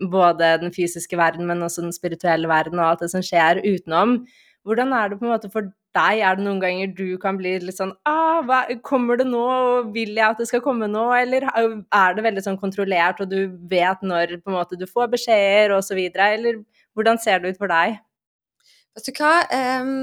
både 0.00 0.54
den 0.62 0.72
fysiske 0.72 1.18
verden, 1.18 1.46
men 1.46 1.62
også 1.62 1.84
den 1.84 1.92
spirituelle 1.92 2.48
verden 2.48 2.80
og 2.80 2.92
alt 2.92 3.04
det 3.04 3.10
som 3.12 3.24
skjer 3.24 3.60
utenom. 3.64 4.20
Hvordan 4.64 4.92
er 4.92 5.08
det 5.08 5.20
på 5.20 5.26
en 5.26 5.32
måte 5.32 5.50
for 5.52 5.68
deg? 5.96 6.20
Er 6.20 6.36
det 6.36 6.44
noen 6.44 6.60
ganger 6.62 6.92
du 6.96 7.16
kan 7.20 7.38
bli 7.40 7.54
litt 7.62 7.78
sånn 7.78 7.94
ah, 8.08 8.40
hva, 8.46 8.62
Kommer 8.86 9.20
det 9.20 9.26
nå, 9.30 9.44
vil 9.94 10.12
jeg 10.18 10.26
at 10.26 10.40
det 10.40 10.48
skal 10.50 10.62
komme 10.64 10.88
nå? 10.90 11.06
Eller 11.16 11.46
er 11.48 12.16
det 12.16 12.26
veldig 12.26 12.44
sånn 12.44 12.60
kontrollert, 12.60 13.22
og 13.24 13.32
du 13.32 13.56
vet 13.70 14.04
når 14.04 14.38
på 14.40 14.52
en 14.52 14.58
måte 14.58 14.78
du 14.80 14.86
får 14.88 15.10
beskjeder, 15.16 15.76
videre? 15.96 16.32
Eller 16.36 16.62
hvordan 16.94 17.20
ser 17.20 17.40
det 17.40 17.54
ut 17.54 17.62
for 17.62 17.72
deg? 17.72 17.96
Vet 18.96 19.06
du 19.06 19.22
hva, 19.22 19.34
um, 19.80 19.94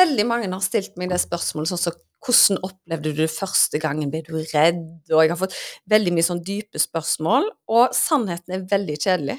veldig 0.00 0.26
mange 0.28 0.48
har 0.52 0.64
stilt 0.64 0.96
meg 1.00 1.12
det 1.12 1.20
spørsmålet 1.22 1.72
sånn 1.72 1.84
som 1.84 1.98
hvordan 2.20 2.58
opplevde 2.66 3.12
du 3.14 3.22
det 3.22 3.32
første 3.32 3.80
gangen? 3.80 4.10
Ble 4.12 4.20
du 4.26 4.34
redd? 4.52 4.82
Og 5.08 5.22
jeg 5.22 5.32
har 5.32 5.40
fått 5.40 5.56
veldig 5.90 6.12
mye 6.16 6.26
sånn 6.26 6.42
dype 6.44 6.80
spørsmål, 6.80 7.48
og 7.72 7.96
sannheten 7.96 8.56
er 8.56 8.66
veldig 8.68 8.96
kjedelig. 9.00 9.38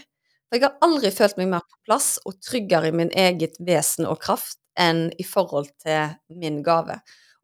For 0.50 0.58
jeg 0.58 0.66
har 0.66 0.88
aldri 0.88 1.12
følt 1.16 1.38
meg 1.40 1.52
mer 1.54 1.64
på 1.64 1.78
plass 1.88 2.16
og 2.28 2.40
tryggere 2.44 2.90
i 2.90 2.96
min 3.04 3.14
eget 3.16 3.60
vesen 3.64 4.10
og 4.10 4.20
kraft 4.24 4.60
enn 4.80 5.10
i 5.20 5.26
forhold 5.28 5.70
til 5.84 6.16
min 6.42 6.60
gave. 6.66 6.98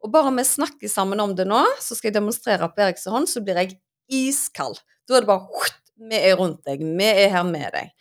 Og 0.03 0.12
bare 0.13 0.34
vi 0.36 0.45
snakker 0.45 0.91
sammen 0.91 1.21
om 1.23 1.36
det 1.38 1.47
nå, 1.47 1.62
så 1.82 1.95
skal 1.95 2.12
jeg 2.12 2.17
demonstrere 2.17 2.69
på 2.73 2.84
Eriks 2.84 3.08
hånd, 3.10 3.30
så 3.30 3.41
blir 3.45 3.62
jeg 3.62 3.77
iskald. 4.13 4.82
Da 5.08 5.17
er 5.17 5.25
det 5.25 5.32
bare 5.32 5.71
Vi 5.97 6.17
er 6.17 6.36
rundt 6.38 6.62
deg. 6.67 6.84
Vi 6.84 7.08
er 7.08 7.32
her 7.34 7.45
med 7.47 7.71
deg. 7.73 7.93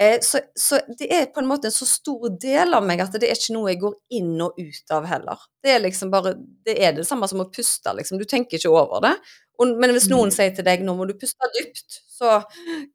Eh, 0.00 0.18
så, 0.22 0.40
så, 0.54 0.78
det 0.98 1.08
er 1.14 1.26
på 1.26 1.40
en 1.40 1.46
måte 1.46 1.68
en 1.68 1.74
så 1.74 1.86
stor 1.86 2.30
del 2.40 2.74
av 2.74 2.84
meg 2.86 3.02
at 3.04 3.12
det 3.20 3.28
er 3.28 3.36
ikke 3.36 3.54
noe 3.56 3.72
jeg 3.72 3.82
går 3.82 3.96
inn 4.18 4.34
og 4.42 4.56
ut 4.58 4.94
av 4.94 5.06
heller. 5.10 5.44
Det 5.62 5.74
er 5.74 5.82
liksom 5.84 6.12
bare 6.12 6.34
Det 6.64 6.76
er 6.78 6.94
det 6.96 7.06
samme 7.06 7.28
som 7.28 7.42
å 7.44 7.50
puste, 7.52 7.92
liksom. 7.98 8.18
Du 8.18 8.24
tenker 8.28 8.58
ikke 8.58 8.72
over 8.72 9.02
det. 9.04 9.14
Og, 9.60 9.74
men 9.78 9.92
hvis 9.94 10.08
noen 10.10 10.30
mm. 10.32 10.34
sier 10.34 10.54
til 10.56 10.66
deg 10.66 10.82
'nå 10.82 10.94
må 10.96 11.06
du 11.06 11.14
puste 11.18 11.50
dypt', 11.58 12.00
så 12.08 12.40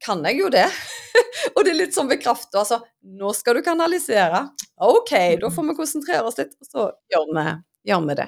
kan 0.04 0.24
jeg 0.26 0.42
jo 0.42 0.50
det. 0.52 0.66
og 1.56 1.64
det 1.64 1.72
er 1.72 1.80
litt 1.84 1.96
sånn 1.96 2.10
ved. 2.10 2.26
Altså 2.26 2.82
'nå 3.06 3.34
skal 3.38 3.60
du 3.60 3.64
kanalisere'. 3.66 4.48
Ok, 4.90 5.14
da 5.42 5.54
får 5.54 5.70
vi 5.70 5.78
konsentrere 5.78 6.26
oss 6.28 6.40
litt, 6.42 6.58
og 6.60 6.72
så 6.72 6.90
gjør 7.14 7.30
vi, 7.38 7.46
gjør 7.92 8.04
vi 8.10 8.18
det. 8.24 8.28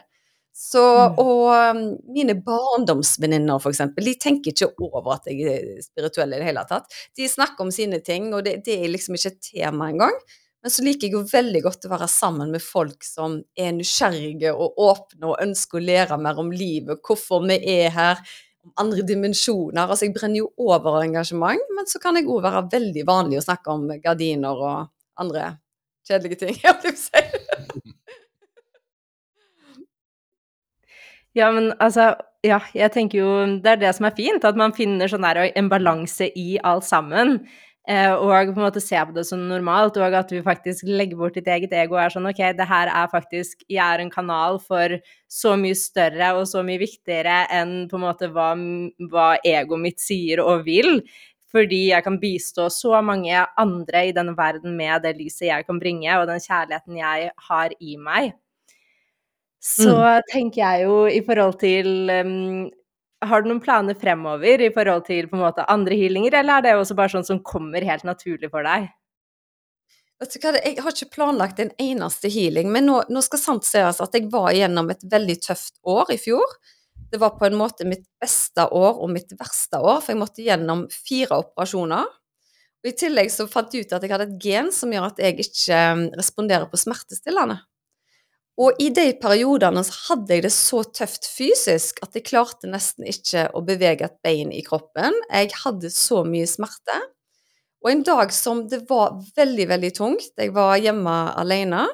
Så, 0.60 0.82
mm. 0.84 1.20
og 1.24 1.46
um, 1.56 1.86
mine 2.12 2.36
barndomsvenninner, 2.44 3.62
f.eks., 3.64 3.80
de 3.96 4.14
tenker 4.20 4.52
ikke 4.52 4.74
over 4.90 5.14
at 5.16 5.30
jeg 5.32 5.46
er 5.48 5.80
spirituell 5.86 6.36
i 6.36 6.42
det 6.42 6.50
hele 6.50 6.66
tatt. 6.68 6.92
De 7.16 7.30
snakker 7.32 7.64
om 7.64 7.72
sine 7.72 8.02
ting, 8.04 8.28
og 8.36 8.44
det, 8.44 8.58
det 8.66 8.76
er 8.76 8.92
liksom 8.92 9.16
ikke 9.16 9.32
et 9.32 9.52
tema 9.54 9.88
engang. 9.94 10.18
Men 10.60 10.74
så 10.76 10.84
liker 10.84 11.08
jeg 11.08 11.16
jo 11.16 11.24
veldig 11.30 11.62
godt 11.64 11.88
å 11.88 11.94
være 11.94 12.10
sammen 12.12 12.52
med 12.52 12.64
folk 12.64 13.08
som 13.08 13.38
er 13.56 13.72
nysgjerrige 13.78 14.52
og 14.52 14.82
åpne 14.84 15.30
og 15.30 15.40
ønsker 15.46 15.80
å 15.80 15.86
lære 15.88 16.20
mer 16.20 16.42
om 16.44 16.52
livet, 16.52 17.00
hvorfor 17.08 17.46
vi 17.48 17.56
er 17.78 17.96
her, 17.96 18.20
om 18.68 18.74
andre 18.84 19.06
dimensjoner. 19.08 19.86
Altså 19.86 20.10
jeg 20.10 20.18
brenner 20.18 20.42
jo 20.42 20.50
over 20.60 20.98
av 20.98 21.06
engasjement, 21.06 21.72
men 21.78 21.88
så 21.88 22.04
kan 22.04 22.20
jeg 22.20 22.28
òg 22.28 22.44
være 22.44 22.66
veldig 22.76 23.08
vanlig 23.08 23.40
å 23.40 23.46
snakke 23.48 23.78
om 23.78 23.88
gardiner 24.04 24.60
og 24.60 25.24
andre 25.24 25.54
kjedelige 26.10 26.44
ting. 26.44 26.60
Jeg 26.66 26.76
vil 26.84 27.00
si. 27.00 27.24
Ja, 31.38 31.52
men 31.52 31.74
altså 31.80 32.16
Ja, 32.46 32.62
jeg 32.72 32.94
tenker 32.94 33.20
jo 33.20 33.32
Det 33.60 33.68
er 33.68 33.80
det 33.82 33.96
som 33.98 34.06
er 34.08 34.16
fint, 34.16 34.46
at 34.48 34.56
man 34.56 34.72
finner 34.72 35.12
sånn 35.12 35.26
der 35.28 35.50
en 35.50 35.70
balanse 35.70 36.30
i 36.40 36.58
alt 36.64 36.86
sammen. 36.88 37.42
Eh, 37.90 38.12
og 38.14 38.52
på 38.54 38.60
en 38.60 38.66
måte 38.68 38.82
se 38.84 39.00
på 39.02 39.16
det 39.16 39.24
som 39.26 39.42
normalt, 39.50 39.98
og 39.98 40.14
at 40.14 40.30
du 40.30 40.44
faktisk 40.46 40.86
legger 40.86 41.18
bort 41.18 41.34
ditt 41.40 41.48
eget 41.50 41.72
ego 41.74 41.96
og 41.96 42.04
er 42.04 42.14
sånn 42.14 42.28
OK, 42.30 42.42
det 42.54 42.68
her 42.70 42.92
er 42.92 43.08
faktisk 43.10 43.64
Jeg 43.66 43.82
er 43.82 44.04
en 44.04 44.12
kanal 44.14 44.60
for 44.62 44.94
så 45.32 45.56
mye 45.58 45.78
større 45.78 46.36
og 46.38 46.46
så 46.52 46.62
mye 46.66 46.82
viktigere 46.84 47.48
enn 47.56 47.88
på 47.90 47.98
en 47.98 48.06
måte 48.06 48.30
hva, 48.36 48.52
hva 49.10 49.30
egoet 49.42 49.84
mitt 49.88 50.04
sier 50.04 50.44
og 50.44 50.68
vil. 50.68 51.02
Fordi 51.50 51.88
jeg 51.90 52.06
kan 52.06 52.20
bistå 52.22 52.68
så 52.70 53.00
mange 53.02 53.42
andre 53.58 54.06
i 54.06 54.14
denne 54.14 54.36
verden 54.38 54.78
med 54.78 55.02
det 55.02 55.16
lyset 55.18 55.48
jeg 55.50 55.66
kan 55.66 55.82
bringe, 55.82 56.14
og 56.20 56.28
den 56.30 56.44
kjærligheten 56.44 57.00
jeg 57.02 57.32
har 57.50 57.74
i 57.82 57.98
meg. 57.98 58.36
Så 59.60 59.92
mm. 59.92 60.28
tenker 60.32 60.62
jeg 60.62 60.86
jo 60.88 61.00
i 61.12 61.20
forhold 61.28 61.58
til 61.60 62.08
um, 62.08 62.70
Har 63.28 63.44
du 63.44 63.50
noen 63.50 63.60
planer 63.64 63.98
fremover 64.00 64.64
i 64.64 64.72
forhold 64.72 65.04
til 65.10 65.28
på 65.28 65.36
en 65.36 65.44
måte 65.44 65.68
andre 65.68 65.98
healinger, 66.00 66.40
eller 66.40 66.60
er 66.60 66.66
det 66.66 66.78
også 66.80 66.96
bare 66.96 67.12
sånn 67.18 67.28
som 67.28 67.44
kommer 67.44 67.84
helt 67.84 68.08
naturlig 68.08 68.52
for 68.54 68.64
deg? 68.64 68.88
Vet 70.20 70.36
du 70.36 70.40
hva, 70.44 70.54
Jeg 70.60 70.80
har 70.84 70.96
ikke 70.96 71.16
planlagt 71.16 71.60
en 71.64 71.72
eneste 71.80 72.32
healing, 72.32 72.72
men 72.72 72.88
nå, 72.88 73.02
nå 73.08 73.24
skal 73.24 73.40
sant 73.40 73.68
sies 73.68 74.02
at 74.04 74.16
jeg 74.16 74.28
var 74.32 74.52
gjennom 74.56 74.92
et 74.92 75.04
veldig 75.12 75.38
tøft 75.46 75.80
år 75.88 76.12
i 76.16 76.20
fjor. 76.20 76.56
Det 77.10 77.20
var 77.20 77.38
på 77.40 77.48
en 77.48 77.58
måte 77.58 77.88
mitt 77.88 78.06
beste 78.22 78.66
år 78.76 79.00
og 79.00 79.12
mitt 79.12 79.32
verste 79.40 79.80
år, 79.80 80.02
for 80.04 80.14
jeg 80.14 80.20
måtte 80.20 80.46
gjennom 80.46 80.86
fire 80.92 81.40
operasjoner. 81.42 82.08
Og 82.80 82.92
I 82.92 82.96
tillegg 82.96 83.32
så 83.32 83.48
fant 83.52 83.74
jeg 83.74 83.88
ut 83.88 83.96
at 83.96 84.04
jeg 84.06 84.12
hadde 84.14 84.28
et 84.30 84.44
gen 84.44 84.70
som 84.76 84.92
gjør 84.94 85.10
at 85.10 85.24
jeg 85.24 85.40
ikke 85.44 85.80
responderer 86.20 86.68
på 86.72 86.80
smertestillende. 86.80 87.58
Og 88.60 88.76
i 88.84 88.90
de 88.92 89.14
periodene 89.22 89.82
så 89.88 89.96
hadde 90.10 90.36
jeg 90.36 90.44
det 90.44 90.52
så 90.52 90.82
tøft 90.84 91.30
fysisk 91.32 92.02
at 92.04 92.18
jeg 92.18 92.26
klarte 92.28 92.68
nesten 92.68 93.08
ikke 93.08 93.46
å 93.56 93.64
bevege 93.64 94.10
et 94.10 94.18
bein 94.26 94.52
i 94.52 94.64
kroppen. 94.66 95.16
Jeg 95.32 95.54
hadde 95.62 95.92
så 95.96 96.26
mye 96.28 96.48
smerte. 96.50 96.98
Og 97.80 97.94
en 97.94 98.04
dag 98.04 98.34
som 98.36 98.66
det 98.68 98.82
var 98.90 99.16
veldig, 99.38 99.68
veldig 99.72 99.92
tungt, 99.96 100.34
jeg 100.36 100.52
var 100.52 100.76
hjemme 100.76 101.16
alene, 101.40 101.86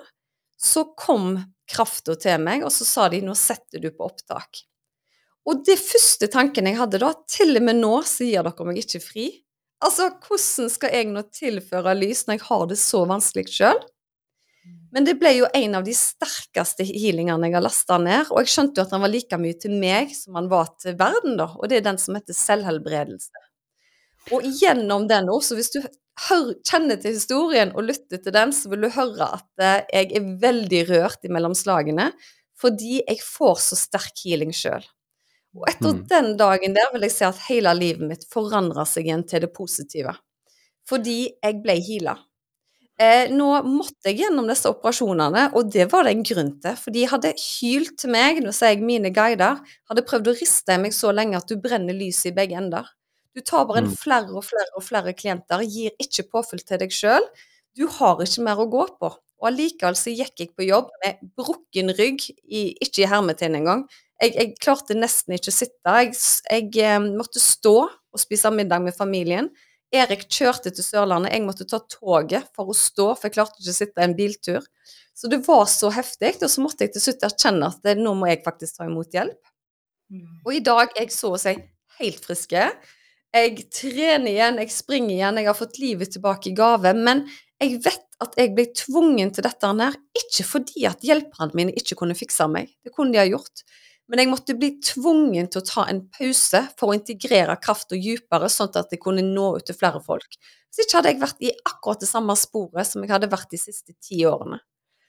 så 0.58 0.88
kom 0.98 1.36
krafta 1.70 2.16
til 2.18 2.42
meg, 2.42 2.66
og 2.66 2.74
så 2.74 2.86
sa 2.86 3.10
de 3.10 3.22
'nå 3.22 3.36
setter 3.38 3.82
du 3.82 3.92
på 3.92 4.10
opptak'. 4.10 4.66
Og 5.46 5.62
det 5.66 5.78
første 5.78 6.28
tanken 6.28 6.66
jeg 6.66 6.80
hadde 6.80 6.98
da, 7.02 7.14
til 7.30 7.58
og 7.58 7.62
med 7.62 7.78
nå 7.78 8.02
gir 8.02 8.42
dere 8.42 8.66
meg 8.66 8.82
ikke 8.82 9.02
fri. 9.02 9.28
Altså, 9.86 10.10
hvordan 10.10 10.70
skal 10.74 10.94
jeg 10.96 11.12
nå 11.14 11.22
tilføre 11.30 11.94
lys 11.94 12.26
når 12.26 12.40
jeg 12.40 12.48
har 12.50 12.66
det 12.66 12.78
så 12.82 13.06
vanskelig 13.06 13.52
sjøl? 13.54 13.82
Men 14.96 15.04
det 15.04 15.18
ble 15.20 15.34
jo 15.36 15.48
en 15.54 15.76
av 15.76 15.84
de 15.84 15.92
sterkeste 15.96 16.86
healingene 16.88 17.50
jeg 17.50 17.58
har 17.58 17.64
lasta 17.66 17.98
ned. 18.00 18.30
Og 18.32 18.40
jeg 18.44 18.54
skjønte 18.54 18.80
jo 18.80 18.86
at 18.86 18.94
han 18.96 19.04
var 19.04 19.12
like 19.12 19.40
mye 19.42 19.58
til 19.60 19.74
meg 19.76 20.14
som 20.16 20.38
han 20.40 20.48
var 20.52 20.72
til 20.80 20.96
verden, 21.00 21.36
da. 21.42 21.50
Og 21.60 21.68
det 21.68 21.82
er 21.82 21.90
den 21.90 22.00
som 22.00 22.16
heter 22.16 22.38
selvhelbredelse. 22.38 23.44
Og 24.34 24.48
gjennom 24.62 25.06
den 25.10 25.28
òg, 25.30 25.44
så 25.46 25.58
hvis 25.58 25.74
du 25.74 25.82
kjenner 26.16 26.98
til 27.02 27.18
historien 27.18 27.74
og 27.76 27.90
lytter 27.90 28.22
til 28.24 28.34
den, 28.34 28.54
så 28.56 28.72
vil 28.72 28.88
du 28.88 28.94
høre 28.96 29.28
at 29.36 29.66
eh, 29.66 29.82
jeg 29.92 30.14
er 30.16 30.30
veldig 30.42 30.82
rørt 30.94 31.28
imellom 31.28 31.58
slagene. 31.58 32.12
Fordi 32.56 33.02
jeg 33.02 33.20
får 33.20 33.60
så 33.66 33.78
sterk 33.78 34.24
healing 34.24 34.54
sjøl. 34.56 34.86
Og 35.56 35.68
etter 35.72 35.92
mm. 35.92 36.06
den 36.12 36.30
dagen 36.40 36.76
der 36.76 36.88
vil 36.94 37.04
jeg 37.08 37.16
si 37.16 37.28
at 37.28 37.44
hele 37.50 37.74
livet 37.76 38.08
mitt 38.08 38.24
forandra 38.32 38.88
seg 38.88 39.08
igjen 39.08 39.26
til 39.28 39.44
det 39.44 39.52
positive. 39.56 40.16
Fordi 40.88 41.20
jeg 41.34 41.60
ble 41.64 41.76
heala. 41.84 42.16
Eh, 42.96 43.28
nå 43.28 43.48
måtte 43.68 44.08
jeg 44.08 44.22
gjennom 44.22 44.46
disse 44.48 44.70
operasjonene, 44.72 45.50
og 45.60 45.72
det 45.74 45.90
var 45.92 46.06
det 46.08 46.14
en 46.16 46.28
grunn 46.28 46.52
til. 46.64 46.78
For 46.80 46.96
de 46.96 47.08
hadde 47.12 47.34
hylt 47.36 47.98
til 48.00 48.14
meg, 48.16 48.40
nå 48.44 48.54
sier 48.56 48.72
jeg 48.72 48.86
mine 48.88 49.12
guider, 49.16 49.60
hadde 49.92 50.06
prøvd 50.08 50.32
å 50.32 50.36
riste 50.38 50.78
meg 50.80 50.96
så 50.96 51.12
lenge 51.12 51.42
at 51.42 51.52
du 51.52 51.60
brenner 51.60 51.98
lyset 51.98 52.32
i 52.32 52.36
begge 52.38 52.56
ender. 52.62 52.88
Du 53.36 53.44
tar 53.44 53.68
bare 53.68 53.84
en 53.84 53.92
mm. 53.92 53.98
flere 54.00 54.32
og 54.32 54.46
flere 54.48 54.72
og 54.80 54.86
flere 54.86 55.12
klienter, 55.18 55.66
gir 55.68 55.92
ikke 56.00 56.30
påfyll 56.32 56.64
til 56.64 56.80
deg 56.86 56.96
sjøl. 56.96 57.28
Du 57.76 57.84
har 57.98 58.24
ikke 58.24 58.48
mer 58.48 58.64
å 58.64 58.70
gå 58.72 58.88
på. 58.96 59.12
Og 59.44 59.50
allikevel 59.50 59.98
så 60.00 60.14
gikk 60.16 60.40
jeg 60.40 60.54
på 60.56 60.70
jobb 60.70 60.88
med 61.04 61.20
brukken 61.36 61.92
rygg, 61.98 62.24
i, 62.48 62.70
ikke 62.80 63.04
i 63.04 63.10
hermetegn 63.12 63.60
engang. 63.60 63.84
Jeg, 64.24 64.32
jeg, 64.38 64.54
klarte 64.64 64.96
nesten 64.96 65.36
ikke 65.36 65.52
å 65.52 65.58
sitte. 65.58 65.96
Jeg, 66.00 66.16
jeg 66.48 66.72
eh, 66.88 67.10
måtte 67.12 67.44
stå 67.44 67.76
og 67.84 68.22
spise 68.24 68.54
middag 68.56 68.88
med 68.88 68.96
familien. 68.96 69.52
Erik 69.96 70.26
kjørte 70.32 70.72
til 70.76 70.86
Sørlandet, 70.86 71.34
jeg 71.34 71.46
måtte 71.46 71.68
ta 71.70 71.80
toget 71.92 72.50
for 72.56 72.72
å 72.72 72.76
stå, 72.78 73.12
for 73.16 73.28
jeg 73.28 73.36
klarte 73.38 73.62
ikke 73.62 73.74
å 73.74 73.78
sitte 73.80 74.04
en 74.06 74.16
biltur. 74.18 74.66
Så 75.16 75.32
det 75.32 75.40
var 75.46 75.64
så 75.72 75.90
heftig, 75.96 76.36
og 76.44 76.52
så 76.52 76.64
måtte 76.64 76.86
jeg 76.86 76.96
til 76.96 77.06
slutt 77.06 77.24
erkjenne 77.30 77.70
at 77.72 77.80
det, 77.88 77.96
nå 78.02 78.12
må 78.20 78.28
jeg 78.28 78.44
faktisk 78.46 78.80
ta 78.80 78.90
imot 78.90 79.16
hjelp. 79.16 79.40
Mm. 80.12 80.42
Og 80.44 80.52
i 80.54 80.62
dag 80.66 80.92
er 80.92 81.06
jeg 81.06 81.16
så 81.16 81.32
å 81.34 81.40
si 81.40 81.56
helt 82.02 82.28
friske. 82.28 82.66
Jeg 83.36 83.68
trener 83.74 84.32
igjen, 84.32 84.60
jeg 84.64 84.74
springer 84.76 85.16
igjen, 85.16 85.40
jeg 85.40 85.50
har 85.50 85.58
fått 85.58 85.80
livet 85.82 86.12
tilbake 86.16 86.52
i 86.52 86.56
gave. 86.56 86.92
Men 86.96 87.24
jeg 87.64 87.80
vet 87.86 88.04
at 88.24 88.36
jeg 88.40 88.54
ble 88.56 88.68
tvungen 88.76 89.32
til 89.36 89.48
dette 89.48 89.72
her, 89.80 89.98
ikke 90.20 90.46
fordi 90.48 90.86
at 90.88 91.04
hjelperne 91.04 91.58
mine 91.58 91.76
ikke 91.76 91.98
kunne 92.00 92.16
fikse 92.18 92.48
meg, 92.52 92.72
det 92.84 92.94
kunne 92.96 93.16
de 93.16 93.20
ha 93.20 93.28
gjort, 93.28 93.64
Men 94.08 94.22
jeg 94.22 94.30
måtte 94.30 94.54
bli 94.58 94.70
tvungen 94.86 95.48
til 95.50 95.64
å 95.64 95.66
ta 95.66 95.88
en 95.90 96.04
pause 96.14 96.62
for 96.78 96.92
å 96.92 96.96
integrere 96.98 97.56
krafta 97.58 97.98
dypere, 97.98 98.50
sånn 98.54 98.70
at 98.78 98.92
jeg 98.94 99.02
kunne 99.02 99.24
nå 99.26 99.48
ut 99.58 99.66
til 99.66 99.78
flere 99.78 100.02
folk. 100.04 100.38
Hvis 100.70 100.86
ikke 100.86 101.00
hadde 101.00 101.14
jeg 101.14 101.22
vært 101.24 101.42
i 101.42 101.52
akkurat 101.66 102.04
det 102.04 102.10
samme 102.12 102.36
sporet 102.38 102.86
som 102.86 103.02
jeg 103.02 103.14
hadde 103.16 103.32
vært 103.32 103.50
de 103.50 103.58
siste 103.58 103.96
ti 104.04 104.22
årene. 104.30 104.60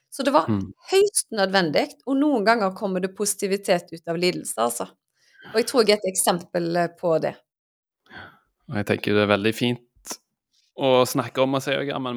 Så 0.09 0.25
det 0.25 0.33
var 0.33 0.47
Mm. 0.49 0.73
høyst 0.91 1.27
nødvendig, 1.31 1.91
og 2.07 2.17
noen 2.17 2.45
ganger 2.47 2.71
kommer 2.73 3.01
det 3.01 3.15
positivitet 3.17 3.93
ut 3.93 4.09
av 4.09 4.17
lidelse, 4.17 4.57
altså. 4.57 4.87
Og 5.53 5.59
jeg 5.61 5.67
tror 5.67 5.85
jeg 5.85 5.91
er 5.91 6.01
et 6.01 6.13
eksempel 6.15 6.77
eh, 6.77 6.89
på 6.89 7.19
det. 7.21 7.35
Og 8.69 8.77
jeg 8.77 8.87
tenker 8.87 9.15
det 9.15 9.23
er 9.27 9.37
veldig 9.37 9.55
fint 9.55 9.81
å 10.77 11.05
snakke 11.07 11.43
om 11.43 11.55
og 11.55 11.63
si 11.63 11.71
at 11.71 12.01
man, 12.01 12.17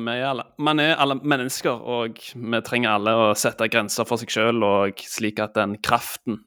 man 0.58 0.80
er 0.80 0.96
alle 0.96 1.16
mennesker, 1.16 1.72
og 1.72 2.20
vi 2.34 2.62
trenger 2.62 2.90
alle 2.96 3.12
å 3.12 3.36
sette 3.36 3.68
grenser 3.70 4.06
for 4.06 4.18
seg 4.18 4.30
sjøl, 4.30 4.64
og 4.64 5.04
slik 5.04 5.40
at 5.40 5.54
den 5.56 5.78
kraften 5.78 6.40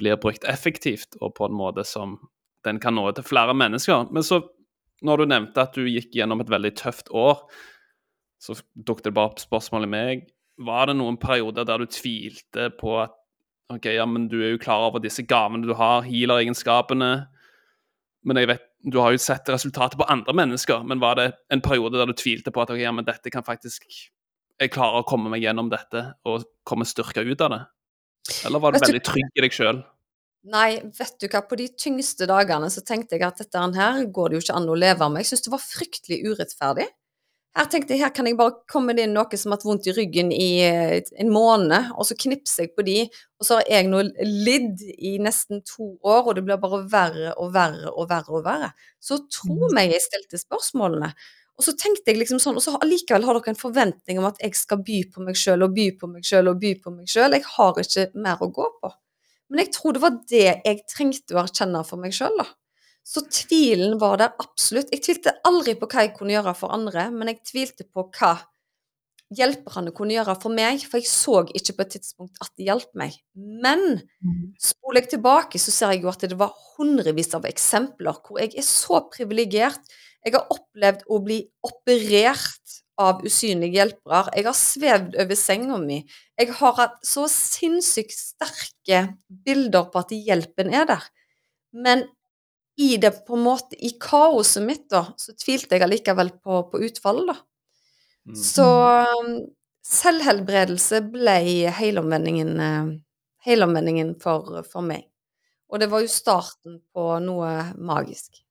blir 0.00 0.18
brukt 0.20 0.46
effektivt 0.50 1.18
og 1.20 1.36
på 1.38 1.48
en 1.48 1.56
måte 1.56 1.84
som 1.86 2.18
den 2.64 2.80
kan 2.82 2.96
nå 2.96 3.06
til 3.14 3.26
flere 3.26 3.54
mennesker. 3.56 4.08
Men 4.14 4.24
så, 4.26 4.40
når 5.04 5.20
du 5.20 5.30
nevnte 5.30 5.64
at 5.64 5.76
du 5.76 5.84
gikk 5.86 6.14
gjennom 6.16 6.42
et 6.42 6.50
veldig 6.50 6.72
tøft 6.80 7.12
år, 7.14 7.44
så 8.42 8.56
dukket 8.74 9.10
det 9.10 9.16
bare 9.16 9.32
opp 9.32 9.42
spørsmålet 9.42 9.90
meg. 9.90 10.24
Var 10.64 10.88
det 10.90 10.96
noen 10.98 11.18
perioder 11.20 11.66
der 11.68 11.82
du 11.82 11.90
tvilte 11.90 12.70
på 12.78 12.96
at 13.02 13.14
OK, 13.72 13.86
ja, 13.96 14.04
men 14.06 14.26
du 14.28 14.38
er 14.42 14.54
jo 14.54 14.60
klar 14.60 14.90
over 14.90 15.00
disse 15.00 15.24
gavene 15.24 15.64
du 15.64 15.72
har, 15.76 16.04
healer-egenskapene, 16.04 17.12
men 18.24 18.40
jeg 18.40 18.48
vet, 18.50 18.66
du 18.84 18.98
har 19.00 19.14
jo 19.14 19.20
sett 19.20 19.48
resultatet 19.52 19.96
på 20.00 20.06
andre 20.12 20.34
mennesker, 20.36 20.84
men 20.84 21.00
var 21.00 21.16
det 21.20 21.30
en 21.52 21.62
periode 21.64 21.96
der 21.96 22.10
du 22.10 22.16
tvilte 22.16 22.52
på 22.52 22.60
at 22.60 22.72
ok, 22.72 22.80
ja, 22.80 22.92
men 22.92 23.06
dette 23.08 23.32
kan 23.32 23.46
faktisk 23.46 23.86
Jeg 24.60 24.70
klarer 24.70 25.02
å 25.02 25.06
komme 25.08 25.32
meg 25.32 25.42
gjennom 25.42 25.66
dette 25.66 26.00
og 26.30 26.44
komme 26.62 26.86
styrka 26.86 27.24
ut 27.26 27.40
av 27.42 27.50
det? 27.50 27.62
Eller 28.46 28.62
var 28.62 28.72
du 28.72 28.80
veldig 28.80 29.02
trygg 29.04 29.36
i 29.36 29.44
deg 29.44 29.54
sjøl? 29.54 29.82
Nei, 30.52 30.76
vet 30.98 31.14
du 31.22 31.28
hva, 31.32 31.40
på 31.48 31.56
de 31.56 31.70
tyngste 31.80 32.28
dagene 32.28 32.68
så 32.72 32.82
tenkte 32.84 33.16
jeg 33.16 33.24
at 33.24 33.40
dette 33.40 33.62
her 33.78 34.02
går 34.12 34.28
det 34.30 34.36
jo 34.36 34.44
ikke 34.44 34.58
an 34.58 34.68
å 34.68 34.76
leve 34.76 35.08
med. 35.08 35.24
Jeg 35.24 35.32
syntes 35.32 35.46
det 35.46 35.54
var 35.54 35.64
fryktelig 35.64 36.20
urettferdig. 36.28 36.88
Her 37.54 37.68
tenkte 37.70 37.94
jeg, 37.94 38.02
her 38.02 38.10
kan 38.10 38.26
jeg 38.26 38.34
bare 38.34 38.56
komme 38.70 38.96
inn 38.98 39.12
noe 39.14 39.38
som 39.38 39.52
har 39.52 39.60
hatt 39.60 39.66
vondt 39.68 39.86
i 39.86 39.92
ryggen 39.94 40.32
i 40.34 40.48
eh, 40.66 41.12
en 41.22 41.30
måned, 41.30 41.92
og 41.94 42.08
så 42.08 42.16
knipser 42.18 42.66
jeg 42.66 42.72
på 42.74 42.82
de, 42.84 42.96
og 43.38 43.46
så 43.46 43.60
har 43.60 43.70
jeg 43.70 43.86
nå 43.92 44.00
lidd 44.26 44.82
i 44.98 45.14
nesten 45.22 45.62
to 45.62 45.92
år, 46.02 46.24
og 46.24 46.34
det 46.34 46.42
blir 46.48 46.58
bare 46.60 46.82
verre 46.90 47.36
og 47.38 47.52
verre 47.54 47.92
og 47.94 48.10
verre 48.10 48.34
og 48.34 48.42
verre. 48.44 48.72
Så 48.98 49.20
tro 49.30 49.70
meg 49.70 49.94
jeg 49.94 50.02
stilte 50.02 50.42
spørsmålene. 50.42 51.12
Og 51.54 51.66
så 51.66 51.74
tenkte 51.78 52.10
jeg 52.10 52.18
liksom 52.18 52.40
sånn, 52.42 52.58
og 52.58 52.64
så 52.64 52.74
allikevel 52.82 53.26
har 53.28 53.38
dere 53.38 53.52
en 53.52 53.60
forventning 53.60 54.18
om 54.18 54.26
at 54.26 54.40
jeg 54.42 54.56
skal 54.58 54.80
by 54.82 54.98
på 55.14 55.22
meg 55.22 55.38
sjøl 55.38 55.62
og 55.66 55.76
by 55.76 55.86
på 56.00 56.10
meg 56.10 56.26
sjøl 56.26 56.50
og 56.50 56.58
by 56.62 56.72
på 56.82 56.92
meg 56.96 57.10
sjøl. 57.10 57.36
Jeg 57.36 57.46
har 57.46 57.80
ikke 57.84 58.06
mer 58.26 58.42
å 58.42 58.50
gå 58.56 58.66
på. 58.80 58.90
Men 59.52 59.62
jeg 59.62 59.74
tror 59.76 59.94
det 59.94 60.02
var 60.02 60.16
det 60.32 60.46
jeg 60.48 60.82
trengte 60.90 61.36
å 61.36 61.44
erkjenne 61.44 61.84
for 61.86 62.02
meg 62.02 62.16
sjøl, 62.16 62.34
da. 62.40 62.48
Så 63.04 63.20
tvilen 63.28 63.98
var 64.00 64.16
der 64.18 64.32
absolutt. 64.40 64.90
Jeg 64.90 65.04
tvilte 65.04 65.36
aldri 65.46 65.76
på 65.76 65.86
hva 65.92 66.06
jeg 66.06 66.14
kunne 66.16 66.34
gjøre 66.34 66.56
for 66.56 66.74
andre, 66.74 67.10
men 67.12 67.30
jeg 67.30 67.42
tvilte 67.52 67.86
på 67.86 68.06
hva 68.16 68.32
hjelperne 69.34 69.92
kunne 69.96 70.14
gjøre 70.16 70.34
for 70.40 70.54
meg, 70.54 70.82
for 70.88 71.00
jeg 71.00 71.10
så 71.10 71.42
ikke 71.56 71.76
på 71.76 71.84
et 71.84 71.92
tidspunkt 71.96 72.40
at 72.44 72.52
det 72.58 72.68
hjalp 72.68 72.90
meg. 72.98 73.16
Men 73.34 74.00
spoler 74.60 75.02
jeg 75.02 75.14
tilbake, 75.16 75.60
så 75.60 75.74
ser 75.74 75.94
jeg 75.94 76.04
jo 76.04 76.12
at 76.12 76.24
det 76.24 76.38
var 76.40 76.54
hundrevis 76.74 77.32
av 77.36 77.46
eksempler 77.48 78.20
hvor 78.24 78.40
jeg 78.42 78.54
er 78.58 78.66
så 78.66 79.02
privilegert. 79.12 79.94
Jeg 80.24 80.36
har 80.38 80.52
opplevd 80.52 81.04
å 81.12 81.20
bli 81.24 81.42
operert 81.66 82.80
av 83.00 83.24
usynlige 83.26 83.80
hjelpere. 83.80 84.30
Jeg 84.36 84.46
har 84.46 84.56
svevd 84.56 85.16
over 85.20 85.38
senga 85.38 85.78
mi. 85.82 86.00
Jeg 86.38 86.52
har 86.60 86.76
hatt 86.78 87.00
så 87.06 87.26
sinnssykt 87.30 88.14
sterke 88.14 89.06
bilder 89.28 89.88
på 89.90 90.04
at 90.04 90.14
hjelpen 90.14 90.72
er 90.74 90.86
der. 90.88 91.08
Men 91.74 92.06
i 92.80 92.96
det 92.98 93.12
på 93.26 93.36
en 93.36 93.44
måte, 93.46 93.76
i 93.78 93.92
kaoset 94.02 94.64
mitt, 94.64 94.86
da, 94.90 95.06
så 95.18 95.34
tvilte 95.38 95.76
jeg 95.76 95.84
allikevel 95.86 96.32
på, 96.42 96.62
på 96.70 96.80
utfallet, 96.86 97.34
da. 97.34 97.36
Mm. 98.24 98.38
Så 98.40 98.66
um, 99.20 99.34
selvhelbredelse 99.84 101.02
ble 101.12 101.36
helomvendingen, 101.76 102.54
eh, 102.64 102.88
helomvendingen 103.44 104.14
for, 104.22 104.62
for 104.70 104.86
meg. 104.86 105.04
Og 105.68 105.82
det 105.82 105.90
var 105.92 106.02
jo 106.04 106.10
starten 106.10 106.80
på 106.94 107.06
noe 107.24 107.52
magisk. 107.76 108.43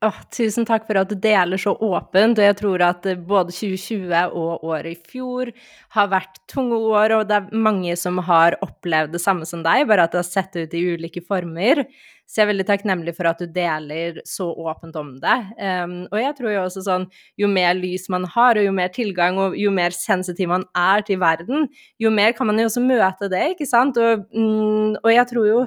Åh, 0.00 0.16
tusen 0.32 0.64
takk 0.64 0.86
for 0.88 0.96
at 0.96 1.10
du 1.12 1.18
deler 1.20 1.60
så 1.60 1.74
åpent, 1.76 2.38
og 2.40 2.46
jeg 2.46 2.56
tror 2.56 2.80
at 2.86 3.04
eh, 3.10 3.18
både 3.20 3.52
2020 3.52 4.30
og 4.32 4.62
året 4.64 4.94
i 4.94 5.10
fjor 5.12 5.50
har 5.92 6.06
vært 6.08 6.38
tunge 6.48 6.78
år, 6.88 7.12
og 7.18 7.26
det 7.28 7.36
er 7.36 7.50
mange 7.66 7.92
som 8.00 8.16
har 8.24 8.56
opplevd 8.64 9.12
det 9.12 9.20
samme 9.20 9.44
som 9.44 9.60
deg, 9.66 9.84
bare 9.90 10.06
at 10.08 10.14
det 10.14 10.22
har 10.22 10.30
sett 10.30 10.56
ut 10.56 10.72
i 10.72 10.80
ulike 10.94 11.20
former. 11.20 11.82
Så 12.24 12.40
jeg 12.40 12.46
er 12.46 12.50
veldig 12.54 12.66
takknemlig 12.70 13.12
for 13.18 13.28
at 13.28 13.42
du 13.42 13.52
deler 13.52 14.22
så 14.24 14.46
åpent 14.48 14.96
om 14.96 15.10
det. 15.20 15.36
Um, 15.58 15.94
og 16.06 16.16
jeg 16.22 16.36
tror 16.38 16.54
jo 16.54 16.62
også 16.62 16.84
sånn, 16.86 17.06
jo 17.42 17.50
mer 17.52 17.76
lys 17.76 18.08
man 18.14 18.24
har, 18.38 18.56
og 18.56 18.70
jo 18.70 18.72
mer 18.80 18.94
tilgang, 18.94 19.36
og 19.42 19.58
jo 19.60 19.74
mer 19.74 19.92
sensitiv 19.92 20.48
man 20.54 20.64
er 20.78 21.04
til 21.04 21.20
verden, 21.20 21.68
jo 22.00 22.14
mer 22.14 22.32
kan 22.38 22.48
man 22.48 22.62
jo 22.62 22.70
også 22.70 22.86
møte 22.86 23.28
det, 23.28 23.50
ikke 23.52 23.68
sant? 23.68 24.00
Og, 24.00 24.24
mm, 24.32 25.02
og 25.02 25.12
jeg 25.12 25.28
tror 25.34 25.50
jo 25.50 25.60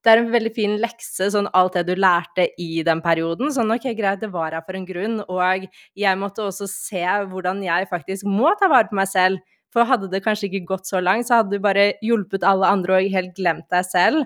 det 0.00 0.12
er 0.12 0.22
en 0.22 0.30
veldig 0.32 0.52
fin 0.56 0.74
lekse, 0.80 1.28
sånn 1.34 1.48
alt 1.56 1.76
det 1.76 1.84
du 1.90 1.94
lærte 2.00 2.46
i 2.60 2.82
den 2.86 3.02
perioden. 3.04 3.52
Sånn 3.52 3.72
ok, 3.74 3.90
greit, 3.98 4.22
det 4.22 4.30
var 4.32 4.56
her 4.56 4.64
for 4.64 4.78
en 4.78 4.86
grunn, 4.88 5.18
og 5.26 5.66
jeg 5.98 6.20
måtte 6.20 6.46
også 6.46 6.68
se 6.70 7.04
hvordan 7.30 7.60
jeg 7.66 7.88
faktisk 7.90 8.28
må 8.28 8.54
ta 8.60 8.70
vare 8.72 8.88
på 8.88 8.96
meg 8.96 9.10
selv. 9.10 9.42
For 9.70 9.86
hadde 9.86 10.08
det 10.10 10.22
kanskje 10.24 10.48
ikke 10.48 10.66
gått 10.72 10.88
så 10.88 11.02
langt, 11.04 11.28
så 11.28 11.40
hadde 11.40 11.54
du 11.54 11.62
bare 11.62 11.92
hjulpet 12.02 12.46
alle 12.46 12.70
andre 12.72 12.96
og 12.96 13.12
helt 13.12 13.36
glemt 13.36 13.68
deg 13.70 13.86
selv. 13.86 14.24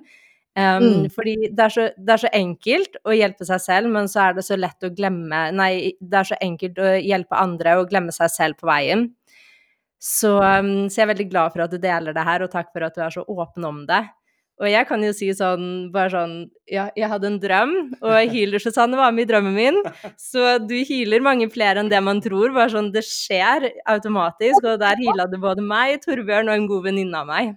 Um, 0.55 0.85
Mm. 0.87 1.11
Fordi 1.11 1.35
det 1.51 1.63
er, 1.65 1.73
så, 1.75 1.89
det 1.99 2.13
er 2.15 2.21
så 2.23 2.29
enkelt 2.31 2.97
å 3.03 3.11
hjelpe 3.11 3.45
seg 3.45 3.59
selv, 3.59 3.91
men 3.91 4.07
så 4.07 4.29
er 4.29 4.37
det 4.37 4.45
så 4.47 4.55
lett 4.55 4.87
å 4.87 4.93
glemme 4.95 5.41
Nei, 5.51 5.97
det 5.99 6.21
er 6.21 6.29
så 6.29 6.39
enkelt 6.39 6.79
å 6.79 6.93
hjelpe 7.03 7.41
andre 7.41 7.73
og 7.81 7.89
glemme 7.91 8.15
seg 8.15 8.31
selv 8.31 8.61
på 8.61 8.69
veien. 8.71 9.09
Så, 9.99 10.37
um, 10.39 10.87
så 10.87 11.01
jeg 11.01 11.09
er 11.09 11.11
veldig 11.11 11.27
glad 11.33 11.55
for 11.57 11.65
at 11.65 11.75
du 11.75 11.81
deler 11.83 12.15
det 12.15 12.27
her, 12.29 12.45
og 12.45 12.53
takk 12.53 12.71
for 12.71 12.87
at 12.87 12.95
du 12.95 13.03
er 13.03 13.11
så 13.11 13.27
åpen 13.27 13.67
om 13.67 13.83
det. 13.89 14.05
Og 14.63 14.69
jeg 14.71 14.87
kan 14.87 15.03
jo 15.03 15.11
si 15.17 15.29
sånn, 15.35 15.91
bare 15.95 16.13
sånn 16.13 16.35
Ja, 16.71 16.87
jeg 16.97 17.11
hadde 17.11 17.27
en 17.27 17.41
drøm, 17.43 17.73
og 17.99 18.15
healer-Susanne 18.31 18.97
var 18.97 19.11
med 19.13 19.27
i 19.27 19.31
drømmen 19.33 19.57
min. 19.57 19.81
Så 20.21 20.57
du 20.63 20.77
healer 20.87 21.25
mange 21.25 21.49
flere 21.53 21.83
enn 21.83 21.91
det 21.91 22.01
man 22.07 22.23
tror. 22.25 22.55
Bare 22.55 22.71
sånn, 22.73 22.93
det 22.95 23.03
skjer 23.09 23.67
automatisk. 23.91 24.63
Og 24.63 24.79
der 24.81 25.01
heala 25.03 25.27
du 25.31 25.37
både 25.43 25.65
meg, 25.65 25.99
Torbjørn 26.07 26.53
og 26.53 26.57
en 26.57 26.69
god 26.71 26.87
venninne 26.87 27.25
av 27.25 27.29
meg. 27.29 27.55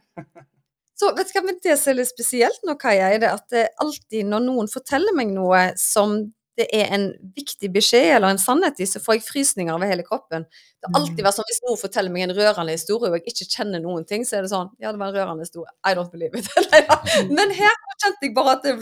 Så 0.98 1.12
vet 1.14 1.30
du 1.30 1.36
hva, 1.38 1.44
men 1.46 1.60
det 1.62 1.76
som 1.78 1.92
er 1.92 2.00
litt 2.00 2.10
spesielt 2.10 2.64
nå, 2.66 2.74
Kaja, 2.82 3.12
er 3.14 3.22
det 3.22 3.30
at 3.30 3.46
det 3.54 3.68
alltid 3.84 4.26
når 4.32 4.48
noen 4.48 4.72
forteller 4.72 5.14
meg 5.14 5.30
noe 5.30 5.68
som 5.78 6.18
det 6.58 6.68
er 6.74 6.92
en 6.96 7.08
viktig 7.38 7.70
beskjed 7.74 8.16
eller 8.16 8.34
en 8.34 8.42
sannhet 8.42 8.80
i, 8.82 8.88
så 8.90 9.02
får 9.04 9.20
jeg 9.20 9.26
frysninger 9.28 9.74
over 9.74 9.90
hele 9.90 10.06
kroppen. 10.06 10.48
Det 10.50 10.90
har 10.90 11.00
alltid 11.00 11.22
vært 11.26 11.38
sånn 11.38 11.50
hvis 11.50 11.64
noen 11.68 11.82
forteller 11.82 12.14
meg 12.14 12.26
en 12.26 12.36
rørende 12.38 12.74
historie 12.74 13.12
og 13.12 13.20
jeg 13.20 13.34
ikke 13.34 13.50
kjenner 13.58 13.84
noen 13.84 14.08
ting, 14.10 14.26
så 14.26 14.40
er 14.40 14.46
det 14.46 14.54
sånn 14.54 14.72
Ja, 14.82 14.92
det 14.92 15.02
var 15.02 15.12
en 15.12 15.18
rørende 15.20 15.46
historie. 15.46 15.70
I 15.86 15.94
don't 15.98 16.14
believe 16.14 16.38
it. 16.38 16.50
Men 17.38 17.54
her 17.54 17.78
kjente 18.02 18.26
jeg 18.26 18.34
bare 18.38 18.58
at 18.58 18.66
det 18.66 18.78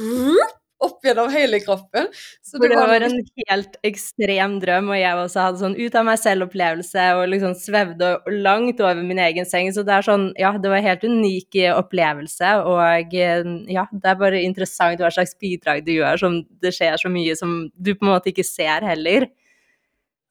opp 0.84 1.06
gjennom 1.06 1.30
hele 1.32 1.60
kroppen. 1.64 2.10
Så 2.44 2.60
For 2.60 2.70
det 2.70 2.78
var 2.80 2.90
var 2.92 3.06
en 3.08 3.18
helt 3.48 3.78
ekstrem 3.88 4.58
drøm, 4.62 4.90
og 4.92 5.00
jeg 5.00 5.20
også 5.22 5.46
hadde 5.48 5.62
sånn 5.62 5.78
ut 5.78 5.96
av 5.96 6.08
meg 6.08 6.20
selv-opplevelse 6.22 7.06
og 7.20 7.30
liksom 7.32 7.56
svevde 7.60 8.12
langt 8.44 8.82
over 8.84 9.02
min 9.06 9.22
egen 9.24 9.48
seng. 9.48 9.72
Så 9.76 9.86
det 9.88 9.96
er 9.96 10.08
sånn, 10.08 10.28
ja, 10.42 10.52
det 10.60 10.72
var 10.72 10.82
en 10.82 10.90
helt 10.90 11.08
unik 11.08 11.60
eh, 11.62 11.72
opplevelse, 11.76 12.52
og 12.68 13.16
eh, 13.16 13.48
ja, 13.72 13.88
det 13.94 14.12
er 14.12 14.20
bare 14.20 14.44
interessant 14.44 15.02
hva 15.02 15.14
slags 15.14 15.36
bidrag 15.42 15.86
du 15.88 15.96
gjør, 15.96 16.22
som 16.22 16.38
det 16.64 16.76
skjer 16.76 17.00
så 17.02 17.12
mye 17.12 17.40
som 17.40 17.58
du 17.76 17.96
på 17.96 18.06
en 18.06 18.14
måte 18.16 18.32
ikke 18.34 18.48
ser 18.48 18.86
heller. 18.86 19.30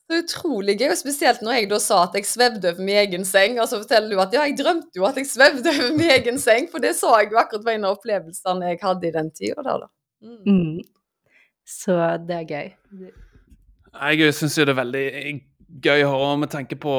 Så 0.04 0.18
utrolig 0.20 0.74
gøy, 0.76 0.90
og 0.92 0.98
spesielt 1.00 1.40
når 1.40 1.56
jeg 1.56 1.68
da 1.70 1.78
sa 1.80 2.02
at 2.04 2.16
jeg 2.18 2.28
svevde 2.28 2.74
over 2.74 2.84
min 2.84 2.98
egen 3.00 3.22
seng, 3.24 3.56
og 3.56 3.70
så 3.70 3.80
forteller 3.80 4.12
du 4.12 4.20
at 4.20 4.34
ja, 4.36 4.44
jeg 4.44 4.58
drømte 4.60 5.00
jo 5.00 5.06
at 5.08 5.16
jeg 5.16 5.30
svevde 5.30 5.72
over 5.72 5.94
min 5.96 6.10
egen 6.18 6.40
seng, 6.42 6.68
for 6.68 6.84
det 6.84 6.92
sa 6.98 7.14
jeg 7.22 7.32
jo 7.32 7.40
akkurat 7.40 7.64
var 7.64 7.78
en 7.78 7.86
av 7.88 7.96
opplevelsene 7.96 8.74
jeg 8.74 8.82
hadde 8.84 9.08
i 9.08 9.14
den 9.14 9.30
tida. 9.32 9.78
Mm. 10.24 10.54
Mm. 10.54 11.28
Så 11.64 11.96
det 12.28 12.40
er 12.40 12.48
gøy. 12.48 12.72
Jeg 13.94 14.34
syns 14.34 14.58
jo 14.58 14.64
det 14.66 14.74
er 14.74 14.80
veldig 14.80 15.06
gøy 15.84 16.04
å 16.04 16.10
høre 16.12 16.40
med 16.44 16.52
tanke 16.52 16.76
på, 16.80 16.94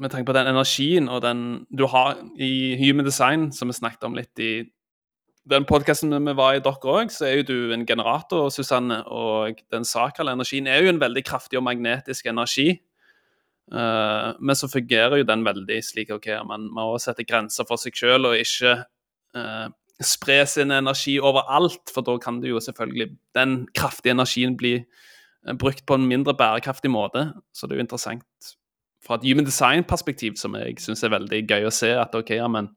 med 0.00 0.12
tanke 0.12 0.26
på 0.28 0.36
den 0.36 0.50
energien 0.50 1.08
og 1.12 1.22
den 1.24 1.64
du 1.70 1.86
har 1.90 2.20
i 2.36 2.74
Human 2.80 3.06
Design, 3.06 3.50
som 3.52 3.70
vi 3.70 3.78
snakket 3.78 4.08
om 4.08 4.16
litt 4.18 4.42
i 4.42 4.52
den 5.50 5.66
podkasten 5.66 6.14
vi 6.14 6.34
var 6.38 6.54
i 6.54 6.62
dere 6.62 6.94
òg, 6.94 7.10
så 7.10 7.26
er 7.26 7.40
jo 7.40 7.48
du 7.48 7.74
en 7.74 7.86
generator, 7.86 8.46
Susanne. 8.54 9.00
Og 9.10 9.58
den 9.74 9.86
sakrale 9.88 10.36
energien 10.36 10.68
er 10.70 10.84
jo 10.84 10.92
en 10.92 11.02
veldig 11.02 11.24
kraftig 11.26 11.58
og 11.58 11.66
magnetisk 11.66 12.28
energi. 12.30 12.76
Uh, 13.72 14.38
men 14.38 14.58
så 14.58 14.68
fungerer 14.70 15.18
jo 15.18 15.26
den 15.26 15.44
veldig 15.46 15.78
slik 15.82 16.10
ok, 16.14 16.28
man 16.46 16.68
må 16.74 16.92
sette 17.02 17.24
grenser 17.26 17.66
for 17.66 17.80
seg 17.80 17.96
sjøl 17.96 18.28
og 18.28 18.34
ikke 18.36 18.72
eh, 19.38 19.68
spre 20.06 20.42
sin 20.46 20.72
energi 20.74 21.18
overalt, 21.20 21.92
for 21.94 22.04
da 22.06 22.16
kan 22.22 22.40
det 22.42 22.52
jo 22.52 22.60
selvfølgelig 22.62 23.10
den 23.38 23.66
kraftige 23.76 24.14
energien 24.16 24.56
bli 24.56 24.74
eh, 24.80 25.54
brukt 25.58 25.86
på 25.86 25.98
en 25.98 26.08
mindre 26.08 26.34
bærekraftig 26.38 26.90
måte. 26.90 27.30
Så 27.54 27.66
det 27.66 27.76
er 27.76 27.82
jo 27.82 27.86
interessant 27.86 28.52
fra 29.02 29.18
et 29.18 29.26
human 29.26 29.46
design-perspektiv, 29.46 30.36
som 30.38 30.54
jeg 30.54 30.78
syns 30.80 31.02
er 31.02 31.14
veldig 31.14 31.42
gøy 31.48 31.66
å 31.66 31.74
se. 31.74 31.90
At 31.98 32.14
ok, 32.14 32.36
ja, 32.38 32.48
men 32.50 32.70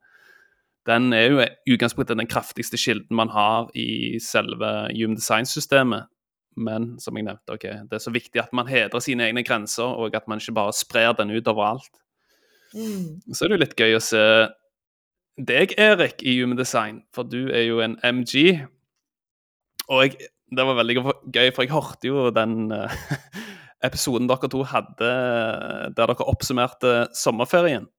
den 0.89 1.13
er 1.13 1.29
jo 1.29 1.45
utgangspunktet 1.75 2.17
den 2.19 2.29
kraftigste 2.29 2.77
kilden 2.77 3.17
man 3.17 3.31
har 3.33 3.69
i 3.77 4.17
selve 4.21 4.89
Human 4.93 5.17
Design-systemet. 5.17 6.11
Men 6.55 6.93
som 7.03 7.17
jeg 7.17 7.25
nevnte, 7.27 7.57
ok, 7.57 7.65
det 7.89 7.97
er 7.97 8.03
så 8.03 8.13
viktig 8.15 8.39
at 8.39 8.53
man 8.55 8.69
hedrer 8.69 9.03
sine 9.03 9.25
egne 9.27 9.43
grenser, 9.43 9.97
og 9.99 10.15
at 10.15 10.29
man 10.31 10.39
ikke 10.39 10.55
bare 10.55 10.75
sprer 10.77 11.11
den 11.17 11.33
ut 11.35 11.49
overalt. 11.51 11.89
Mm. 12.75 13.19
Så 13.33 13.43
er 13.43 13.51
det 13.51 13.57
jo 13.57 13.63
litt 13.63 13.79
gøy 13.79 13.97
å 13.97 14.03
se 14.03 14.21
deg, 15.37 15.75
Erik, 15.77 16.23
i 16.23 16.37
Human 16.39 16.57
Design, 16.57 17.03
for 17.13 17.27
du 17.27 17.49
er 17.51 17.67
jo 17.67 17.81
en 17.83 17.97
MG. 18.03 18.65
Og 19.89 20.05
jeg, 20.05 20.29
det 20.51 20.65
var 20.67 20.79
veldig 20.79 20.97
gøy, 21.33 21.49
for 21.53 21.65
jeg 21.65 21.73
hørte 21.73 22.09
jo 22.09 22.29
den 22.35 22.71
uh, 22.73 22.91
episoden 23.87 24.29
dere 24.31 24.49
to 24.51 24.63
hadde 24.67 25.09
der 25.95 26.13
dere 26.13 26.29
oppsummerte 26.31 26.95
sommerferien. 27.17 27.89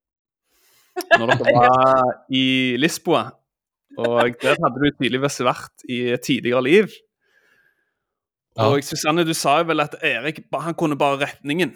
Når 1.12 1.34
dere 1.34 1.57
var 1.61 2.14
i 2.32 2.76
Lisboa. 2.80 3.28
Og 3.97 4.37
der 4.43 4.59
hadde 4.61 4.80
du 4.80 4.89
tydeligvis 4.93 5.41
vært 5.45 5.84
i 5.89 6.01
tidligere 6.20 6.64
liv. 6.64 6.97
Og 8.61 8.80
Susanne, 8.84 9.24
du 9.28 9.34
sa 9.37 9.59
jo 9.61 9.68
vel 9.68 9.84
at 9.84 9.99
Erik 10.05 10.47
han 10.53 10.76
kunne 10.76 10.97
bare 10.97 11.26
retningen 11.26 11.74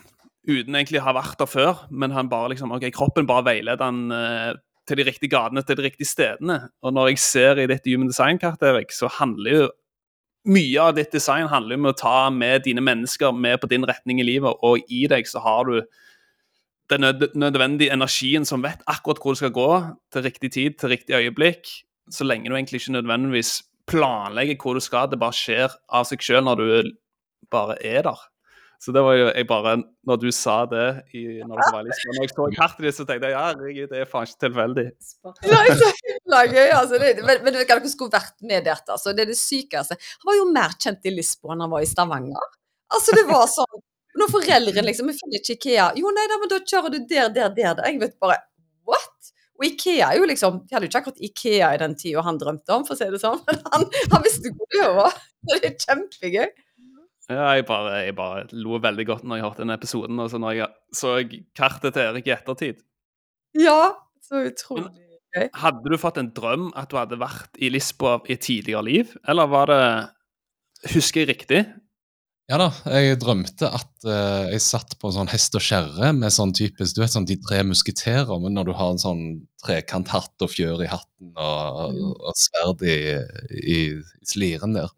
uten 0.48 0.74
egentlig 0.74 1.00
å 1.02 1.04
ha 1.04 1.12
vært 1.12 1.36
der 1.40 1.48
før, 1.50 1.82
men 1.92 2.14
han 2.16 2.30
bare 2.32 2.54
liksom, 2.54 2.72
ok, 2.72 2.86
kroppen 2.96 3.28
bare 3.28 3.44
veileder 3.50 3.84
han 3.84 4.06
eh, 4.14 4.54
til 4.90 4.98
de 4.98 5.06
riktige 5.06 5.30
gatene, 5.32 5.62
til 5.62 5.78
de 5.78 5.86
riktige 5.86 6.08
stedene. 6.08 6.58
Og 6.82 6.94
når 6.96 7.12
jeg 7.12 7.22
ser 7.22 7.62
i 7.62 7.68
ditt 7.70 7.86
Human 7.86 8.10
Design-kartet, 8.10 8.66
Erik, 8.72 8.94
så 8.94 9.10
handler 9.20 9.56
jo 9.56 9.68
mye 10.48 10.80
av 10.80 10.94
ditt 10.96 11.12
design 11.12 11.50
handler 11.52 11.76
om 11.76 11.90
å 11.90 11.96
ta 11.96 12.30
med 12.32 12.64
dine 12.64 12.80
mennesker 12.84 13.34
med 13.36 13.60
på 13.60 13.68
din 13.68 13.84
retning 13.88 14.22
i 14.22 14.24
livet, 14.24 14.56
og 14.64 14.80
i 14.88 15.04
deg 15.10 15.28
så 15.28 15.42
har 15.44 15.68
du 15.68 15.82
den 16.90 17.04
nødvendige 17.38 17.92
energien 17.94 18.46
som 18.48 18.64
vet 18.64 18.80
akkurat 18.90 19.20
hvor 19.22 19.36
du 19.36 19.40
skal 19.42 19.52
gå, 19.54 19.68
til 20.10 20.24
riktig 20.26 20.52
tid, 20.56 20.78
til 20.80 20.94
riktig 20.94 21.18
øyeblikk, 21.18 21.68
så 22.10 22.26
lenge 22.26 22.48
du 22.48 22.56
egentlig 22.56 22.80
ikke 22.80 22.96
nødvendigvis 22.96 23.52
planlegger 23.90 24.58
hvor 24.62 24.74
du 24.78 24.82
skal, 24.82 25.10
det 25.10 25.20
bare 25.20 25.36
skjer 25.36 25.76
av 25.92 26.08
seg 26.08 26.24
sjøl 26.24 26.46
når 26.48 26.64
du 26.64 26.90
bare 27.52 27.76
er 27.86 28.02
der. 28.08 28.24
Så 28.80 28.94
det 28.96 29.02
var 29.04 29.16
jo 29.18 29.26
jeg 29.28 29.44
bare 29.48 29.74
Når 30.08 30.20
du 30.22 30.30
sa 30.32 30.62
det 30.68 30.86
i, 31.12 31.22
når 31.44 31.58
du 31.60 31.66
var 31.74 31.82
Lisboa, 31.84 32.14
når 32.16 32.24
jeg 32.24 32.32
så 32.32 32.46
kartet 32.56 32.86
ditt, 32.86 32.96
så 32.96 33.04
tenkte 33.04 33.28
jeg 33.28 33.36
ja, 33.36 33.42
herregud, 33.50 33.90
det 33.90 34.00
er 34.00 34.08
faen 34.08 34.30
ikke 34.30 34.40
tilfeldig. 34.46 34.86
Himla 36.06 36.40
gøy, 36.54 36.70
altså. 36.78 37.00
Det, 37.02 37.10
men, 37.20 37.42
men 37.44 37.58
vet 37.58 37.68
du 37.68 37.74
hva 37.74 37.76
dere 37.76 37.92
skulle 37.92 38.14
vært 38.14 38.38
med 38.48 38.64
der, 38.64 38.80
altså. 38.94 39.12
Det 39.16 39.26
er 39.26 39.30
det 39.34 39.36
sykeste. 39.36 39.98
Han 40.22 40.30
var 40.30 40.38
jo 40.38 40.46
mer 40.56 40.74
kjent 40.80 41.04
i 41.04 41.12
Lisboa 41.12 41.54
enn 41.54 41.66
han 41.66 41.74
var 41.74 41.84
i 41.84 41.90
Stavanger. 41.90 42.48
Altså, 42.96 43.14
det 43.18 43.26
var 43.28 43.44
sånn 43.52 43.84
Når 44.18 44.32
foreldrene 44.32 44.82
liksom 44.88 45.12
Vi 45.12 45.18
finner 45.18 45.38
ikke 45.38 45.58
Ikea. 45.58 45.90
Jo, 46.00 46.10
nei 46.16 46.24
da, 46.32 46.40
men 46.40 46.50
da 46.50 46.62
kjører 46.72 46.96
du 46.96 46.98
der, 47.04 47.28
der, 47.36 47.52
der. 47.52 47.76
der. 47.78 47.84
Jeg 47.92 48.00
vet 48.00 48.16
bare 48.22 48.40
What? 48.88 49.30
Og 49.60 49.68
Ikea 49.68 50.08
er 50.08 50.18
jo 50.18 50.26
liksom 50.26 50.62
De 50.64 50.74
hadde 50.74 50.88
jo 50.88 50.94
ikke 50.94 51.04
akkurat 51.04 51.22
Ikea 51.28 51.70
i 51.76 51.82
den 51.84 51.94
tida 52.00 52.24
han 52.26 52.40
drømte 52.40 52.80
om, 52.80 52.88
for 52.88 52.96
å 52.96 52.98
si 52.98 53.12
det 53.12 53.20
sånn. 53.20 53.44
Men 53.50 53.62
han, 53.76 53.86
han 54.16 54.24
visste 54.24 54.56
hvor 54.56 54.72
det 54.74 54.90
var. 54.96 55.22
Det 55.52 55.60
er 55.68 55.78
kjempegøy. 55.84 56.50
Ja, 57.30 57.50
jeg 57.54 57.66
bare, 57.68 57.98
jeg 58.02 58.16
bare 58.18 58.46
lo 58.58 58.80
veldig 58.82 59.06
godt 59.06 59.26
når 59.28 59.38
jeg 59.38 59.46
hørte 59.46 59.62
den 59.62 59.74
episoden, 59.74 60.18
og 60.22 60.32
så 60.32 60.40
når 60.42 60.56
jeg 60.58 60.70
så 60.96 61.12
kartet 61.56 61.94
til 61.94 62.02
Erik 62.02 62.26
i 62.26 62.34
ettertid. 62.34 62.80
Ja, 63.58 63.92
så 64.26 64.42
utrolig 64.48 64.90
gøy. 65.36 65.46
Hadde 65.62 65.92
du 65.92 65.98
fått 66.00 66.18
en 66.18 66.32
drøm 66.34 66.70
at 66.78 66.90
du 66.90 66.98
hadde 66.98 67.20
vært 67.20 67.60
i 67.62 67.70
Lisboa 67.70 68.18
i 68.26 68.34
et 68.34 68.42
tidligere 68.46 68.82
liv, 68.86 69.14
eller 69.28 69.50
var 69.50 69.70
det 69.70 69.84
Husker 70.94 71.20
jeg 71.20 71.28
riktig? 71.28 71.58
Ja 72.50 72.56
da, 72.58 72.70
jeg 72.88 73.18
drømte 73.22 73.68
at 73.68 73.90
uh, 74.08 74.48
jeg 74.50 74.62
satt 74.64 74.96
på 74.98 75.10
en 75.10 75.14
sånn 75.18 75.28
hest 75.30 75.54
og 75.54 75.62
kjerre 75.62 76.08
med 76.16 76.32
sånn 76.34 76.54
typisk, 76.56 76.96
du 76.96 77.02
vet 77.04 77.12
sånn 77.12 77.28
De 77.28 77.36
tre 77.44 77.60
musketerer, 77.68 78.32
men 78.42 78.56
når 78.56 78.70
du 78.70 78.72
har 78.74 78.94
en 78.94 79.02
sånn 79.02 79.20
trekanthatt 79.62 80.42
og 80.42 80.50
fjør 80.50 80.82
i 80.82 80.88
hatten 80.90 81.34
og, 81.36 82.00
og 82.16 82.40
sverd 82.40 82.82
i, 82.88 82.96
i, 83.60 83.78
i 83.92 84.32
sliren 84.32 84.74
der. 84.74 84.90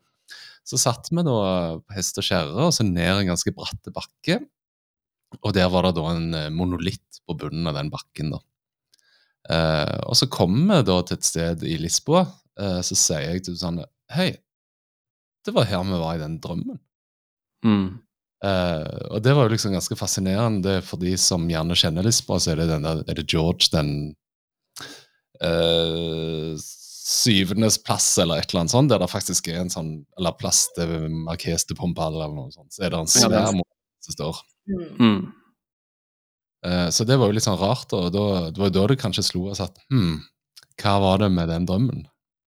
Så 0.66 0.78
satt 0.78 1.10
vi 1.10 1.24
da 1.26 1.38
på 1.82 1.96
hest 1.96 2.18
og 2.20 2.26
kjerre 2.26 2.68
og 2.68 2.74
så 2.74 2.86
ned 2.86 3.10
en 3.10 3.32
ganske 3.32 3.52
bratte 3.54 3.92
bakke. 3.94 4.38
Og 5.40 5.50
der 5.56 5.68
var 5.72 5.88
det 5.88 5.96
da 5.96 6.06
en 6.12 6.34
eh, 6.36 6.52
monolitt 6.52 7.22
på 7.26 7.36
bunnen 7.40 7.66
av 7.70 7.78
den 7.78 7.90
bakken. 7.92 8.34
da. 8.34 8.40
Eh, 9.50 9.98
og 10.06 10.16
så 10.18 10.28
kommer 10.30 10.82
vi 10.82 10.88
da 10.90 11.00
til 11.02 11.18
et 11.18 11.26
sted 11.26 11.66
i 11.66 11.76
Lisboa, 11.80 12.26
eh, 12.60 12.80
så 12.86 12.98
sier 12.98 13.26
jeg 13.26 13.44
til 13.46 13.56
Susanne 13.56 13.88
Hei, 14.12 14.30
det 15.42 15.54
var 15.56 15.66
her 15.66 15.82
vi 15.88 15.98
var 15.98 16.18
i 16.18 16.22
den 16.22 16.38
drømmen. 16.42 16.78
Eh, 18.44 19.06
og 19.08 19.22
det 19.24 19.34
var 19.34 19.46
jo 19.46 19.54
liksom 19.54 19.74
ganske 19.74 19.96
fascinerende 19.98 20.80
for 20.84 21.00
de 21.00 21.14
som 21.18 21.48
gjerne 21.50 21.78
kjenner 21.78 22.06
Lisboa, 22.06 22.38
så 22.42 22.52
er 22.52 22.60
det, 22.60 22.68
den 22.70 22.86
der, 22.86 23.02
er 23.08 23.18
det 23.18 23.26
George 23.30 23.72
den 23.72 24.12
eh, 27.12 27.18
syvendes 27.18 27.78
plass 27.84 28.08
eller 28.22 28.40
et 28.40 28.50
eller 28.50 28.64
annet 28.64 28.74
sånt, 28.74 28.90
der 28.92 29.02
det 29.02 29.10
faktisk 29.12 29.48
er 29.52 29.60
en 29.62 29.72
sånn 29.72 29.92
Eller 30.18 30.34
plass 30.38 30.64
til 30.76 31.08
Marques 31.26 31.66
de 31.68 31.76
Pompal 31.78 32.16
eller 32.16 32.32
noe 32.34 32.50
sånt. 32.54 32.72
Så 32.72 32.86
er 32.86 32.94
det 32.94 33.00
en 33.02 33.10
svær 33.10 33.52
måte 33.52 33.70
som 34.02 34.16
står. 34.16 34.42
Mm. 35.00 35.20
Eh, 36.66 36.88
så 36.94 37.04
det 37.04 37.18
var 37.18 37.30
jo 37.30 37.36
litt 37.36 37.46
sånn 37.46 37.60
rart, 37.60 37.92
og 37.96 38.10
da, 38.14 38.26
det 38.50 38.62
var 38.62 38.70
jo 38.70 38.76
da 38.78 38.88
det 38.92 39.00
kanskje 39.02 39.26
slo 39.26 39.48
oss 39.52 39.62
at 39.62 39.78
hm, 39.92 40.20
hva 40.82 40.96
var 41.02 41.22
det 41.22 41.30
med 41.34 41.50
den 41.50 41.68
drømmen? 41.68 42.04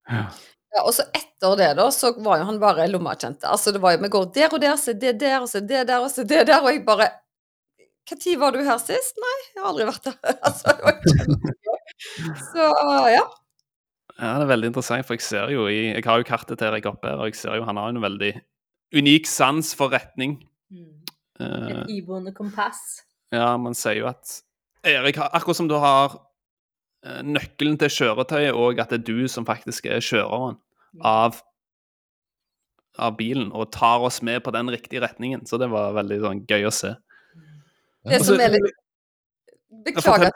Ja. 0.10 0.28
Ja, 0.76 0.84
og 0.84 0.92
så 0.92 1.06
etter 1.16 1.56
det, 1.60 1.70
da, 1.78 1.86
så 1.94 2.12
var 2.24 2.42
jo 2.42 2.48
han 2.50 2.58
bare 2.60 2.88
lommakjente. 2.90 3.48
Altså, 3.48 3.72
det 3.72 3.80
var 3.84 3.96
jo 3.96 4.02
Vi 4.04 4.10
går 4.12 4.26
der 4.36 4.56
og 4.56 4.60
der, 4.64 4.76
så 4.80 4.92
er 4.92 5.00
det 5.00 5.14
der, 5.22 5.38
og 5.40 5.48
så 5.48 5.62
er 5.62 5.70
det 5.70 5.86
der, 5.88 6.04
og 6.04 6.12
så 6.12 6.26
er 6.26 6.28
det 6.32 6.42
der, 6.50 6.60
og 6.60 6.74
jeg 6.74 6.84
bare 6.88 7.08
Når 8.12 8.40
var 8.42 8.52
du 8.52 8.60
her 8.64 8.82
sist? 8.84 9.16
Nei, 9.24 9.38
jeg 9.56 9.62
har 9.64 9.70
aldri 9.72 9.88
vært 9.88 10.10
der. 10.10 10.18
altså, 10.48 10.76
det 10.76 10.84
var 10.84 11.00
kjempegøy. 11.06 11.80
Så 12.52 12.68
ja. 13.14 13.24
Ja, 14.20 14.34
det 14.40 14.46
er 14.46 14.52
veldig 14.54 14.70
interessant, 14.72 15.06
for 15.08 15.18
jeg 15.18 15.22
ser 15.26 15.50
jo 15.52 15.66
i 15.68 15.92
Jeg 15.94 16.04
har 16.06 16.18
jo 16.22 16.28
kartet 16.28 16.58
til 16.58 16.68
Erik 16.70 16.86
oppe 16.88 17.10
her, 17.10 17.18
og 17.20 17.28
jeg 17.28 17.36
ser 17.36 17.58
jo 17.60 17.66
han 17.68 17.76
har 17.78 17.90
en 17.92 18.02
veldig 18.04 18.34
unik 18.96 19.28
sans 19.28 19.74
for 19.76 19.92
retning. 19.92 20.38
Eh, 20.72 21.72
Et 21.82 21.90
iboende 21.98 22.32
kompass. 22.34 23.02
ja, 23.36 23.58
man 23.58 23.74
sier 23.76 23.98
jo 24.00 24.08
at 24.08 24.42
Erik 24.86 25.18
har 25.20 25.30
Akkurat 25.34 25.58
som 25.58 25.68
du 25.68 25.76
har 25.82 26.16
eh, 27.04 27.22
nøkkelen 27.28 27.76
til 27.82 27.90
kjøretøyet, 27.92 28.54
og 28.56 28.80
at 28.80 28.90
det 28.94 29.02
er 29.02 29.08
du 29.10 29.28
som 29.28 29.46
faktisk 29.46 29.86
er 29.92 30.00
kjøreren 30.00 30.58
av 31.04 31.42
av 32.98 33.18
bilen, 33.18 33.50
og 33.52 33.74
tar 33.76 34.00
oss 34.08 34.22
med 34.24 34.40
på 34.46 34.54
den 34.56 34.70
riktige 34.72 35.02
retningen. 35.04 35.42
Så 35.46 35.58
det 35.60 35.68
var 35.68 35.92
veldig 35.98 36.22
sånn, 36.24 36.46
gøy 36.48 36.64
å 36.64 36.72
se. 36.72 36.94
Det 38.06 38.14
Altså, 38.22 38.30
som 38.38 38.40
er 38.40 38.54
litt 38.54 38.78
Beklager. 39.86 40.32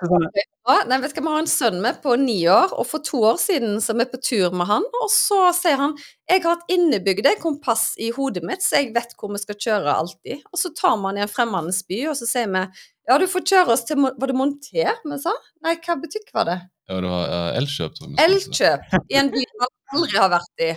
Ja, 0.68 0.76
nei, 0.90 1.00
vet 1.02 1.16
du, 1.16 1.22
Vi 1.22 1.32
har 1.32 1.40
en 1.42 1.50
sønn 1.50 1.80
med 1.82 2.02
på 2.04 2.14
ni 2.20 2.38
år, 2.52 2.74
og 2.76 2.86
for 2.90 3.04
to 3.06 3.22
år 3.32 3.40
siden 3.42 3.80
så 3.82 3.94
er 3.94 4.02
vi 4.02 4.08
på 4.12 4.20
tur 4.26 4.56
med 4.56 4.70
han, 4.70 4.86
og 5.02 5.10
så 5.14 5.50
sier 5.58 5.80
han 5.82 5.96
jeg 6.30 6.44
har 6.44 6.60
et 6.60 6.76
innebygde 6.76 7.34
kompass 7.42 7.96
i 7.98 8.12
hodet 8.14 8.44
mitt, 8.46 8.62
så 8.62 8.82
jeg 8.82 8.92
vet 8.94 9.16
hvor 9.18 9.32
vi 9.34 9.42
skal 9.42 9.58
kjøre 9.58 9.96
alltid. 10.02 10.44
Og 10.54 10.62
så 10.62 10.74
tar 10.78 11.00
man 11.02 11.18
i 11.18 11.24
en 11.26 11.32
fremmedens 11.32 11.82
by, 11.90 12.04
og 12.12 12.18
så 12.20 12.30
sier 12.30 12.52
vi 12.54 12.66
ja, 13.10 13.18
du 13.18 13.26
får 13.26 13.42
kjøre 13.50 13.74
oss 13.74 13.88
til 13.90 13.98
Var 14.06 14.30
det 14.30 14.36
Monter 14.38 15.00
vi 15.02 15.18
sa? 15.18 15.34
Nei, 15.66 15.74
hva 15.82 15.96
butikk 15.98 16.30
var 16.36 16.46
det? 16.46 16.60
Ja, 16.90 17.00
det 17.02 17.10
var 17.10 17.34
uh, 17.34 17.58
Elkjøp. 17.58 17.98
vi. 18.04 18.14
Elkjøp 18.22 18.94
i 19.10 19.18
en 19.18 19.32
by 19.34 19.42
man 19.62 19.74
aldri 19.96 20.22
har 20.22 20.32
vært 20.36 20.64
i. 20.66 20.70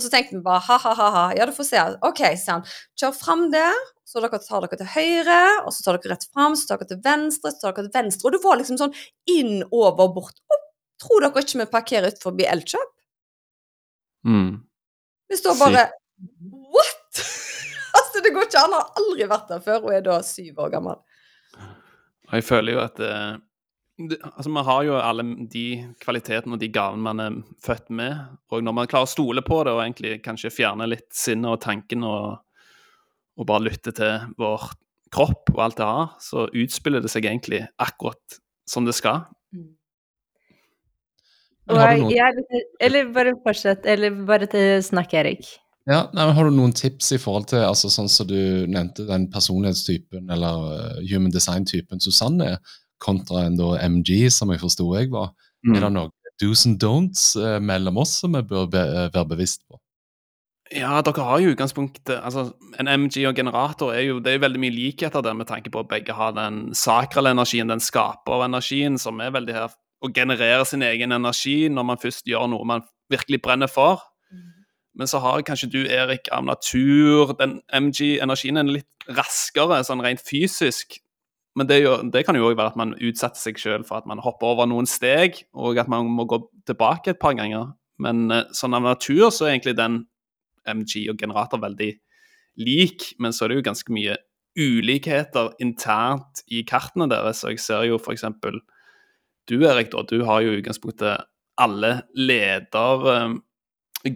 Og 0.00 0.06
så 0.06 0.08
tenkte 0.14 0.38
vi 0.38 0.40
bare 0.40 0.62
ha-ha-ha, 0.64 1.24
ja 1.36 1.44
du 1.44 1.52
får 1.52 1.66
se. 1.68 1.80
Ok, 2.08 2.22
han. 2.48 2.62
Kjør 2.96 3.12
fram 3.12 3.42
der, 3.52 3.76
så 4.08 4.22
dere 4.24 4.38
tar 4.40 4.64
dere 4.64 4.78
til 4.80 4.88
høyre, 4.94 5.40
og 5.66 5.74
så 5.76 5.84
tar 5.84 5.98
dere 5.98 6.14
rett 6.14 6.24
fram, 6.32 6.56
så 6.56 6.70
tar 6.70 6.80
dere 6.80 6.94
til 6.94 7.02
venstre, 7.04 7.52
så 7.52 7.66
tar 7.66 7.76
dere 7.76 7.90
til 7.90 7.98
venstre. 7.98 8.24
Og 8.24 8.32
det 8.32 8.40
var 8.46 8.56
liksom 8.62 8.78
sånn 8.80 8.96
inn, 9.28 9.58
over, 9.68 10.08
bort. 10.14 10.40
Opp. 10.48 10.64
Tror 11.04 11.26
dere 11.26 11.44
ikke 11.44 11.60
vi 11.60 11.68
parkerer 11.74 12.14
utenfor 12.14 12.40
Elkjøp? 12.54 12.96
Mm. 14.30 14.50
Vi 15.28 15.40
står 15.42 15.60
bare 15.60 15.84
What?! 16.72 17.20
altså, 18.00 18.24
det 18.24 18.32
går 18.32 18.48
ikke 18.48 18.64
an. 18.64 18.72
Han 18.72 18.78
har 18.80 19.04
aldri 19.04 19.28
vært 19.36 19.52
der 19.52 19.62
før, 19.68 19.84
og 19.84 19.94
er 19.98 20.08
da 20.08 20.18
syv 20.24 20.64
år 20.64 20.72
gammel. 20.78 21.04
Og 21.60 22.34
jeg 22.38 22.48
føler 22.48 22.78
jo 22.78 22.82
at 22.88 22.96
det, 22.96 23.14
altså 24.08 24.50
Vi 24.50 24.62
har 24.66 24.84
jo 24.86 24.98
alle 24.98 25.24
de 25.52 25.64
kvalitetene 26.00 26.56
og 26.56 26.62
de 26.62 26.70
gavene 26.72 27.04
man 27.04 27.22
er 27.24 27.40
født 27.64 27.90
med. 27.90 28.36
Og 28.52 28.64
når 28.64 28.76
man 28.76 28.90
klarer 28.90 29.08
å 29.08 29.14
stole 29.14 29.44
på 29.46 29.62
det 29.66 29.74
og 29.74 29.82
egentlig 29.84 30.20
kanskje 30.24 30.52
fjerne 30.54 30.88
litt 30.88 31.08
sinnet 31.14 31.52
og 31.52 31.60
tanken 31.64 32.06
og, 32.08 32.40
og 33.36 33.48
bare 33.48 33.66
lytte 33.68 33.94
til 33.96 34.30
vår 34.40 34.70
kropp 35.10 35.52
og 35.54 35.64
alt 35.64 35.80
det 35.80 35.90
har, 35.90 36.12
så 36.22 36.46
utspiller 36.48 37.02
det 37.02 37.10
seg 37.12 37.26
egentlig 37.26 37.64
akkurat 37.82 38.40
som 38.68 38.86
det 38.86 38.94
skal. 38.96 39.26
Men 41.70 41.76
Og 41.76 42.10
jeg, 42.10 42.18
er 42.18 42.64
eller 42.86 43.10
bare 43.14 43.34
fortsett, 43.44 43.84
eller 43.86 44.22
bare 44.26 44.48
til 44.50 44.78
snakk, 44.82 45.12
Erik. 45.14 45.50
Ja, 45.88 46.04
nei, 46.14 46.26
men 46.26 46.34
Har 46.36 46.46
du 46.46 46.54
noen 46.54 46.74
tips 46.76 47.12
i 47.16 47.18
forhold 47.18 47.48
til 47.50 47.62
altså 47.64 47.88
sånn 47.90 48.10
som 48.12 48.28
du 48.28 48.66
nevnte, 48.70 49.06
den 49.08 49.28
personlighetstypen 49.32 50.30
eller 50.30 50.66
eh, 50.76 50.98
human 51.10 51.32
design-typen 51.34 52.02
Susanne 52.04 52.54
er, 52.54 52.74
kontra 53.02 53.44
en 53.46 53.58
da 53.58 53.74
MG, 53.88 54.28
som 54.32 54.52
jeg 54.52 54.62
forsto 54.62 54.88
jeg 54.96 55.10
var? 55.12 55.32
Mm. 55.66 55.76
Er 55.76 55.86
det 55.86 55.92
noen 55.96 56.16
do's 56.40 56.64
and 56.66 56.80
don'ts 56.80 57.34
eh, 57.36 57.60
mellom 57.60 58.00
oss 58.00 58.20
som 58.22 58.36
vi 58.36 58.42
bør 58.48 58.68
be 58.72 58.80
eh, 58.80 59.08
være 59.12 59.32
bevisst 59.34 59.66
på? 59.68 59.80
Ja, 60.70 61.00
dere 61.02 61.24
har 61.26 61.40
jo 61.42 61.50
utgangspunktet 61.50 62.20
altså 62.22 62.52
En 62.78 62.86
MG 62.86 63.24
og 63.26 63.34
generator 63.34 63.90
er 63.90 64.04
jo 64.06 64.20
det 64.22 64.36
er 64.36 64.44
veldig 64.44 64.60
mye 64.62 64.74
likheter 64.74 65.24
der 65.26 65.34
med 65.34 65.48
tanke 65.48 65.72
på 65.72 65.82
at 65.82 65.90
begge 65.90 66.14
har 66.14 66.36
den 66.36 66.70
sakrale 66.78 67.32
energien, 67.34 67.68
den 67.68 67.82
skaperenergien, 67.82 68.98
som 68.98 69.18
er 69.20 69.34
veldig 69.34 69.56
her 69.56 69.74
å 70.00 70.12
generere 70.14 70.64
sin 70.64 70.84
egen 70.86 71.12
energi 71.12 71.68
når 71.68 71.88
man 71.90 72.00
først 72.00 72.30
gjør 72.30 72.46
noe 72.52 72.68
man 72.68 72.86
virkelig 73.10 73.42
brenner 73.42 73.68
for. 73.68 74.06
Men 74.94 75.10
så 75.10 75.20
har 75.22 75.42
kanskje 75.46 75.70
du, 75.70 75.80
Erik, 75.86 76.28
av 76.34 76.44
natur 76.46 77.34
den 77.38 77.60
MG-energien 77.72 78.58
er 78.60 78.70
litt 78.70 79.06
raskere, 79.10 79.82
sånn 79.86 80.02
rent 80.04 80.22
fysisk. 80.22 80.98
Men 81.60 81.68
det, 81.68 81.82
jo, 81.82 81.98
det 82.08 82.22
kan 82.24 82.38
jo 82.38 82.46
òg 82.48 82.54
være 82.56 82.72
at 82.72 82.78
man 82.80 82.94
utsetter 82.96 83.36
seg 83.36 83.58
sjøl 83.60 83.82
for 83.84 84.00
at 84.00 84.06
man 84.08 84.22
hopper 84.24 84.54
over 84.54 84.68
noen 84.70 84.86
steg, 84.88 85.42
og 85.52 85.76
at 85.76 85.90
man 85.92 86.08
må 86.08 86.24
gå 86.24 86.38
tilbake 86.70 87.12
et 87.12 87.20
par 87.20 87.34
ganger. 87.36 87.74
Men 88.00 88.30
eh, 88.32 88.46
sånn 88.56 88.78
av 88.78 88.86
natur 88.86 89.26
så 89.28 89.44
er 89.44 89.58
egentlig 89.58 89.76
den 89.76 90.06
MG 90.64 91.04
og 91.12 91.20
generator 91.20 91.60
veldig 91.60 91.90
lik, 92.64 93.10
men 93.20 93.36
så 93.36 93.44
er 93.44 93.52
det 93.52 93.60
jo 93.60 93.66
ganske 93.68 93.92
mye 93.92 94.16
ulikheter 94.56 95.52
internt 95.60 96.40
i 96.48 96.64
kartene 96.64 97.10
deres. 97.12 97.44
Og 97.44 97.52
jeg 97.52 97.64
ser 97.66 97.84
jo 97.90 98.00
f.eks. 98.00 98.24
du, 99.52 99.56
Erik, 99.60 99.92
da, 99.92 100.04
du 100.08 100.24
har 100.24 100.40
jo 100.40 100.56
i 100.56 100.62
utgangspunktet 100.62 101.28
alle 101.60 101.92
leder 102.16 103.08
eh, 103.12 104.14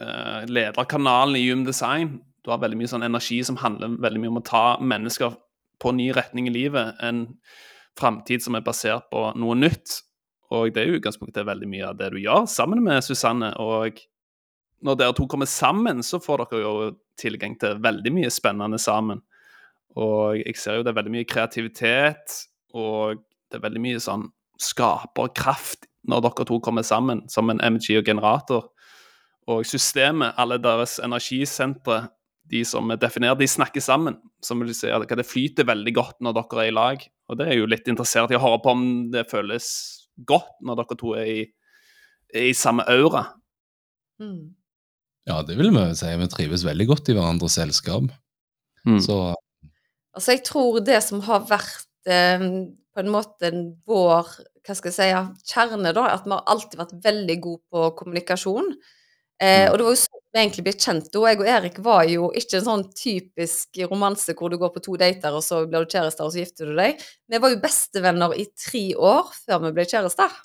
eh, 0.00 0.40
lederkanalene 0.48 1.42
i 1.42 1.50
Hume 1.50 1.68
Design. 1.68 2.16
Du 2.40 2.54
har 2.54 2.64
veldig 2.64 2.80
mye 2.80 2.94
sånn 2.96 3.04
energi 3.04 3.42
som 3.44 3.60
handler 3.60 4.00
veldig 4.00 4.24
mye 4.24 4.32
om 4.32 4.40
å 4.40 4.48
ta 4.48 4.64
mennesker 4.80 5.36
på 5.82 5.92
ny 5.92 6.10
retning 6.16 6.48
i 6.48 6.54
livet. 6.54 6.96
En 7.02 7.26
framtid 7.98 8.44
som 8.44 8.56
er 8.56 8.64
basert 8.66 9.08
på 9.12 9.28
noe 9.38 9.56
nytt. 9.58 10.00
Og 10.54 10.70
det 10.74 10.82
er 10.82 10.90
jo 10.90 11.00
utgangspunktet 11.00 11.46
veldig 11.48 11.68
mye 11.70 11.88
av 11.88 11.96
det 11.98 12.12
du 12.14 12.20
gjør 12.22 12.46
sammen 12.50 12.82
med 12.84 13.04
Susanne. 13.04 13.50
Og 13.62 13.98
når 14.86 15.00
dere 15.00 15.16
to 15.16 15.26
kommer 15.30 15.48
sammen, 15.50 16.02
så 16.06 16.20
får 16.22 16.44
dere 16.44 16.62
jo 16.62 16.74
tilgang 17.18 17.56
til 17.58 17.80
veldig 17.82 18.12
mye 18.14 18.30
spennende 18.32 18.78
sammen. 18.78 19.22
Og 19.96 20.36
jeg 20.42 20.58
ser 20.60 20.78
jo 20.78 20.84
det 20.84 20.92
er 20.92 20.98
veldig 20.98 21.14
mye 21.14 21.28
kreativitet, 21.28 22.40
og 22.76 23.22
det 23.48 23.58
er 23.58 23.64
veldig 23.64 23.82
mye 23.82 24.00
sånn 24.02 24.26
skaperkraft 24.60 25.88
når 26.06 26.26
dere 26.28 26.46
to 26.48 26.60
kommer 26.62 26.84
sammen 26.86 27.24
som 27.32 27.50
en 27.50 27.62
MG 27.64 27.96
og 27.98 28.06
generator. 28.06 28.68
Og 29.50 29.66
systemet, 29.66 30.34
alle 30.36 30.58
deres 30.58 30.98
energisentre, 31.02 32.08
de 32.50 32.62
som 32.68 32.90
er 32.94 32.98
definert, 33.02 33.38
de 33.40 33.48
snakker 33.50 33.82
sammen. 33.82 34.18
Som 34.44 34.62
vil 34.62 34.74
si 34.76 34.90
at 34.92 35.06
det 35.08 35.26
flyter 35.26 35.66
veldig 35.68 35.94
godt 35.96 36.20
når 36.24 36.36
dere 36.38 36.62
er 36.64 36.70
i 36.70 36.74
lag. 36.76 37.06
Og 37.30 37.40
det 37.40 37.48
er 37.50 37.58
jo 37.58 37.70
litt 37.70 37.88
interessert 37.90 38.30
i 38.30 38.38
å 38.38 38.42
høre 38.42 38.60
på 38.62 38.74
om 38.76 38.84
det 39.14 39.26
føles 39.30 39.66
godt 40.28 40.52
når 40.64 40.80
dere 40.82 40.98
to 41.00 41.14
er 41.18 41.32
i, 41.32 41.40
er 42.34 42.48
i 42.50 42.54
samme 42.56 42.86
aura. 42.88 43.26
Mm. 44.22 44.54
Ja, 45.26 45.40
det 45.42 45.58
vil 45.58 45.72
vi 45.74 45.86
si. 45.98 46.12
Vi 46.22 46.28
trives 46.30 46.64
veldig 46.66 46.86
godt 46.92 47.10
i 47.10 47.16
hverandres 47.18 47.58
selskap. 47.58 48.12
Mm. 48.86 49.00
Så 49.02 49.18
Altså, 50.16 50.32
jeg 50.32 50.46
tror 50.48 50.78
det 50.80 51.02
som 51.04 51.20
har 51.26 51.42
vært 51.44 52.08
eh, 52.08 52.40
på 52.96 53.02
en 53.02 53.10
måte 53.12 53.50
vår 53.84 54.30
hva 54.66 54.74
skal 54.74 54.88
jeg 54.90 54.96
si, 54.96 55.50
kjerne, 55.52 55.92
da, 55.94 56.06
at 56.14 56.24
vi 56.24 56.32
har 56.32 56.46
alltid 56.50 56.78
vært 56.80 56.94
veldig 57.04 57.36
gode 57.44 57.60
på 57.70 57.90
kommunikasjon. 58.00 58.72
Eh, 59.38 59.66
Mm. 59.66 59.72
og 59.72 59.76
det 59.76 59.84
var 59.84 59.92
jo 59.92 60.00
sånn 60.00 60.15
vi 60.36 60.42
egentlig 60.44 60.64
blitt 60.68 60.84
kjent. 60.84 61.08
Og 61.16 61.24
jeg 61.30 61.40
og 61.40 61.48
Erik 61.50 61.78
var 61.84 62.02
jo 62.10 62.28
ikke 62.36 62.58
en 62.60 62.66
sånn 62.68 62.84
typisk 62.96 63.80
romanse 63.90 64.34
hvor 64.36 64.52
du 64.52 64.58
går 64.60 64.74
på 64.76 64.82
to 64.84 64.96
dater, 65.00 65.32
og 65.34 65.42
så 65.46 65.62
blir 65.64 65.86
du 65.86 65.94
kjærester, 65.96 66.26
og 66.28 66.34
så 66.34 66.42
gifter 66.44 66.68
du 66.70 66.76
deg. 66.76 67.00
Vi 67.32 67.40
var 67.42 67.54
jo 67.54 67.62
bestevenner 67.64 68.36
i 68.36 68.46
tre 68.52 68.84
år 68.98 69.32
før 69.46 69.64
vi 69.66 69.72
ble 69.80 69.88
kjærester. 69.88 70.36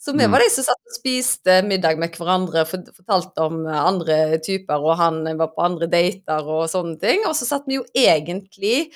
Så 0.00 0.14
vi 0.16 0.24
Mm. 0.24 0.30
var 0.32 0.40
de 0.40 0.48
som 0.48 0.64
satt 0.64 0.80
og 0.88 0.94
spiste 0.96 1.58
middag 1.68 1.98
med 2.00 2.14
hverandre, 2.16 2.64
fortalte 2.64 3.36
om 3.44 3.66
andre 3.68 4.38
typer, 4.40 4.80
og 4.80 4.96
han 4.96 5.22
var 5.36 5.48
på 5.52 5.60
andre 5.66 5.86
dater 5.92 6.40
og 6.48 6.70
sånne 6.72 6.98
ting. 6.98 7.20
Og 7.28 7.34
så 7.36 7.44
satt 7.44 7.66
vi 7.68 7.76
jo 7.76 7.84
egentlig 7.94 8.90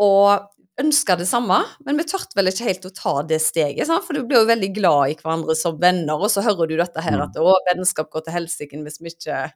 og 0.00 0.48
ønska 0.80 1.16
det 1.16 1.26
samme, 1.28 1.58
men 1.84 1.96
vi 1.96 2.04
turte 2.04 2.36
vel 2.36 2.48
ikke 2.50 2.64
helt 2.68 2.84
å 2.88 2.94
ta 2.94 3.22
det 3.22 3.38
steget, 3.40 3.86
sant? 3.88 4.04
for 4.04 4.12
du 4.12 4.24
blir 4.24 4.40
jo 4.42 4.48
veldig 4.48 4.74
glad 4.76 5.08
i 5.12 5.14
hverandre 5.20 5.54
som 5.56 5.78
venner, 5.80 6.16
og 6.20 6.28
så 6.28 6.42
hører 6.44 6.68
du 6.68 6.76
dette 6.76 7.00
her 7.00 7.16
Mm. 7.16 7.22
at 7.28 7.36
å, 7.40 7.54
vennskap 7.68 8.10
går 8.10 8.24
til 8.24 8.32
helsike 8.34 8.76
hvis 8.84 9.00
vi 9.00 9.08
ikke 9.12 9.52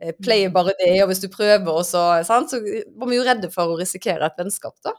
eh, 0.00 0.14
pleier 0.22 0.52
bare 0.54 0.74
det, 0.80 0.92
og 1.02 1.10
hvis 1.10 1.22
du 1.24 1.28
prøver, 1.32 1.68
og 1.72 1.84
så 1.88 2.06
sant? 2.26 2.52
Så 2.52 2.60
var 2.60 3.10
vi 3.10 3.18
jo 3.18 3.26
redde 3.26 3.50
for 3.54 3.74
å 3.74 3.80
risikere 3.80 4.26
et 4.28 4.40
vennskap, 4.40 4.76
da. 4.86 4.94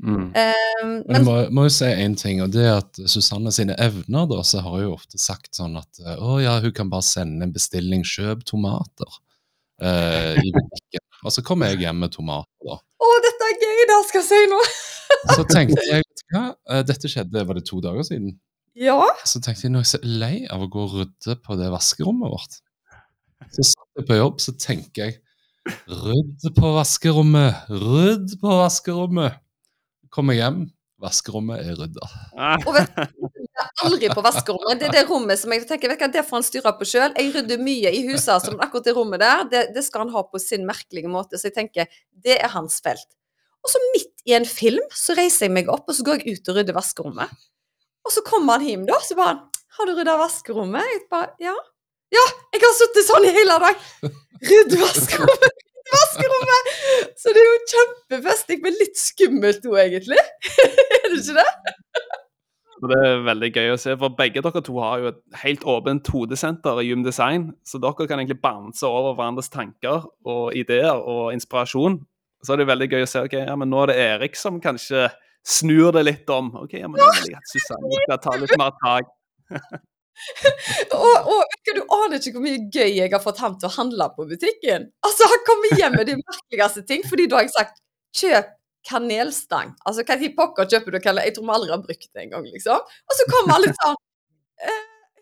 Mm. 0.00 0.30
Eh, 0.34 0.84
Men 0.84 1.16
jeg 1.18 1.24
må, 1.26 1.34
må 1.54 1.64
jo 1.68 1.72
si 1.74 1.88
en 1.88 2.16
ting, 2.18 2.40
og 2.44 2.52
det 2.54 2.64
er 2.66 2.78
at 2.80 3.00
Susanne 3.10 3.52
sine 3.54 3.76
evner, 3.80 4.28
da, 4.30 4.42
så 4.46 4.62
har 4.64 4.76
hun 4.78 4.86
jo 4.88 4.94
ofte 4.96 5.20
sagt 5.20 5.52
sånn 5.56 5.76
at 5.80 6.02
å 6.18 6.38
ja, 6.42 6.58
hun 6.62 6.74
kan 6.76 6.92
bare 6.92 7.06
sende 7.06 7.46
en 7.46 7.54
bestilling, 7.54 8.04
kjøp 8.06 8.44
tomater 8.48 9.20
eh, 9.82 10.40
i 10.40 10.52
butikken. 10.56 11.06
Og 11.26 11.34
så 11.34 11.42
kommer 11.44 11.68
jeg 11.68 11.82
hjem 11.84 11.98
med 12.00 12.14
tomater, 12.14 12.48
da. 12.64 12.78
Å, 12.80 13.08
dette 13.26 13.48
er 13.50 13.58
gøy, 13.60 13.82
det 13.90 13.98
skal 14.08 14.22
jeg 14.22 14.28
si 14.30 14.46
nå! 14.48 14.60
Så 15.34 15.44
tenkte 15.50 15.82
jeg, 15.84 16.04
vet 16.06 16.22
du 16.22 16.36
hva, 16.36 16.44
eh, 16.70 16.84
dette 16.88 17.10
skjedde, 17.12 17.44
var 17.44 17.58
det 17.58 17.66
to 17.68 17.80
dager 17.84 18.06
siden? 18.06 18.38
Ja. 18.78 18.96
Så 19.28 19.42
tenkte 19.44 19.66
jeg, 19.66 19.74
nå 19.74 19.82
er 19.82 19.84
jeg 19.84 19.92
så 19.92 20.00
lei 20.06 20.34
av 20.48 20.64
å 20.64 20.70
gå 20.72 20.86
og 20.86 20.96
rydde 20.96 21.36
på 21.44 21.56
det 21.60 21.68
vaskerommet 21.74 22.32
vårt. 22.32 22.60
Så 23.50 23.66
satt 23.66 24.00
jeg 24.00 24.08
på 24.08 24.18
jobb, 24.18 24.40
så 24.42 24.54
tenker 24.58 25.08
jeg, 25.08 25.16
rydd 25.88 26.50
på 26.56 26.74
vaskerommet, 26.76 27.70
rydd 27.70 28.36
på 28.40 28.58
vaskerommet. 28.60 29.40
Kommer 30.14 30.38
hjem, 30.38 30.64
vaskerommet 31.00 31.62
er 31.64 31.78
rydda. 31.78 32.08
Ah. 32.36 32.58
Og 32.66 32.74
vet 32.76 32.90
du, 32.96 33.28
jeg 33.30 33.62
er 33.62 33.84
aldri 33.86 34.10
på 34.12 34.24
vaskerommet. 34.24 34.80
Det 34.80 34.88
er 34.88 34.96
det 34.98 35.04
rommet 35.08 35.40
som 35.40 35.52
jeg 35.54 35.66
tenker, 35.68 35.92
vet 35.92 36.02
du 36.02 36.16
det 36.16 36.24
får 36.26 36.40
han 36.40 36.46
styre 36.46 36.74
på 36.78 36.88
sjøl. 36.88 37.14
Jeg 37.16 37.32
rydder 37.34 37.62
mye 37.62 37.92
i 37.96 38.02
huset, 38.08 38.46
som 38.46 38.60
akkurat 38.62 38.88
det 38.88 38.96
rommet 38.96 39.22
der, 39.22 39.46
det, 39.52 39.64
det 39.76 39.84
skal 39.86 40.06
han 40.06 40.14
ha 40.14 40.24
på 40.26 40.40
sin 40.42 40.66
merkelige 40.68 41.10
måte. 41.10 41.40
Så 41.40 41.50
jeg 41.50 41.56
tenker, 41.58 42.02
det 42.12 42.38
er 42.38 42.52
hans 42.54 42.80
felt. 42.84 43.08
Og 43.60 43.72
så 43.72 43.80
midt 43.92 44.24
i 44.28 44.34
en 44.36 44.48
film 44.48 44.84
så 44.96 45.16
reiser 45.18 45.48
jeg 45.48 45.56
meg 45.58 45.68
opp, 45.72 45.88
og 45.88 45.96
så 45.96 46.06
går 46.06 46.22
jeg 46.22 46.38
ut 46.38 46.52
og 46.52 46.60
rydder 46.60 46.76
vaskerommet. 46.76 47.34
Og 48.06 48.14
så 48.14 48.24
kommer 48.24 48.56
han 48.56 48.68
hjem, 48.68 48.86
da, 48.88 48.96
så 49.04 49.16
bare 49.18 49.34
han, 49.34 49.46
'Har 49.70 49.86
du 49.86 49.92
rydda 49.94 50.16
vaskerommet?' 50.18 50.88
Jeg 50.92 51.04
bare 51.10 51.34
'Ja'. 51.40 51.60
'Ja, 52.10 52.24
jeg 52.54 52.62
har 52.64 52.76
sittet 52.78 53.06
sånn 53.06 53.26
i 53.28 53.34
hele 53.34 53.58
dag'. 53.62 53.82
Rydd 54.50 54.72
vaskerommet, 54.80 55.60
vaskerommet! 55.94 56.70
Så 57.20 57.34
det 57.36 57.42
er 57.42 57.50
jo 57.50 57.58
kjempefestig, 57.74 58.58
men 58.64 58.78
litt 58.80 58.98
skummelt 58.98 59.66
òg, 59.68 59.78
egentlig. 59.84 60.18
er 60.96 61.06
det 61.06 61.20
ikke 61.20 61.36
det? 61.38 61.50
Det 62.80 62.96
er 62.96 63.18
veldig 63.26 63.50
gøy 63.52 63.74
å 63.74 63.80
se, 63.80 63.94
for 64.00 64.16
begge 64.16 64.40
dere 64.40 64.62
to 64.64 64.78
har 64.80 65.02
jo 65.02 65.10
et 65.12 65.18
helt 65.42 65.66
åpent 65.68 66.08
hodesenter 66.14 66.80
i 66.80 66.86
Jum 66.88 67.02
Design. 67.04 67.50
Så 67.68 67.80
dere 67.82 68.06
kan 68.08 68.22
egentlig 68.22 68.40
bounce 68.40 68.88
over 68.88 69.12
hverandres 69.18 69.52
tanker 69.52 70.08
og 70.24 70.56
ideer 70.56 70.96
og 70.96 71.34
inspirasjon. 71.36 72.00
Så 72.40 72.54
er 72.54 72.62
det 72.62 72.70
veldig 72.70 72.88
gøy 72.88 73.04
å 73.04 73.10
se 73.10 73.26
ok, 73.26 73.36
ja, 73.44 73.56
men 73.60 73.68
nå 73.68 73.82
er 73.82 73.92
det 73.92 73.98
Erik 74.06 74.38
som 74.40 74.56
kanskje 74.64 75.10
snur 75.44 75.92
det 75.92 76.06
litt 76.08 76.32
om. 76.32 76.48
ok, 76.64 76.78
ja, 76.80 76.88
men 76.88 76.96
nå 77.00 77.10
vil 77.18 77.34
jeg 77.34 77.52
Susanne 77.52 78.02
skal 78.06 78.22
ta 78.24 78.36
litt 78.40 78.56
mer 78.60 78.72
tak. 78.80 79.12
Og, 80.96 81.28
og 81.32 81.70
du, 81.76 81.82
aner 81.96 82.18
ikke 82.18 82.34
hvor 82.34 82.44
mye 82.44 82.62
gøy 82.72 82.96
jeg 82.98 83.12
har 83.12 83.22
fått 83.24 83.40
ham 83.42 83.56
til 83.60 83.70
å 83.70 83.74
handle 83.76 84.08
på 84.16 84.26
butikken. 84.28 84.88
Altså, 85.06 85.28
Han 85.32 85.44
kommer 85.48 85.78
hjem 85.78 85.96
med 85.96 86.10
de 86.10 86.16
merkeligste 86.20 86.84
ting, 86.88 87.04
fordi 87.08 87.28
da 87.30 87.40
har 87.40 87.48
jeg 87.48 87.54
sagt 87.56 87.80
'kjøp 88.20 88.52
kanelstang'. 88.88 89.74
Altså, 89.86 90.04
hva 90.08 90.18
i 90.20 90.32
pokker 90.36 90.68
kjøper 90.72 90.96
du 90.96 91.00
kanel? 91.00 91.24
Jeg 91.28 91.36
tror 91.36 91.48
vi 91.48 91.56
aldri 91.56 91.74
har 91.74 91.82
brukt 91.84 92.08
det 92.08 92.24
engang, 92.26 92.46
liksom. 92.52 92.80
Og 93.08 93.18
så 93.18 93.28
kommer 93.32 93.56
alle 93.56 93.72
sånn 93.80 93.98
eh, 94.66 94.80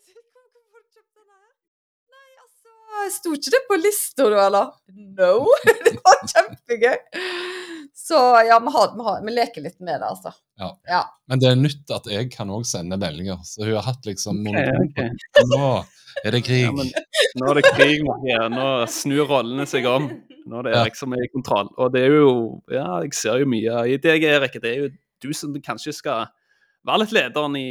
«Hvorfor 0.09 0.41
har 0.43 0.83
du 0.83 0.89
kjøpt 0.95 1.15
denne? 1.15 1.41
Nei, 2.15 2.31
altså, 2.43 3.17
Sto 3.19 3.35
ikke 3.39 3.55
det 3.57 3.65
på 3.71 3.81
lista, 3.83 4.31
da, 4.31 4.47
eller? 4.47 4.73
No. 5.19 5.33
Det 5.85 5.97
var 6.01 6.23
kjempegøy. 6.33 7.68
Så 8.01 8.15
ja, 8.15 8.61
vi, 8.61 8.73
har, 8.73 8.97
vi, 8.97 9.03
har, 9.03 9.25
vi 9.25 9.33
leker 9.33 9.65
litt 9.65 9.81
med 9.81 10.01
det, 10.01 10.07
altså. 10.07 10.31
Ja. 10.59 10.69
ja. 10.87 11.01
Men 11.27 11.41
det 11.43 11.49
er 11.51 11.57
nytt 11.59 11.91
at 11.91 12.07
jeg 12.07 12.29
kan 12.31 12.51
òg 12.55 12.63
sende 12.67 12.95
meldinger, 13.01 13.41
så 13.45 13.65
hun 13.65 13.75
har 13.75 13.89
hatt 13.89 14.07
liksom 14.07 14.39
Ok, 14.47 14.59
okay. 14.85 15.09
ok. 15.11 15.49
Nå 15.51 15.63
er 16.23 16.37
det 16.37 16.43
krig. 16.47 16.63
Ja, 16.63 16.71
men 16.77 16.93
nå 17.43 17.49
er 17.51 17.59
det 17.59 17.65
krig. 17.73 18.05
Nå 18.55 18.69
snur 18.95 19.27
rollene 19.33 19.67
seg 19.67 19.89
om. 19.91 20.07
Nå 20.47 20.61
er 20.61 20.69
det 20.69 20.77
Ja. 20.77 20.85
Erik 20.85 20.99
som 20.99 21.17
er 21.17 21.25
i 21.27 21.31
kontroll. 21.33 21.73
Og 21.75 21.91
det 21.93 22.05
er 22.07 22.15
jo 22.21 22.33
Ja, 22.71 23.01
jeg 23.03 23.19
ser 23.19 23.43
jo 23.43 23.49
mye 23.51 23.81
i 23.91 23.99
deg, 23.99 24.27
Erik. 24.31 24.55
Det 24.63 24.71
er 24.71 24.85
jo 24.85 24.91
du 25.27 25.33
som 25.35 25.57
kanskje 25.59 25.97
skal 25.97 26.29
være 26.87 27.03
litt 27.03 27.15
lederen 27.17 27.57
i, 27.59 27.71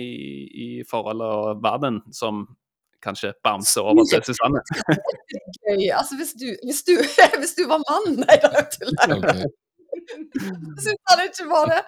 i 0.51 0.67
forholdet 0.89 1.37
og 1.37 1.61
være 1.63 1.85
den 1.85 2.01
som 2.11 2.43
kanskje 3.03 3.31
bouncer 3.47 3.87
over 3.87 4.03
til 4.11 4.27
Susanne. 4.27 4.59
Gøy. 5.63 5.87
Altså, 5.95 6.19
hvis 6.19 6.35
du, 6.35 6.51
hvis 6.67 6.83
du, 6.83 6.93
hvis 7.39 7.55
du 7.55 7.63
var 7.71 7.79
mann 7.87 8.19
Nei, 8.25 8.37
da 8.43 8.67
tuller 8.75 9.23
jeg. 9.31 9.55
Jeg 9.97 10.83
syns 10.85 11.01
han 11.11 11.23
ikke 11.25 11.47
var 11.49 11.71
det. 11.71 11.81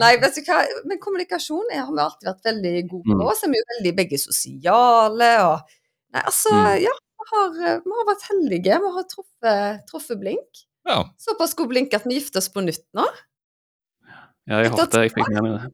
Nei, 0.00 0.12
vet 0.22 0.38
du 0.38 0.42
hva, 0.48 0.58
men 0.88 1.00
kommunikasjon 1.02 1.70
er, 1.72 1.84
har 1.84 1.92
vi 1.94 2.02
alltid 2.04 2.30
vært 2.30 2.48
veldig 2.50 2.74
gode 2.92 3.08
på. 3.10 3.20
Mm. 3.20 3.32
Så 3.38 3.46
er 3.48 3.52
vi 3.54 3.60
jo 3.60 3.68
veldig 3.74 3.94
begge 4.02 4.20
sosiale 4.22 5.30
og 5.46 5.74
Nei, 6.14 6.22
altså, 6.22 6.50
Mm. 6.54 6.82
ja. 6.84 6.92
Vi 7.24 7.30
har, 7.32 7.78
vi 7.82 7.94
har 7.98 8.04
vært 8.06 8.26
heldige. 8.30 8.76
Vi 8.82 8.90
har 8.96 9.06
truffet, 9.10 9.86
truffet 9.88 10.20
blink. 10.20 10.60
Ja. 10.86 11.00
Såpass 11.18 11.54
god 11.58 11.72
blink 11.72 11.94
at 11.96 12.04
vi 12.06 12.18
gifter 12.20 12.38
oss 12.38 12.50
på 12.52 12.62
nytt 12.62 12.84
nå. 12.94 13.06
Ja, 14.46 14.60
jeg 14.60 14.70
håpet 14.74 14.98
jeg 15.00 15.14
fikk 15.16 15.30
med 15.32 15.42
meg 15.42 15.56
det. 15.64 15.72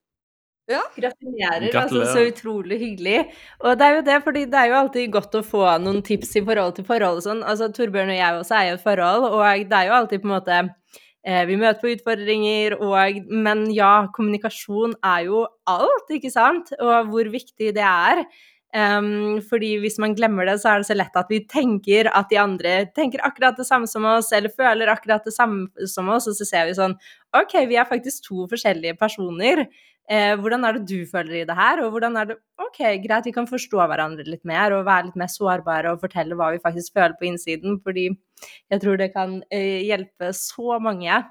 Gratulerer. 0.70 1.64
Altså, 1.80 2.04
så 2.06 2.22
utrolig 2.28 2.78
hyggelig. 2.78 3.24
Og 3.64 3.78
det 3.78 3.86
er 3.86 3.96
jo 3.96 4.02
det, 4.06 4.18
fordi 4.22 4.44
det 4.52 4.58
er 4.60 4.70
jo 4.70 4.76
alltid 4.78 5.12
godt 5.12 5.34
å 5.34 5.42
få 5.42 5.64
noen 5.82 5.98
tips 6.06 6.36
i 6.38 6.44
forhold 6.46 6.76
til 6.76 6.86
forhold 6.86 7.18
og 7.18 7.26
sånn. 7.26 7.42
Altså, 7.42 7.70
Torbjørn 7.74 8.12
og 8.14 8.20
jeg 8.20 8.36
også 8.38 8.54
er 8.58 8.68
jo 8.68 8.76
i 8.76 8.78
et 8.78 8.84
forhold, 8.84 9.26
og 9.32 9.64
det 9.72 9.80
er 9.80 9.88
jo 9.90 9.96
alltid 9.98 10.22
på 10.22 10.30
en 10.30 10.36
måte 10.36 10.60
vi 11.20 11.56
møter 11.60 11.82
på 11.82 11.90
utfordringer, 11.92 12.78
og 12.80 13.18
Men 13.28 13.66
ja, 13.76 14.06
kommunikasjon 14.16 14.94
er 15.04 15.26
jo 15.26 15.42
alt, 15.68 16.08
ikke 16.16 16.30
sant? 16.32 16.72
Og 16.80 17.10
hvor 17.12 17.28
viktig 17.28 17.74
det 17.76 17.84
er. 17.84 18.24
Um, 18.70 19.40
fordi 19.42 19.72
hvis 19.82 19.96
man 19.98 20.12
glemmer 20.14 20.46
det, 20.46 20.60
så 20.62 20.68
er 20.70 20.78
det 20.78 20.86
så 20.86 20.94
lett 20.94 21.16
at 21.18 21.30
vi 21.32 21.40
tenker 21.50 22.06
at 22.14 22.28
de 22.30 22.38
andre 22.38 22.74
tenker 22.94 23.22
akkurat 23.26 23.56
det 23.58 23.66
samme 23.66 23.90
som 23.90 24.06
oss, 24.06 24.28
eller 24.36 24.52
føler 24.54 24.92
akkurat 24.92 25.26
det 25.26 25.34
samme 25.34 25.88
som 25.90 26.10
oss, 26.14 26.28
og 26.30 26.36
så 26.38 26.46
ser 26.46 26.68
vi 26.68 26.76
sånn 26.78 26.94
OK, 27.34 27.56
vi 27.66 27.80
er 27.80 27.88
faktisk 27.90 28.28
to 28.28 28.46
forskjellige 28.50 28.94
personer. 29.00 29.64
Eh, 30.10 30.34
hvordan 30.42 30.66
er 30.66 30.74
det 30.74 30.88
du 30.90 31.06
føler 31.06 31.40
i 31.40 31.44
det 31.46 31.54
her? 31.54 31.84
Og 31.84 31.92
hvordan 31.94 32.16
er 32.18 32.30
det 32.32 32.38
OK, 32.58 32.80
greit, 33.04 33.28
vi 33.28 33.34
kan 33.34 33.46
forstå 33.46 33.78
hverandre 33.78 34.26
litt 34.26 34.42
mer 34.48 34.74
og 34.74 34.88
være 34.88 35.06
litt 35.08 35.18
mer 35.20 35.30
sårbare 35.30 35.92
og 35.92 36.02
fortelle 36.02 36.34
hva 36.38 36.50
vi 36.50 36.62
faktisk 36.62 36.96
føler 36.98 37.14
på 37.18 37.28
innsiden, 37.28 37.78
fordi 37.84 38.08
jeg 38.10 38.82
tror 38.82 38.98
det 38.98 39.12
kan 39.14 39.38
eh, 39.54 39.84
hjelpe 39.86 40.32
så 40.34 40.80
mange. 40.82 41.22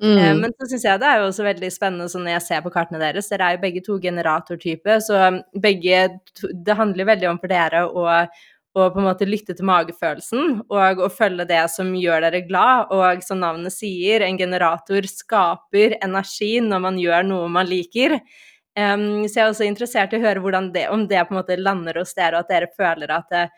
Mm. 0.00 0.16
Eh, 0.16 0.34
men 0.40 0.54
så 0.56 0.66
syns 0.70 0.86
jeg 0.88 1.00
det 1.02 1.06
er 1.06 1.20
jo 1.20 1.28
også 1.28 1.44
veldig 1.44 1.70
spennende 1.70 2.08
sånn 2.10 2.24
når 2.26 2.34
jeg 2.38 2.46
ser 2.48 2.64
på 2.64 2.72
kartene 2.74 3.02
deres. 3.02 3.30
Dere 3.30 3.46
er 3.46 3.56
jo 3.56 3.62
begge 3.66 3.84
to 3.86 3.98
generatortype, 4.02 4.96
så 5.06 5.20
begge 5.60 6.02
Det 6.40 6.76
handler 6.76 7.12
veldig 7.12 7.30
om 7.30 7.38
for 7.42 7.52
dere 7.52 7.84
å, 7.86 8.06
å 8.76 8.86
på 8.94 9.00
en 9.00 9.08
måte 9.08 9.26
lytte 9.26 9.54
til 9.56 9.66
magefølelsen 9.66 10.60
og 10.70 11.00
å 11.02 11.08
følge 11.10 11.46
det 11.48 11.62
som 11.72 11.90
gjør 11.98 12.22
dere 12.26 12.42
glad. 12.46 12.92
Og 12.94 13.24
som 13.26 13.40
navnet 13.42 13.74
sier, 13.74 14.22
en 14.22 14.38
generator 14.38 15.08
skaper 15.10 15.96
energi 15.98 16.52
når 16.62 16.84
man 16.86 17.00
gjør 17.00 17.26
noe 17.26 17.50
man 17.50 17.68
liker. 17.70 18.20
Um, 18.78 19.26
så 19.26 19.40
jeg 19.40 19.42
er 19.42 19.50
også 19.50 19.66
interessert 19.66 20.14
i 20.14 20.20
å 20.20 20.22
høre 20.22 20.62
det, 20.70 20.86
om 20.94 21.02
det 21.10 21.24
på 21.26 21.34
en 21.34 21.40
måte 21.40 21.58
lander 21.58 21.98
hos 21.98 22.14
dere, 22.14 22.38
og 22.38 22.46
at 22.46 22.52
dere 22.52 22.70
føler 22.78 23.10
at, 23.10 23.32
det, 23.34 23.48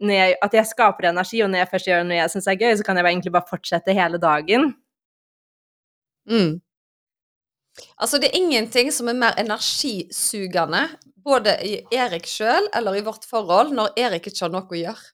jeg, 0.00 0.38
at 0.42 0.56
jeg 0.56 0.70
skaper 0.72 1.10
energi, 1.12 1.42
og 1.44 1.52
når 1.52 1.62
jeg 1.62 1.72
først 1.74 1.90
gjør 1.90 2.06
noe 2.08 2.20
jeg 2.22 2.32
syns 2.32 2.48
er 2.48 2.62
gøy, 2.62 2.72
så 2.78 2.86
kan 2.86 2.96
jeg 2.96 3.10
egentlig 3.10 3.34
bare 3.36 3.50
fortsette 3.50 3.96
hele 3.96 4.20
dagen. 4.22 4.70
Mm. 6.26 6.56
Altså, 8.00 8.18
det 8.18 8.30
er 8.30 8.40
ingenting 8.40 8.88
som 8.94 9.12
er 9.12 9.20
mer 9.20 9.36
energisugende, 9.40 10.86
både 11.26 11.58
i 11.66 11.76
Erik 11.94 12.28
sjøl 12.30 12.70
eller 12.76 12.96
i 12.96 13.04
vårt 13.06 13.26
forhold, 13.28 13.74
når 13.74 13.94
Erik 13.98 14.30
ikke 14.30 14.46
har 14.46 14.54
noe 14.54 14.66
å 14.70 14.80
gjøre. 14.80 15.12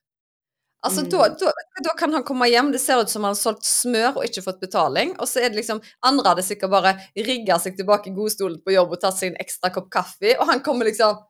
Altså, 0.83 1.05
mm. 1.05 1.09
da, 1.13 1.27
da, 1.39 1.51
da, 1.85 1.93
kan 1.99 2.11
han 2.13 2.25
komme 2.27 2.49
hjem, 2.51 2.73
det 2.73 2.81
ser 2.83 2.99
ut 2.99 3.11
som 3.11 3.23
han 3.23 3.31
har 3.31 3.39
solgt 3.39 3.63
smør 3.63 4.17
og 4.19 4.25
ikke 4.27 4.43
fått 4.43 4.59
betaling. 4.65 5.13
Og 5.15 5.29
så 5.31 5.39
er 5.39 5.53
det 5.53 5.61
liksom 5.61 5.79
Andre 6.03 6.33
hadde 6.33 6.43
sikkert 6.43 6.73
bare 6.73 6.97
rigga 7.15 7.55
seg 7.63 7.77
tilbake 7.79 8.11
i 8.11 8.17
godstolen 8.17 8.59
på 8.63 8.75
jobb 8.75 8.97
og 8.97 8.99
tatt 8.99 9.15
seg 9.15 9.31
en 9.31 9.39
ekstra 9.43 9.71
kopp 9.71 9.87
kaffe, 9.93 10.35
og 10.35 10.49
han 10.51 10.63
kommer 10.65 10.91
liksom 10.91 11.23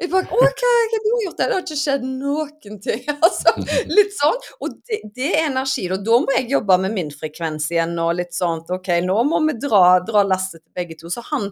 jeg 0.00 0.08
bare, 0.08 0.24
Å, 0.32 0.36
hva 0.40 0.48
har 0.48 1.02
du 1.04 1.08
gjort? 1.26 1.36
Det 1.36 1.46
har 1.50 1.58
ikke 1.60 1.76
skjedd 1.76 2.04
noen 2.08 2.78
ting. 2.80 3.02
Altså, 3.26 3.52
litt 3.90 4.14
sånn. 4.16 4.38
Og 4.64 4.78
det, 4.88 5.02
det, 5.12 5.28
er 5.28 5.50
energi. 5.50 5.84
Og 5.92 6.00
da 6.06 6.16
må 6.24 6.36
jeg 6.38 6.48
jobbe 6.54 6.78
med 6.86 6.94
min 6.94 7.10
frekvens 7.12 7.68
igjen 7.74 7.92
og 8.00 8.14
litt 8.16 8.32
sånn 8.32 8.64
OK, 8.64 8.88
nå 9.04 9.18
må 9.28 9.42
vi 9.50 9.58
dra, 9.60 9.98
dra 10.06 10.24
lasset 10.24 10.62
til 10.62 10.72
begge 10.78 10.96
to. 11.02 11.12
Så 11.12 11.24
han 11.28 11.50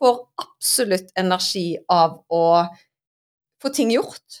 får 0.00 0.20
absolutt 0.42 1.12
energi 1.20 1.74
av 1.92 2.22
å 2.32 2.44
få 3.60 3.72
ting 3.76 3.92
gjort. 3.92 4.40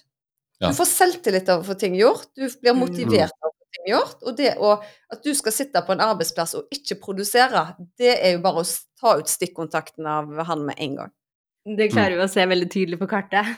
Ja. 0.60 0.70
Du 0.70 0.76
får 0.76 0.88
selvtillit 0.88 1.48
av 1.52 1.62
å 1.62 1.66
få 1.66 1.76
ting 1.80 1.96
gjort. 1.96 2.28
Du 2.36 2.44
blir 2.44 2.74
mm. 2.76 2.80
motivert 2.80 3.36
av 3.40 3.48
å 3.48 3.54
få 3.54 3.68
ting 3.76 3.90
gjort. 3.92 4.18
Og 4.24 4.36
det 4.36 4.54
å, 4.60 4.74
at 5.12 5.22
du 5.24 5.32
skal 5.36 5.54
sitte 5.56 5.82
på 5.84 5.94
en 5.94 6.04
arbeidsplass 6.04 6.56
og 6.58 6.74
ikke 6.74 6.98
produsere, 7.04 7.64
det 8.00 8.12
er 8.16 8.36
jo 8.36 8.42
bare 8.44 8.64
å 8.64 8.68
ta 9.00 9.16
ut 9.20 9.30
stikkontakten 9.30 10.08
av 10.08 10.32
han 10.48 10.66
med 10.68 10.80
en 10.80 10.98
gang. 11.02 11.14
Det 11.76 11.90
klarer 11.92 12.16
vi 12.16 12.24
å 12.24 12.32
se 12.32 12.44
veldig 12.48 12.68
tydelig 12.72 13.00
på 13.00 13.08
kartet. 13.08 13.48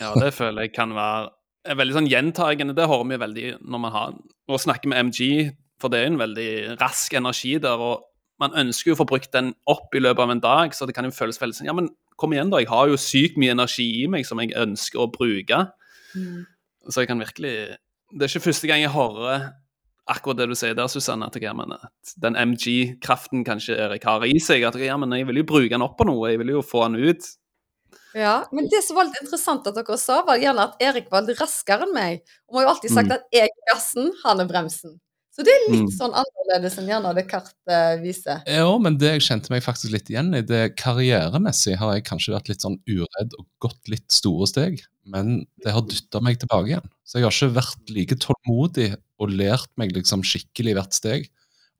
Ja, 0.00 0.14
det 0.18 0.32
føler 0.34 0.66
jeg 0.66 0.74
kan 0.74 0.94
være 0.96 1.76
veldig 1.78 1.96
sånn 1.98 2.08
gjentagende. 2.10 2.76
Det 2.76 2.88
hører 2.88 3.10
vi 3.12 3.20
veldig 3.20 3.50
når 3.62 3.82
man 3.84 3.94
har 3.94 4.16
og 4.44 4.60
snakker 4.60 4.90
med 4.92 5.08
MG, 5.08 5.52
for 5.80 5.92
det 5.92 6.00
er 6.00 6.10
en 6.10 6.20
veldig 6.20 6.50
rask 6.80 7.14
energi 7.16 7.54
der. 7.62 7.80
og 7.80 8.04
man 8.42 8.54
ønsker 8.58 8.90
jo 8.90 8.96
å 8.96 9.00
få 9.02 9.08
brukt 9.08 9.32
den 9.34 9.52
opp 9.70 9.94
i 9.94 10.02
løpet 10.02 10.24
av 10.24 10.32
en 10.32 10.42
dag, 10.42 10.74
så 10.74 10.88
det 10.88 10.94
kan 10.96 11.06
jo 11.06 11.14
føles 11.14 11.38
veldig 11.40 11.58
sånn 11.58 11.70
Ja, 11.70 11.76
men 11.76 11.92
kom 12.20 12.34
igjen, 12.34 12.50
da. 12.52 12.60
Jeg 12.62 12.70
har 12.70 12.90
jo 12.90 13.00
sykt 13.00 13.38
mye 13.40 13.54
energi 13.54 13.86
i 14.02 14.08
meg 14.10 14.26
som 14.26 14.40
jeg 14.42 14.54
ønsker 14.58 15.02
å 15.02 15.10
bruke. 15.10 15.60
Mm. 16.14 16.44
Så 16.90 17.02
jeg 17.02 17.10
kan 17.10 17.22
virkelig 17.22 17.54
Det 18.14 18.26
er 18.26 18.30
ikke 18.30 18.48
første 18.50 18.68
gang 18.70 18.82
jeg 18.82 18.94
hører 18.94 19.48
akkurat 20.10 20.38
det 20.38 20.48
du 20.50 20.54
sier 20.58 20.76
der, 20.76 20.90
Susanne. 20.92 21.26
At, 21.30 21.38
jeg, 21.40 21.54
men, 21.56 21.72
at 21.74 22.12
den 22.20 22.36
MG-kraften 22.36 23.44
kanskje 23.46 23.78
Erik 23.86 24.04
har 24.06 24.24
i 24.26 24.36
seg. 24.42 24.66
At 24.68 24.76
jeg, 24.78 24.90
ja, 24.90 24.98
men 25.00 25.14
jeg 25.16 25.26
vil 25.30 25.40
jo 25.40 25.48
bruke 25.48 25.72
den 25.72 25.84
opp 25.84 25.96
på 25.98 26.06
noe. 26.08 26.28
Jeg 26.30 26.42
vil 26.42 26.52
jo 26.54 26.62
få 26.64 26.84
den 26.86 27.00
ut. 27.00 27.30
Ja, 28.14 28.44
men 28.54 28.68
det 28.70 28.84
som 28.86 28.98
var 28.98 29.08
litt 29.08 29.18
interessant 29.22 29.66
at 29.66 29.74
dere 29.74 29.96
sa, 29.98 30.20
var 30.26 30.38
gjerne 30.38 30.68
at 30.68 30.82
Erik 30.82 31.08
var 31.10 31.24
litt 31.26 31.40
raskere 31.40 31.88
enn 31.88 31.96
meg. 31.96 32.20
Og 32.46 32.54
vi 32.54 32.60
har 32.60 32.68
jo 32.68 32.74
alltid 32.74 32.94
sagt 32.94 33.10
mm. 33.10 33.16
at 33.16 33.34
jeg 33.34 33.50
er 33.50 33.72
gassen, 33.72 34.12
han 34.22 34.42
er 34.42 34.50
bremsen. 34.50 34.98
Så 35.34 35.42
det 35.42 35.50
er 35.50 35.64
litt 35.66 35.88
mm. 35.88 35.94
sånn 35.96 36.12
annerledes 36.14 36.76
enn 36.78 36.90
gjerne 36.92 37.10
det 37.16 37.24
kartet 37.26 38.02
viser. 38.04 38.42
Ja, 38.46 38.68
men 38.78 38.98
det 39.00 39.16
jeg 39.16 39.24
kjente 39.26 39.50
meg 39.50 39.64
faktisk 39.66 39.90
litt 39.90 40.10
igjen 40.12 40.30
i, 40.38 40.44
det 40.46 40.76
karrieremessig 40.78 41.74
har 41.80 41.96
jeg 41.96 42.04
kanskje 42.06 42.36
vært 42.36 42.50
litt 42.52 42.62
sånn 42.62 42.76
uredd 42.86 43.34
og 43.40 43.48
gått 43.64 43.90
litt 43.90 44.06
store 44.14 44.46
steg. 44.46 44.84
Men 45.10 45.40
det 45.64 45.74
har 45.74 45.82
dytta 45.88 46.22
meg 46.22 46.38
tilbake 46.38 46.70
igjen. 46.70 46.86
Så 47.02 47.18
jeg 47.18 47.26
har 47.26 47.34
ikke 47.34 47.56
vært 47.56 47.94
like 47.96 48.18
tålmodig 48.22 48.92
og 49.18 49.34
lært 49.34 49.72
meg 49.80 49.94
liksom 49.96 50.22
skikkelig 50.26 50.76
hvert 50.78 50.94
steg. 50.96 51.26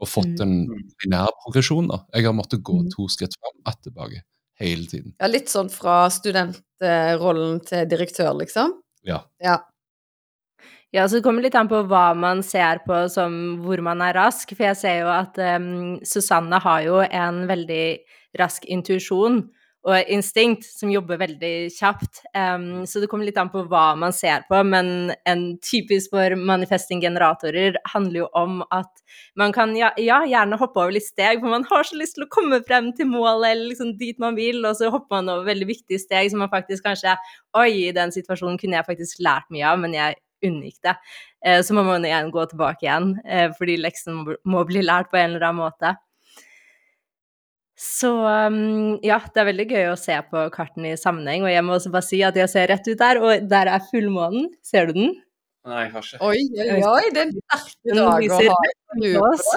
Og 0.03 0.11
fått 0.11 0.43
en 0.43 0.57
linær 1.05 1.31
progresjon. 1.45 1.87
da. 1.93 2.01
Jeg 2.17 2.27
har 2.27 2.35
måttet 2.35 2.65
gå 2.67 2.81
mm. 2.83 2.89
to 2.97 3.07
skritt 3.13 3.37
fram 3.39 3.55
og 3.63 3.79
tilbake 3.87 4.25
hele 4.59 4.89
tiden. 4.91 5.15
Ja, 5.23 5.31
Litt 5.31 5.53
sånn 5.53 5.71
fra 5.73 6.09
studentrollen 6.13 7.63
til 7.71 7.87
direktør, 7.91 8.35
liksom? 8.43 8.75
Ja. 9.07 9.23
ja. 9.43 9.61
Ja, 10.95 11.09
så 11.09 11.19
Det 11.19 11.25
kommer 11.27 11.43
litt 11.43 11.57
an 11.59 11.67
på 11.67 11.81
hva 11.91 12.13
man 12.15 12.45
ser 12.47 12.79
på 12.87 13.01
som 13.11 13.33
hvor 13.65 13.81
man 13.83 14.03
er 14.05 14.15
rask. 14.15 14.53
For 14.55 14.69
jeg 14.69 14.79
ser 14.79 15.01
jo 15.03 15.11
at 15.11 15.41
um, 15.59 15.99
Susanne 16.07 16.61
har 16.63 16.85
jo 16.87 17.01
en 17.03 17.45
veldig 17.51 17.87
rask 18.39 18.63
intuisjon 18.71 19.43
og 19.85 20.09
instinkt 20.09 20.65
som 20.65 20.89
jobber 20.89 21.19
veldig 21.21 21.69
kjapt. 21.75 22.23
Um, 22.31 22.87
så 22.89 23.03
det 23.03 23.09
kommer 23.11 23.27
litt 23.27 23.41
an 23.43 23.51
på 23.53 23.65
hva 23.69 23.91
man 24.01 24.15
ser 24.17 24.47
på, 24.49 24.63
men 24.65 25.11
en 25.29 25.43
typisk 25.67 26.15
for 26.15 26.39
manifesting-generatorer 26.39 27.77
handler 27.93 28.23
jo 28.23 28.29
om 28.39 28.63
at 28.73 29.03
man 29.37 29.53
kan 29.53 29.75
ja, 29.77 29.91
ja, 30.01 30.23
gjerne 30.31 30.57
hoppe 30.63 30.81
over 30.81 30.95
litt 30.95 31.11
steg, 31.11 31.43
for 31.43 31.53
man 31.53 31.67
har 31.69 31.85
så 31.85 31.99
lyst 32.01 32.17
til 32.17 32.25
å 32.25 32.33
komme 32.33 32.63
frem 32.65 32.95
til 32.97 33.11
målet 33.11 33.51
eller 33.51 33.75
liksom 33.75 33.93
dit 34.01 34.23
man 34.23 34.39
vil, 34.39 34.63
og 34.65 34.79
så 34.79 34.89
hopper 34.95 35.19
man 35.19 35.35
over 35.35 35.51
veldig 35.51 35.69
viktige 35.75 36.01
steg 36.01 36.33
som 36.33 36.41
man 36.47 36.55
faktisk 36.55 36.87
kanskje 36.87 37.19
Oi, 37.59 37.91
i 37.91 37.95
den 37.95 38.15
situasjonen 38.15 38.57
kunne 38.59 38.81
jeg 38.81 38.89
faktisk 38.89 39.21
lært 39.23 39.53
mye 39.53 39.69
av, 39.69 39.83
men 39.83 39.99
jeg 39.99 40.17
unngikk 40.47 40.79
det. 40.87 40.97
Uh, 41.45 41.61
så 41.65 41.77
må 41.77 41.85
man 41.87 42.07
igjen 42.07 42.33
gå 42.35 42.47
tilbake 42.51 42.87
igjen, 42.87 43.15
uh, 43.25 43.49
fordi 43.59 43.79
leksen 43.83 44.25
må, 44.25 44.65
bli 44.69 44.85
lært 44.85 45.13
på 45.13 45.21
en 45.21 45.35
eller 45.35 45.49
annen 45.49 45.63
måte. 45.65 45.95
Så 47.81 48.13
um, 48.23 48.97
ja, 49.03 49.19
det 49.35 49.41
er 49.43 49.49
veldig 49.51 49.67
gøy 49.73 49.89
å 49.91 49.99
se 49.99 50.17
på 50.31 50.47
kartene 50.55 50.95
i 50.95 51.01
sammenheng. 51.01 51.43
Og 51.45 51.51
jeg 51.51 51.65
må 51.67 51.75
også 51.75 51.91
bare 51.95 52.07
si 52.07 52.23
at 52.27 52.39
jeg 52.39 52.51
ser 52.53 52.71
rett 52.71 52.87
ut 52.87 53.01
der, 53.01 53.21
og 53.21 53.49
der 53.51 53.71
er 53.75 53.87
fullmånen. 53.91 54.53
Ser 54.65 54.89
du 54.89 54.99
den? 55.01 55.15
Nei, 55.65 55.87
jeg 55.87 55.95
har 55.95 56.07
ikke. 56.07 56.21
Oi, 56.23 56.41
oi, 56.61 56.81
oi, 56.85 57.07
det 57.15 57.23
er 57.23 57.27
en 57.27 57.39
sterk 57.41 57.73
dag 57.89 58.29
å 58.37 58.43
ha 58.45 59.31
oss. 59.31 59.49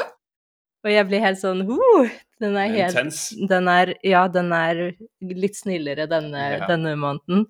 Og 0.85 0.93
jeg 0.93 1.07
blir 1.09 1.23
helt 1.23 1.39
sånn 1.41 1.63
uh, 1.67 2.11
Den 2.39 2.55
er 2.61 2.69
helt 2.71 3.17
Den 3.49 3.69
er, 3.71 3.91
ja, 4.05 4.21
den 4.31 4.53
er 4.55 4.81
litt 5.19 5.57
snillere 5.57 6.05
denne, 6.09 6.43
ja. 6.55 6.67
denne 6.69 6.93
måneden. 6.99 7.47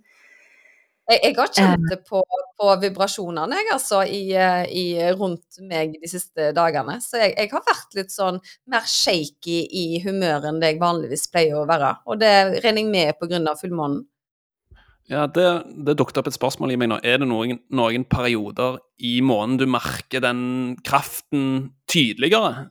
Jeg, 1.07 1.37
har 1.37 1.47
kjent 1.55 1.85
det 1.87 2.01
på, 2.03 2.19
på 2.59 2.73
vibrasjonene 2.81 3.61
jeg, 3.61 3.67
altså, 3.71 4.01
i, 4.03 4.33
eh, 4.35 4.65
i, 4.67 4.85
rundt 5.15 5.59
meg 5.63 5.93
de 6.01 6.09
siste 6.11 6.49
dagene. 6.55 6.97
Så 6.99 7.21
jeg, 7.21 7.31
jeg, 7.37 7.51
har 7.53 7.63
vært 7.63 7.95
litt 7.95 8.11
sånn 8.11 8.41
mer 8.67 8.83
shaky 8.91 9.61
i 9.71 9.85
humøret 10.03 10.49
enn 10.49 10.59
det 10.59 10.73
jeg 10.73 10.81
vanligvis 10.81 11.29
pleier 11.31 11.61
å 11.61 11.67
være. 11.69 11.93
Og 12.11 12.19
det 12.19 12.33
regner 12.59 12.83
jeg 12.83 12.91
med 12.91 13.21
pga. 13.21 13.55
fullmånen. 13.55 14.01
Ja, 15.07 15.23
det, 15.31 15.45
det 15.87 15.95
dukket 15.95 16.19
opp 16.19 16.27
et 16.27 16.35
spørsmål 16.35 16.73
i 16.73 16.77
meg 16.81 16.91
nå. 16.91 16.97
Er 16.99 17.21
det 17.21 17.29
noen, 17.29 17.61
noen 17.71 18.03
perioder 18.11 18.81
i 18.99 19.21
måneden 19.23 19.61
du 19.61 19.71
merker 19.71 20.25
den 20.25 20.41
kraften 20.83 21.69
tydeligere? 21.87 22.67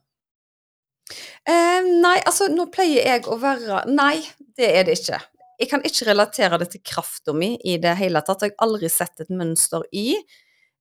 Eh, 1.49 1.81
nei, 2.05 2.19
altså 2.27 2.51
nå 2.53 2.69
pleier 2.75 3.07
jeg 3.07 3.25
å 3.31 3.39
være 3.41 3.85
Nei, 3.89 4.19
det 4.59 4.69
er 4.75 4.85
det 4.85 4.99
ikke 4.99 5.23
jeg 5.59 5.71
kan 5.71 5.85
ikke 5.87 6.09
relatere 6.11 6.59
det 6.61 6.71
til 6.73 6.83
krafta 6.85 7.35
mi 7.37 7.55
i 7.65 7.77
det 7.83 7.95
hele 8.01 8.23
tatt. 8.25 8.45
Jeg 8.45 8.55
har 8.57 8.67
aldri 8.67 8.91
sett 8.93 9.25
et 9.25 9.33
mønster 9.33 9.87
i. 9.93 10.13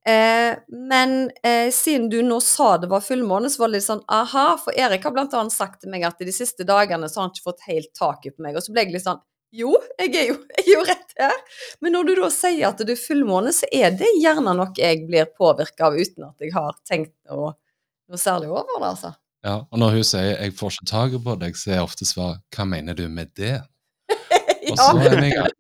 Eh, 0.06 0.58
men 0.70 1.32
eh, 1.44 1.72
siden 1.74 2.10
du 2.12 2.20
nå 2.22 2.38
sa 2.44 2.76
det 2.78 2.92
var 2.92 3.02
fullmåne, 3.02 3.50
så 3.50 3.64
var 3.64 3.72
det 3.72 3.80
litt 3.80 3.88
sånn 3.88 4.04
aha. 4.12 4.48
For 4.62 4.78
Erik 4.78 5.08
har 5.08 5.16
blant 5.16 5.34
annet 5.34 5.56
sagt 5.56 5.82
til 5.82 5.94
meg 5.94 6.06
at 6.06 6.22
de 6.22 6.34
siste 6.36 6.68
dagene 6.68 7.10
så 7.10 7.22
har 7.22 7.28
han 7.30 7.34
ikke 7.34 7.48
fått 7.48 7.66
helt 7.70 7.94
taket 7.98 8.36
på 8.36 8.46
meg. 8.46 8.60
Og 8.60 8.66
så 8.66 8.76
ble 8.76 8.86
jeg 8.86 8.98
litt 8.98 9.08
sånn 9.08 9.24
jo, 9.56 9.72
jeg 10.02 10.12
er 10.20 10.26
jo, 10.34 10.40
jeg 10.58 10.66
er 10.66 10.72
jo 10.74 10.86
rett 10.86 11.14
her. 11.20 11.36
Men 11.84 11.96
når 11.96 12.10
du 12.10 12.14
da 12.20 12.32
sier 12.34 12.66
at 12.70 12.82
det 12.82 12.96
er 12.98 13.00
fullmåne, 13.00 13.54
så 13.56 13.70
er 13.72 13.94
det 13.96 14.10
gjerne 14.20 14.56
noe 14.58 14.74
jeg 14.76 15.06
blir 15.08 15.30
påvirka 15.32 15.88
av 15.88 15.96
uten 15.96 16.28
at 16.28 16.44
jeg 16.44 16.52
har 16.56 16.76
tenkt 16.88 17.14
noe, 17.32 17.54
noe 18.12 18.20
særlig 18.20 18.52
over 18.52 18.68
det, 18.74 18.90
altså. 18.90 19.14
Ja, 19.46 19.60
og 19.62 19.80
når 19.80 20.00
hun 20.00 20.04
sier 20.10 20.36
'jeg 20.42 20.54
får 20.58 20.72
ikke 20.74 20.90
taket 20.90 21.24
på 21.24 21.36
deg', 21.40 21.56
så 21.56 21.70
er 21.70 21.76
jeg 21.76 21.88
ofte 21.88 22.06
svar 22.06 22.42
'hva 22.52 22.66
mener 22.66 22.94
du 22.94 23.08
med 23.08 23.32
det'? 23.38 23.64
Og 24.72 24.80
så 24.80 24.90
er. 25.12 25.54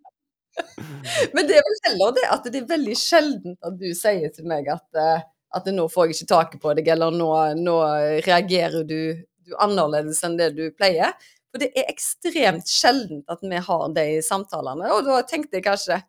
Men 1.35 1.47
det 1.47 1.57
er 1.59 1.63
vel 1.67 1.79
heller 1.89 2.13
det 2.15 2.25
at 2.31 2.45
det 2.47 2.59
er 2.61 2.67
veldig 2.69 2.97
sjeldent 2.97 3.67
at 3.67 3.79
du 3.79 3.89
sier 3.97 4.31
til 4.33 4.47
meg 4.49 4.69
at, 4.71 4.85
eh, 4.97 5.23
at 5.57 5.71
nå 5.71 5.87
får 5.91 6.07
jeg 6.07 6.17
ikke 6.17 6.31
taket 6.31 6.63
på 6.63 6.75
deg, 6.77 6.91
eller 6.95 7.15
nå, 7.15 7.29
nå 7.59 7.77
reagerer 8.25 8.85
du, 8.87 8.99
du 9.45 9.55
annerledes 9.61 10.23
enn 10.25 10.37
det 10.39 10.53
du 10.57 10.69
pleier. 10.75 11.13
For 11.51 11.63
det 11.63 11.71
er 11.77 11.91
ekstremt 11.91 12.67
sjeldent 12.71 13.29
at 13.31 13.43
vi 13.43 13.59
har 13.67 13.83
de 13.95 14.05
samtalene. 14.25 14.89
Og 14.91 15.05
da 15.07 15.21
tenkte 15.27 15.59
jeg 15.59 15.67
kanskje 15.67 16.01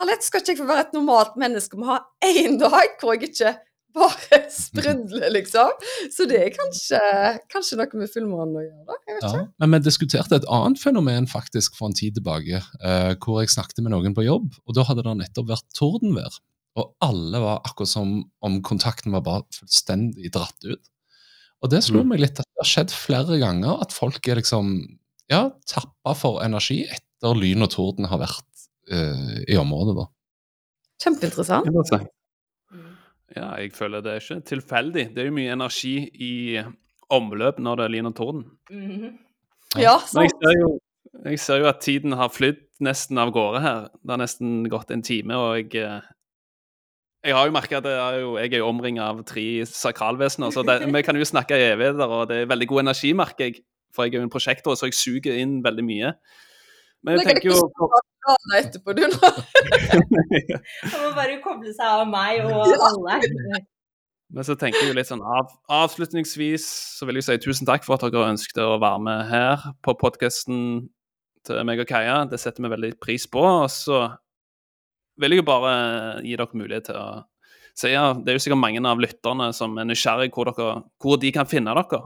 Herlighet, 0.00 0.24
skal 0.24 0.40
ikke 0.40 0.50
jeg 0.54 0.58
få 0.58 0.66
være 0.66 0.82
et 0.86 0.94
normalt 0.96 1.34
menneske 1.38 1.76
og 1.76 1.84
ha 1.86 1.96
én 2.24 2.56
dag 2.58 2.94
hvor 2.98 3.12
jeg 3.12 3.28
ikke 3.28 3.50
bare 3.96 4.38
sprudler, 4.62 5.28
liksom? 5.34 5.72
Så 6.12 6.26
det 6.30 6.38
er 6.40 6.52
kanskje, 6.54 7.00
kanskje 7.52 7.78
noe 7.80 8.00
med 8.00 8.10
fullmånen 8.12 8.56
å 8.60 8.64
gjøre. 8.64 8.96
Jeg 9.08 9.16
vet 9.18 9.26
ikke. 9.28 9.42
Ja, 9.48 9.66
men 9.66 9.74
vi 9.76 9.88
diskuterte 9.88 10.38
et 10.40 10.46
annet 10.52 10.80
fenomen 10.82 11.28
faktisk 11.30 11.76
for 11.78 11.90
en 11.90 11.96
tid 11.98 12.16
tilbake, 12.18 12.62
eh, 12.82 13.12
hvor 13.22 13.42
jeg 13.42 13.52
snakket 13.54 13.82
med 13.84 13.92
noen 13.94 14.14
på 14.16 14.24
jobb, 14.26 14.48
og 14.66 14.78
da 14.78 14.86
hadde 14.88 15.04
det 15.06 15.16
nettopp 15.20 15.50
vært 15.52 15.68
tordenvær. 15.78 16.40
Og 16.80 16.94
alle 17.04 17.40
var 17.42 17.60
akkurat 17.68 17.90
som 17.90 18.14
om 18.40 18.54
kontakten 18.64 19.12
var 19.12 19.20
bare 19.26 19.44
fullstendig 19.52 20.30
dratt 20.32 20.64
ut. 20.64 20.80
Og 21.62 21.70
det 21.70 21.82
slo 21.84 22.00
Mm. 22.02 22.08
meg 22.14 22.20
litt 22.24 22.40
at 22.40 22.46
det 22.48 22.62
har 22.64 22.70
skjedd 22.70 22.90
flere 22.96 23.36
ganger 23.38 23.82
at 23.84 23.92
folk 23.92 24.26
er 24.26 24.40
liksom 24.40 24.72
ja, 25.30 25.50
tappa 25.68 26.14
for 26.18 26.40
energi 26.42 26.80
etter 26.88 27.36
lyn 27.38 27.62
og 27.62 27.70
torden 27.70 28.08
har 28.10 28.18
vært 28.18 28.48
eh, 28.90 29.44
i 29.52 29.56
området. 29.60 29.94
da. 30.00 30.06
Kjempeinteressant. 31.04 32.08
Ja, 33.36 33.54
jeg 33.60 33.72
føler 33.76 34.02
det 34.04 34.12
er 34.12 34.22
ikke 34.22 34.46
tilfeldig. 34.52 35.04
Det 35.14 35.22
er 35.22 35.28
jo 35.30 35.36
mye 35.36 35.54
energi 35.54 35.96
i 36.12 36.32
omløp 37.12 37.60
når 37.62 37.80
det 37.80 37.84
er 37.84 37.94
lyn 37.94 38.10
og 38.10 38.16
torden. 38.16 38.48
Mhm. 38.70 39.18
Ja, 39.80 39.96
Men 40.12 40.26
jeg 40.26 40.32
ser, 40.36 40.58
jo, 40.60 40.70
jeg 41.24 41.38
ser 41.40 41.62
jo 41.62 41.68
at 41.70 41.78
tiden 41.80 42.12
har 42.12 42.28
flydd 42.28 42.58
nesten 42.84 43.16
av 43.18 43.30
gårde 43.32 43.62
her. 43.64 43.86
Det 44.02 44.12
har 44.12 44.20
nesten 44.20 44.66
gått 44.68 44.90
en 44.92 45.02
time, 45.02 45.38
og 45.38 45.56
jeg 45.56 45.80
eh, 45.80 46.10
Jeg 47.24 47.36
har 47.36 47.46
jo 47.46 47.54
merka 47.54 47.78
at 47.78 47.86
er 47.86 48.16
jo, 48.18 48.36
jeg 48.36 48.50
er 48.52 48.58
jo 48.58 48.66
omringa 48.66 49.04
av 49.06 49.20
tre 49.24 49.62
sakralvesener, 49.64 50.50
så 50.50 50.64
det, 50.66 50.80
vi 50.90 51.02
kan 51.06 51.16
jo 51.16 51.24
snakke 51.24 51.54
i 51.54 51.68
evigheter, 51.70 52.10
og 52.10 52.28
det 52.28 52.40
er 52.40 52.48
veldig 52.50 52.66
god 52.66 52.80
energi, 52.80 53.12
merker 53.14 53.44
jeg. 53.46 53.62
For 53.94 54.04
jeg 54.04 54.16
er 54.16 54.18
jo 54.18 54.26
en 54.26 54.32
prosjektor, 54.32 54.74
så 54.74 54.88
jeg 54.88 54.96
suger 54.98 55.36
inn 55.38 55.60
veldig 55.62 55.84
mye. 55.86 56.10
Men 57.04 57.14
jeg 57.14 57.22
Men 57.22 57.28
tenker 57.28 57.48
jo 57.52 57.60
Ja, 58.22 58.34
etterpå, 58.60 58.94
du, 58.94 59.02
nå. 59.10 59.30
Han 60.92 61.00
må 61.02 61.12
bare 61.16 61.38
koble 61.42 61.72
seg 61.74 61.86
av 61.88 62.06
meg 62.10 62.44
og 62.46 62.70
alle. 62.88 63.18
Men 64.32 64.46
så 64.46 64.54
tenker 64.56 64.80
jeg 64.80 64.92
jo 64.92 64.96
litt 64.96 65.10
sånn 65.10 65.24
av, 65.26 65.50
Avslutningsvis 65.72 66.64
så 66.96 67.08
vil 67.08 67.18
jeg 67.18 67.26
si 67.26 67.36
tusen 67.42 67.68
takk 67.68 67.84
for 67.84 67.98
at 67.98 68.06
dere 68.06 68.30
ønsket 68.32 68.62
å 68.64 68.78
være 68.80 69.02
med 69.04 69.26
her 69.28 69.66
på 69.84 69.96
podkasten 70.00 70.62
til 71.46 71.66
meg 71.68 71.82
og 71.82 71.90
Kaja. 71.90 72.22
Det 72.30 72.40
setter 72.40 72.64
vi 72.64 72.72
veldig 72.72 72.94
pris 73.02 73.26
på. 73.28 73.42
Og 73.42 73.68
så 73.74 74.06
vil 75.20 75.34
jeg 75.34 75.42
jo 75.42 75.48
bare 75.50 75.74
gi 76.24 76.38
dere 76.38 76.62
mulighet 76.62 76.88
til 76.88 77.00
å 77.02 77.06
si 77.76 77.92
ja, 77.92 78.12
Det 78.12 78.28
er 78.28 78.36
jo 78.36 78.44
sikkert 78.44 78.60
mange 78.60 78.82
av 78.84 79.00
lytterne 79.00 79.48
som 79.56 79.76
er 79.80 79.86
nysgjerrig 79.88 80.32
hvor, 80.34 80.50
dere, 80.52 80.82
hvor 81.00 81.20
de 81.20 81.32
kan 81.34 81.48
finne 81.48 81.74
dere. 81.76 82.02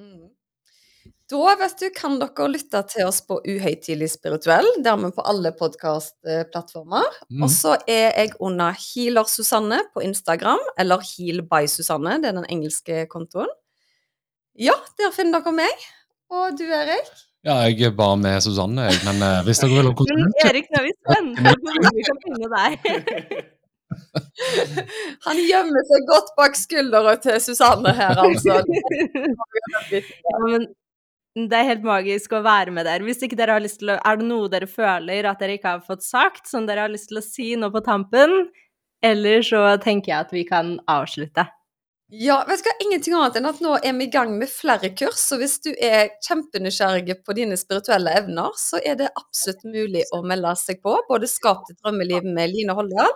Mm. 0.00 0.29
Da 1.30 1.52
vet 1.60 1.78
du, 1.78 1.86
kan 1.94 2.16
dere 2.18 2.46
lytte 2.50 2.80
til 2.90 3.06
oss 3.06 3.20
på 3.22 3.36
Uhøytidelig 3.38 4.08
spirituell, 4.16 4.66
dermed 4.82 5.14
på 5.14 5.22
alle 5.30 5.52
podkastplattformer. 5.54 7.06
Mm. 7.30 7.44
Og 7.46 7.52
så 7.54 7.76
er 7.86 8.08
jeg 8.18 8.32
under 8.42 8.74
Healer 8.74 9.28
Susanne 9.30 9.78
på 9.94 10.02
Instagram, 10.02 10.62
eller 10.80 11.04
Heal 11.12 11.44
by 11.46 11.68
Susanne, 11.70 12.16
det 12.22 12.32
er 12.32 12.38
den 12.40 12.48
engelske 12.50 13.04
kontoen. 13.12 13.52
Ja, 14.58 14.74
der 14.98 15.14
finner 15.14 15.38
dere 15.38 15.54
meg. 15.60 15.86
Og 16.34 16.58
du, 16.58 16.64
Erik? 16.66 17.14
Ja, 17.46 17.60
jeg 17.68 17.86
er 17.86 17.94
bare 17.96 18.18
med 18.18 18.42
Susanne, 18.42 18.90
jeg, 18.90 18.98
men 19.06 19.22
uh, 19.22 19.38
hvis 19.46 19.62
dere 19.62 19.78
vil 19.78 19.92
ha 19.92 19.94
kontakt 20.02 20.44
Erik, 20.50 20.66
nå 20.74 20.82
er 20.82 20.88
vi 20.88 20.96
spente 20.98 21.46
på 21.46 21.78
hvor 21.78 21.94
vi 21.94 22.08
kan 22.10 22.20
finne 22.26 22.50
deg. 22.56 23.40
Han 25.26 25.38
gjemmer 25.46 25.86
seg 25.86 26.10
godt 26.10 26.34
bak 26.38 26.58
skuldra 26.58 27.14
til 27.22 27.38
Susanne 27.46 27.94
her, 28.02 28.18
altså. 28.18 28.60
Ja, 29.94 30.36
men 30.42 30.68
det 31.38 31.54
er 31.54 31.68
helt 31.68 31.84
magisk 31.86 32.32
å 32.34 32.42
være 32.42 32.72
med 32.74 32.88
der. 32.88 33.04
Hvis 33.06 33.22
ikke 33.22 33.38
dere 33.38 33.54
har 33.54 33.62
lyst 33.62 33.78
til 33.82 33.92
å 33.94 34.00
Er 34.02 34.18
det 34.18 34.26
noe 34.26 34.50
dere 34.50 34.66
føler 34.66 35.28
at 35.30 35.38
dere 35.38 35.58
ikke 35.58 35.76
har 35.76 35.86
fått 35.86 36.02
sagt, 36.02 36.48
som 36.50 36.66
dere 36.66 36.88
har 36.88 36.92
lyst 36.92 37.10
til 37.12 37.20
å 37.20 37.24
si 37.24 37.52
nå 37.54 37.70
på 37.70 37.84
tampen? 37.86 38.50
Eller 39.02 39.42
så 39.46 39.62
tenker 39.80 40.12
jeg 40.12 40.26
at 40.26 40.34
vi 40.34 40.44
kan 40.48 40.74
avslutte. 40.90 41.46
Ja, 42.10 42.40
vet 42.48 42.58
du 42.58 42.66
hva, 42.66 42.72
ingenting 42.82 43.14
annet 43.14 43.36
enn 43.38 43.46
at 43.46 43.60
nå 43.62 43.76
er 43.78 43.94
vi 43.94 44.08
i 44.08 44.10
gang 44.10 44.32
med 44.34 44.50
flere 44.50 44.88
kurs, 44.98 45.20
så 45.22 45.36
hvis 45.38 45.60
du 45.62 45.68
er 45.70 46.08
kjempenysgjerrig 46.26 47.20
på 47.22 47.36
dine 47.38 47.54
spirituelle 47.54 48.10
evner, 48.18 48.50
så 48.58 48.80
er 48.82 48.98
det 48.98 49.12
absolutt 49.14 49.62
mulig 49.62 50.02
å 50.10 50.18
melde 50.26 50.56
seg 50.58 50.82
på. 50.82 50.96
Både 51.06 51.30
Skap 51.30 51.62
ditt 51.68 51.78
drømmeliv 51.78 52.26
med 52.26 52.50
Line 52.50 52.74
Holdal, 52.74 53.14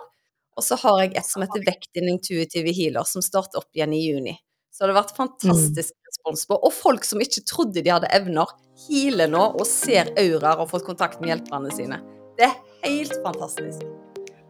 og 0.55 0.63
så 0.63 0.79
har 0.79 1.01
jeg 1.03 1.11
et 1.19 1.27
som 1.27 1.43
heter 1.43 1.67
Vekt 1.67 1.91
din 1.99 2.07
intuitive 2.13 2.71
healer, 2.71 3.03
som 3.03 3.25
starter 3.25 3.59
opp 3.59 3.75
igjen 3.75 3.97
i 3.97 3.99
juni. 3.99 4.37
Så 4.71 4.85
det 4.85 4.93
har 4.95 5.01
vært 5.01 5.17
fantastisk 5.19 5.91
respons 6.15 6.47
på. 6.47 6.57
Og 6.63 6.73
folk 6.73 7.05
som 7.05 7.21
ikke 7.21 7.43
trodde 7.45 7.83
de 7.83 7.91
hadde 7.91 8.09
evner, 8.15 8.47
healer 8.87 9.29
nå 9.31 9.51
og 9.55 9.67
ser 9.67 10.11
auraer 10.17 10.57
og 10.57 10.65
har 10.65 10.71
fått 10.71 10.87
kontakt 10.87 11.21
med 11.21 11.33
hjelperne 11.33 11.71
sine. 11.75 12.01
Det 12.37 12.49
er 12.49 12.57
helt 12.83 13.15
fantastisk. 13.23 13.85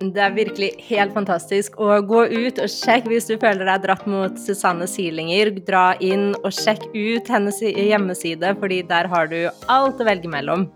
Det 0.01 0.19
er 0.19 0.33
virkelig 0.35 0.73
helt 0.89 1.13
fantastisk. 1.15 1.77
Og 1.79 2.07
gå 2.09 2.25
ut 2.27 2.59
og 2.59 2.69
sjekk 2.71 3.07
hvis 3.09 3.29
du 3.29 3.37
føler 3.39 3.65
deg 3.65 3.85
dratt 3.85 4.05
mot 4.09 4.35
Susannes 4.41 4.95
healinger. 4.99 5.53
Dra 5.65 5.93
inn 6.03 6.33
og 6.41 6.51
sjekk 6.53 6.89
ut 6.93 7.31
hennes 7.31 7.61
hjemmeside, 7.63 8.55
fordi 8.59 8.81
der 8.89 9.07
har 9.11 9.31
du 9.31 9.39
alt 9.71 10.01
å 10.01 10.07
velge 10.07 10.31
mellom. 10.31 10.67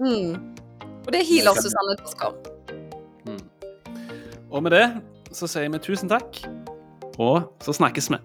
Mm. 0.00 0.38
Og 1.04 1.12
det 1.12 1.20
er 1.20 1.28
healersusanne.com. 1.28 2.40
Mm. 3.28 3.44
Og 4.50 4.64
med 4.64 4.72
det 4.72 4.86
så 5.36 5.50
sier 5.50 5.68
vi 5.68 5.82
tusen 5.82 6.08
takk, 6.08 6.40
og 7.20 7.50
så 7.62 7.74
snakkes 7.76 8.08
vi. 8.14 8.22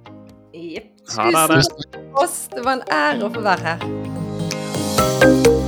Jepp. 0.53 0.91
Tusen 1.07 1.33
takk 1.33 1.47
for 2.13 2.23
oss. 2.23 2.47
Det 2.55 2.65
var 2.65 2.73
en 2.79 2.85
ære 2.91 3.25
å 3.27 3.33
få 3.33 3.41
være 3.47 3.63
her. 3.71 5.60